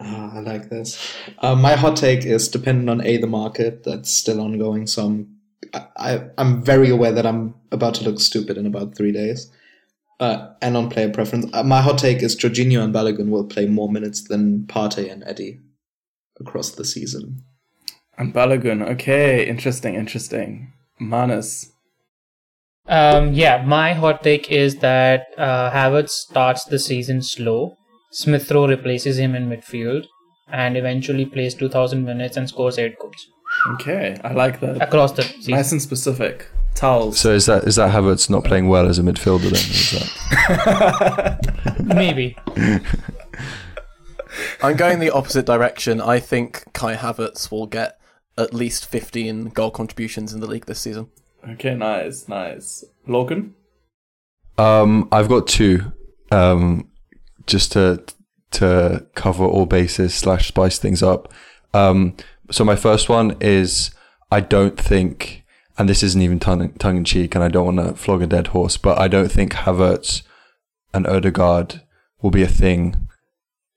[0.00, 0.98] Ah, I like this.
[1.38, 4.88] Uh, my hot take is dependent on a the market that's still ongoing.
[4.88, 5.36] So I'm
[5.74, 9.50] I, I I'm very aware that I'm about to look stupid in about three days.
[10.20, 13.66] Uh, and on player preference, uh, my hot take is Jorginho and Balogun will play
[13.66, 15.58] more minutes than Partey and Eddie
[16.38, 17.42] across the season.
[18.16, 18.88] And Balogun.
[18.90, 20.72] Okay, interesting, interesting.
[21.00, 21.72] Manas.
[22.86, 27.76] Um, yeah, my hot take is that uh, Havertz starts the season slow.
[28.12, 30.06] Smith Rowe replaces him in midfield
[30.52, 33.26] and eventually plays 2,000 minutes and scores 8 goals
[33.74, 34.82] Okay, I like that.
[34.82, 35.54] across the season.
[35.54, 36.48] Nice and specific.
[36.74, 37.18] Towells.
[37.18, 39.52] So is that is that Havertz not playing well as a midfielder then?
[39.52, 42.36] Is that Maybe.
[44.62, 46.00] I'm going the opposite direction.
[46.00, 47.98] I think Kai Havertz will get
[48.38, 51.08] at least 15 goal contributions in the league this season.
[51.46, 52.84] Okay, nice, nice.
[53.06, 53.52] Lorcan?
[54.56, 55.92] Um, I've got two.
[56.30, 56.88] Um,
[57.46, 58.02] just to
[58.52, 61.32] to cover all bases slash spice things up.
[61.74, 62.16] Um,
[62.52, 63.90] so my first one is
[64.30, 65.44] I don't think,
[65.78, 68.26] and this isn't even tongue tongue in cheek, and I don't want to flog a
[68.26, 70.22] dead horse, but I don't think Havertz
[70.94, 71.82] and Odegaard
[72.20, 73.08] will be a thing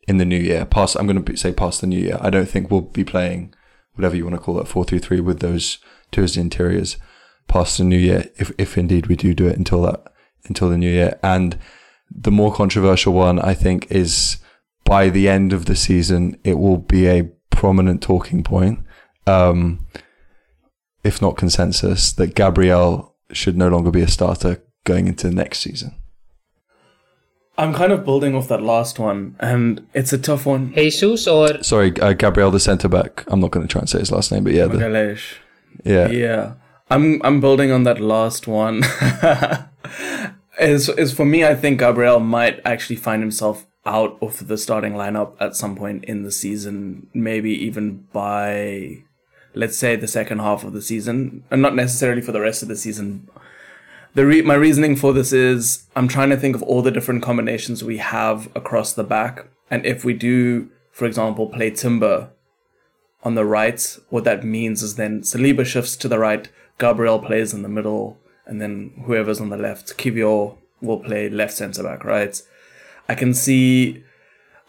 [0.08, 0.66] in the new year.
[0.66, 2.18] Past, I'm going to say past the new year.
[2.22, 3.54] I don't think we'll be playing
[3.96, 5.80] whatever you want to call it, four three three with those
[6.12, 6.98] two as the interiors
[7.48, 8.30] past the new year.
[8.38, 10.04] If if indeed we do do it until that
[10.46, 11.58] until the new year, and
[12.12, 14.38] the more controversial one I think is
[14.84, 18.80] by the end of the season it will be a prominent talking point,
[19.26, 19.86] um,
[21.04, 25.96] if not consensus, that Gabriel should no longer be a starter going into next season.
[27.58, 30.74] I'm kind of building off that last one, and it's a tough one.
[30.74, 33.24] Jesus or Sorry, uh, Gabriel, the centre back.
[33.28, 34.88] I'm not going to try and say his last name, but yeah, the, yeah,
[36.10, 36.54] Yeah.
[36.90, 38.84] I'm I'm building on that last one.
[40.60, 44.94] is is for me I think Gabriel might actually find himself out of the starting
[44.94, 49.04] lineup at some point in the season, maybe even by
[49.54, 52.68] let's say the second half of the season, and not necessarily for the rest of
[52.68, 53.30] the season.
[54.14, 57.24] The re- my reasoning for this is I'm trying to think of all the different
[57.24, 62.30] combinations we have across the back, and if we do, for example, play Timber
[63.24, 66.48] on the right, what that means is then Saliba shifts to the right,
[66.78, 71.54] Gabriel plays in the middle, and then whoever's on the left, Kivior will play left
[71.54, 72.42] centre back, right?
[73.08, 74.04] I can see.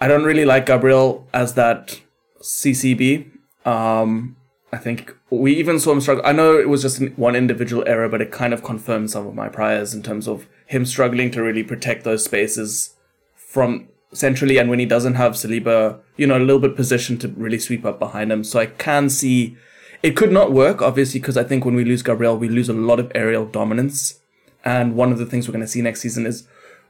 [0.01, 2.01] I don't really like Gabriel as that
[2.41, 3.31] CCB.
[3.65, 4.37] Um,
[4.73, 6.25] I think we even saw him struggle.
[6.27, 9.35] I know it was just one individual error, but it kind of confirmed some of
[9.35, 12.95] my priors in terms of him struggling to really protect those spaces
[13.35, 17.29] from centrally, and when he doesn't have Saliba, you know, a little bit positioned to
[17.29, 18.45] really sweep up behind him.
[18.45, 19.57] So I can see
[20.03, 22.75] it could not work, obviously, because I think when we lose Gabriel, we lose a
[22.75, 24.21] lot of aerial dominance.
[24.65, 26.47] And one of the things we're going to see next season is,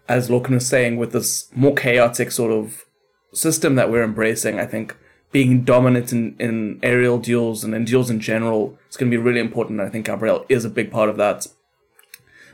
[0.09, 2.85] as Lorcan was saying, with this more chaotic sort of
[3.33, 4.97] system that we're embracing, I think
[5.33, 9.23] being dominant in, in aerial duels and in duels in general is going to be
[9.23, 9.81] really important.
[9.81, 11.47] I think Gabriel is a big part of that.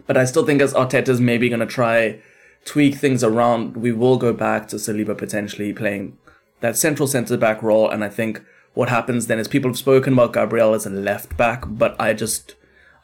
[0.07, 2.21] But I still think as Arteta's maybe going to try
[2.65, 6.19] tweak things around, we will go back to Saliba potentially playing
[6.61, 7.89] that central centre back role.
[7.89, 8.43] And I think
[8.75, 12.15] what happens then is people have spoken about Gabriel as a left back, but I
[12.15, 12.55] just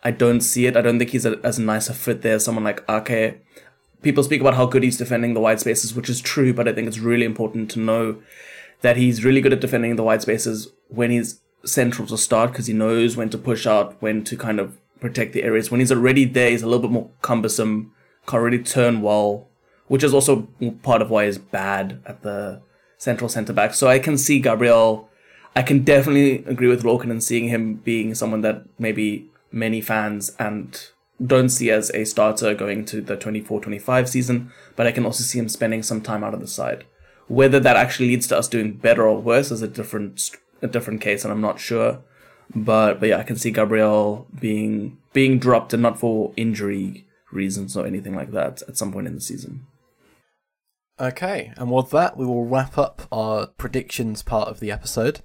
[0.03, 0.77] I don't see it.
[0.77, 2.37] I don't think he's a, as nice a fit there.
[2.37, 3.45] as Someone like Ake.
[4.03, 6.73] People speak about how good he's defending the wide spaces, which is true, but I
[6.73, 8.23] think it's really important to know
[8.81, 12.67] that he's really good at defending the wide spaces when he's central to start because
[12.67, 15.71] he knows when to push out, when to kind of protect the areas.
[15.71, 17.93] When he's already there, he's a little bit more cumbersome,
[18.27, 19.49] can't really turn well,
[19.89, 20.49] which is also
[20.83, 22.61] part of why he's bad at the
[22.97, 23.75] central centre back.
[23.75, 25.09] So I can see Gabriel.
[25.57, 30.31] I can definitely agree with Lorcan in seeing him being someone that maybe many fans
[30.39, 30.89] and
[31.25, 35.39] don't see as a starter going to the 24-25 season, but I can also see
[35.39, 36.85] him spending some time out of the side.
[37.27, 40.31] Whether that actually leads to us doing better or worse is a different
[40.63, 42.01] a different case, and I'm not sure.
[42.55, 47.77] But but yeah, I can see Gabriel being being dropped and not for injury reasons
[47.77, 49.67] or anything like that at some point in the season.
[51.01, 55.21] Okay, and with that, we will wrap up our predictions part of the episode.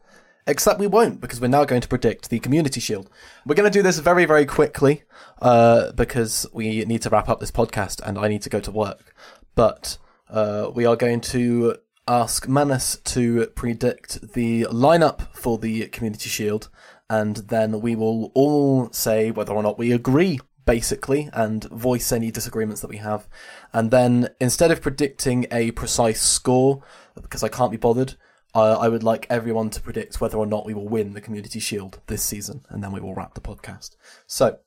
[0.46, 3.10] Except we won't, because we're now going to predict the Community Shield.
[3.46, 5.04] We're going to do this very, very quickly,
[5.42, 8.72] uh, because we need to wrap up this podcast and I need to go to
[8.72, 9.16] work.
[9.56, 9.98] But
[10.30, 16.70] uh, we are going to ask Manas to predict the lineup for the Community Shield,
[17.10, 22.32] and then we will all say whether or not we agree, basically, and voice any
[22.32, 23.30] disagreements that we have.
[23.72, 26.84] And then instead of predicting a precise score,
[27.16, 28.16] because I can't be bothered,
[28.56, 31.60] uh, I would like everyone to predict whether or not we will win the Community
[31.60, 33.92] Shield this season, and then we will wrap the podcast.
[34.28, 34.58] So,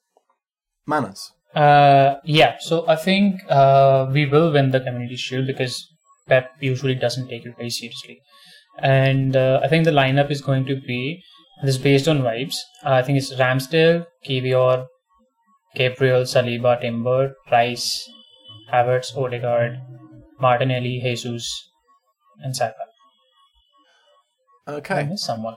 [0.87, 1.33] Manas.
[1.55, 5.87] Uh, yeah, so I think uh, we will win the Community Shield because
[6.29, 8.21] Pep usually doesn't take it very seriously.
[8.79, 11.23] And uh, I think the lineup is going to be
[11.63, 12.57] this is based on vibes.
[12.85, 14.87] I think it's Ramsdale, Kivior,
[15.75, 18.11] Gabriel, Saliba, Timber, Rice,
[18.71, 19.79] Havertz, Odegaard,
[20.39, 21.71] Martinelli, Jesus,
[22.43, 22.86] and Saka.
[24.67, 25.05] I Okay.
[25.05, 25.57] missed someone.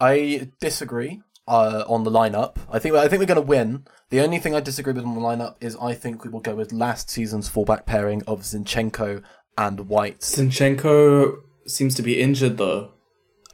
[0.00, 2.56] I disagree uh, on the lineup.
[2.70, 3.84] I think I think we're going to win.
[4.10, 6.54] The only thing I disagree with on the lineup is I think we will go
[6.54, 9.22] with last season's fullback pairing of Zinchenko
[9.56, 10.20] and White.
[10.20, 12.92] Zinchenko seems to be injured though.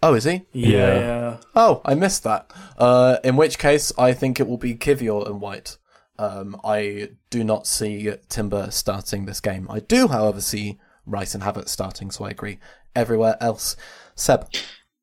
[0.03, 0.43] Oh, is he?
[0.53, 0.95] Yeah, Yeah.
[1.01, 1.37] yeah.
[1.57, 2.51] Oh, I missed that.
[2.77, 5.79] Uh, in which case, I think it will be Kivior and White.
[6.19, 9.67] Um, I do not see Timber starting this game.
[9.71, 12.59] I do, however, see Rice and Havertz starting, so I agree.
[12.95, 13.77] Everywhere else,
[14.15, 14.49] Seb.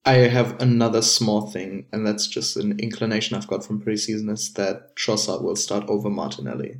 [0.04, 4.52] I have another small thing, and that's just an inclination I've got from preseason is
[4.54, 6.80] that Trossard will start over Martinelli.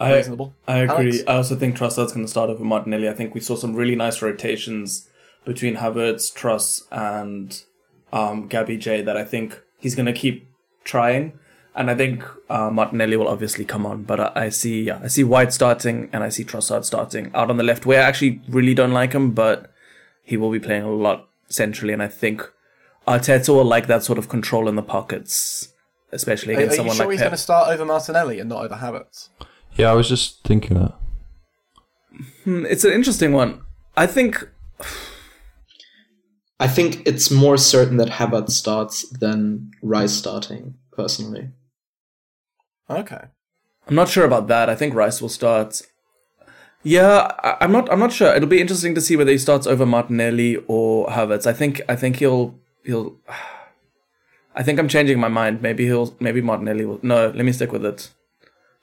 [0.00, 0.54] I, Reasonable.
[0.66, 1.10] I agree.
[1.10, 1.24] Alex?
[1.28, 3.08] I also think Trossard's going to start over Martinelli.
[3.08, 5.08] I think we saw some really nice rotations
[5.44, 7.62] between Havertz, Truss, and
[8.12, 10.48] um, Gabby J that I think he's going to keep
[10.82, 11.38] trying.
[11.76, 15.08] And I think uh, Martinelli will obviously come on, but I, I see yeah, I
[15.08, 17.84] see White starting and I see Trossard starting out on the left.
[17.84, 19.73] Where I actually really don't like him, but
[20.24, 22.42] he will be playing a lot centrally, and I think
[23.06, 25.72] Arteta will like that sort of control in the pockets,
[26.12, 27.26] especially against Are, are against you someone sure like he's Pep.
[27.26, 29.28] going to start over Martinelli and not over Havertz?
[29.76, 30.94] Yeah, I was just thinking that.
[32.44, 33.60] Hmm, It's an interesting one.
[33.96, 34.48] I think
[36.60, 41.50] I think it's more certain that Havertz starts than Rice starting, personally.
[42.88, 43.22] Okay.
[43.86, 44.70] I'm not sure about that.
[44.70, 45.82] I think Rice will start.
[46.84, 47.90] Yeah, I, I'm not.
[47.90, 48.34] I'm not sure.
[48.34, 51.46] It'll be interesting to see whether he starts over Martinelli or Havertz.
[51.46, 51.80] I think.
[51.88, 52.54] I think he'll.
[52.84, 53.16] He'll.
[54.56, 55.62] I think I'm changing my mind.
[55.62, 56.14] Maybe he'll.
[56.20, 57.00] Maybe Martinelli will.
[57.02, 58.10] No, let me stick with it.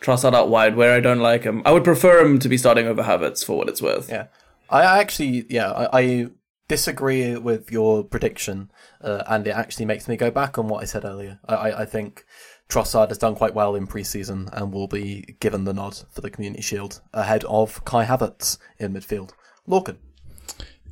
[0.02, 1.62] Trossard out wide, where I don't like him.
[1.64, 4.10] I would prefer him to be starting over Havertz for what it's worth.
[4.10, 4.28] Yeah.
[4.70, 6.28] I actually, yeah, I, I
[6.68, 8.72] disagree with your prediction,
[9.02, 11.40] uh, and it actually makes me go back on what I said earlier.
[11.46, 12.26] I, I, I think
[12.72, 16.30] Trossard has done quite well in pre-season and will be given the nod for the
[16.30, 19.32] Community Shield ahead of Kai Havertz in midfield.
[19.68, 19.98] Lorcan.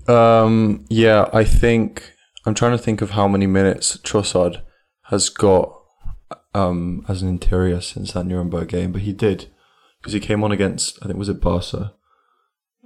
[0.08, 2.14] Um, yeah, I think
[2.46, 4.62] I'm trying to think of how many minutes Trossard
[5.04, 5.74] has got
[6.54, 9.48] um, as an interior since that Nuremberg game, but he did
[10.02, 11.94] because he came on against I think was it Barca.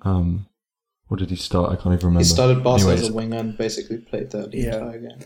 [0.04, 0.48] Um,
[1.08, 1.72] what did he start?
[1.72, 2.20] I can't even remember.
[2.20, 4.76] He started Barca Anyways, as a winger and basically played there the Yeah.
[4.76, 5.20] entire game.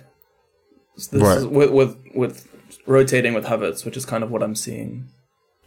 [0.96, 1.38] This Right.
[1.40, 2.48] is with, with with
[2.86, 5.10] rotating with Havertz, which is kind of what I'm seeing.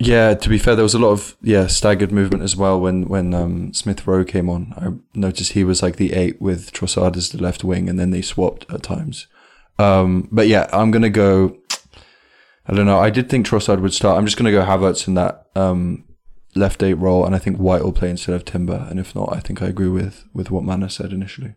[0.03, 3.07] Yeah, to be fair, there was a lot of yeah staggered movement as well when
[3.07, 4.73] when um, Smith Rowe came on.
[4.77, 8.11] I noticed he was like the eight with Trossard as the left wing, and then
[8.11, 9.27] they swapped at times.
[9.79, 11.59] Um, but yeah, I'm gonna go.
[12.67, 12.99] I don't know.
[12.99, 14.17] I did think Trossard would start.
[14.17, 16.05] I'm just gonna go Havertz in that um,
[16.55, 18.87] left eight role, and I think White will play instead of Timber.
[18.89, 21.57] And if not, I think I agree with with what Manas said initially.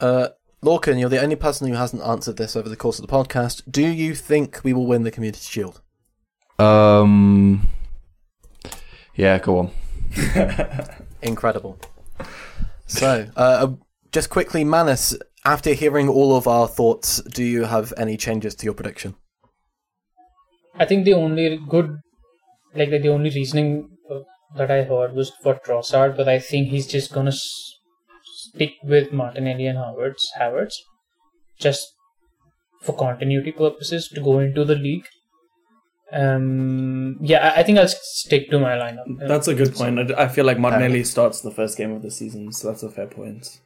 [0.00, 0.28] Uh,
[0.64, 3.62] Lorcan, you're the only person who hasn't answered this over the course of the podcast.
[3.70, 5.80] Do you think we will win the Community Shield?
[6.58, 7.68] Um,
[9.14, 9.70] yeah, go on.
[11.22, 11.78] Incredible.
[12.86, 13.68] So, uh,
[14.12, 15.16] just quickly, Manas,
[15.46, 19.14] after hearing all of our thoughts, do you have any changes to your prediction?
[20.74, 21.96] I think the only good,
[22.74, 24.20] like the only reasoning uh,
[24.56, 27.76] that I heard was for Trossard, but I think he's just gonna s-
[28.54, 30.74] stick with Martinelli and Havertz, Havertz,
[31.58, 31.94] just
[32.82, 35.06] for continuity purposes to go into the league.
[36.12, 39.28] Um, yeah, I, I think I'll stick to my lineup.
[39.28, 39.98] That's a good point.
[39.98, 42.90] I, I feel like Martinelli starts the first game of the season, so that's a
[42.90, 43.60] fair point.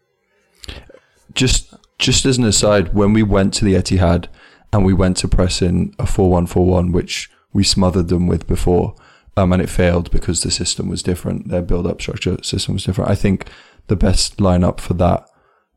[1.35, 4.27] just just as an aside, when we went to the Etihad
[4.73, 8.27] and we went to press in a four one four one, which we smothered them
[8.27, 8.95] with before,
[9.37, 11.49] um, and it failed because the system was different.
[11.49, 13.11] Their build up structure system was different.
[13.11, 13.49] I think
[13.87, 15.29] the best lineup for that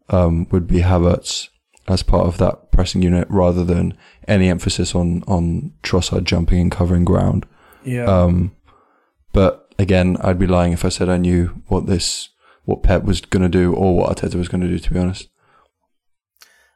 [0.09, 1.49] um, would be Havertz
[1.87, 3.97] as part of that pressing unit, rather than
[4.27, 7.45] any emphasis on on Trossard jumping and covering ground.
[7.83, 8.05] Yeah.
[8.05, 8.55] Um,
[9.31, 12.29] but again, I'd be lying if I said I knew what this
[12.65, 14.79] what Pep was going to do or what Arteta was going to do.
[14.79, 15.29] To be honest.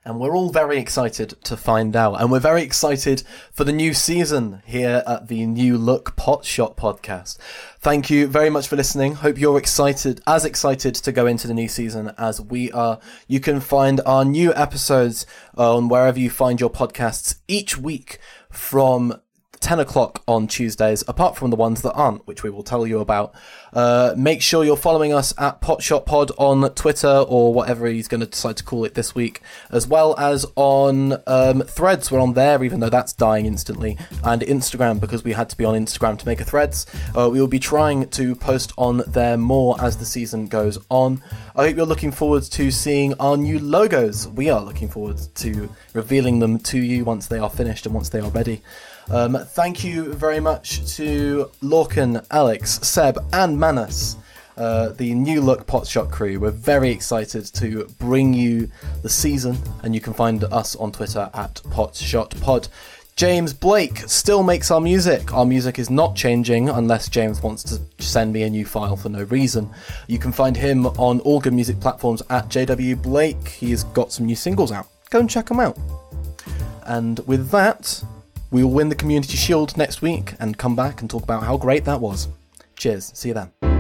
[0.04, 2.20] And we're all very excited to find out.
[2.20, 3.22] And we're very excited
[3.52, 7.38] for the new season here at the New Look Pot Shot podcast.
[7.80, 9.14] Thank you very much for listening.
[9.16, 13.00] Hope you're excited, as excited to go into the new season as we are.
[13.28, 18.18] You can find our new episodes on wherever you find your podcasts each week
[18.50, 19.22] from
[19.62, 23.00] 10 o'clock on Tuesdays, apart from the ones that aren't, which we will tell you
[23.00, 23.34] about.
[23.74, 28.20] Uh, make sure you're following us at Potshot Pod on Twitter or whatever he's going
[28.20, 32.12] to decide to call it this week, as well as on um, Threads.
[32.12, 35.64] We're on there, even though that's dying instantly, and Instagram because we had to be
[35.64, 36.86] on Instagram to make a Threads.
[37.16, 41.22] Uh, we will be trying to post on there more as the season goes on.
[41.56, 44.28] I hope you're looking forward to seeing our new logos.
[44.28, 48.10] We are looking forward to revealing them to you once they are finished and once
[48.10, 48.62] they are ready.
[49.12, 54.16] Um, thank you very much to Lorcan, Alex, Seb, and Manas,
[54.56, 56.40] uh, the new look Potshot crew.
[56.40, 58.72] We're very excited to bring you
[59.02, 62.70] the season, and you can find us on Twitter at PotshotPod.
[63.18, 65.34] James Blake still makes our music.
[65.34, 69.10] Our music is not changing unless James wants to send me a new file for
[69.10, 69.70] no reason.
[70.08, 73.50] You can find him on all good music platforms at JW Blake.
[73.50, 74.88] He's got some new singles out.
[75.10, 75.78] Go and check them out.
[76.86, 78.02] And with that,
[78.52, 81.58] we will win the Community Shield next week and come back and talk about how
[81.58, 82.28] great that was.
[82.76, 83.12] Cheers.
[83.16, 83.71] See you then.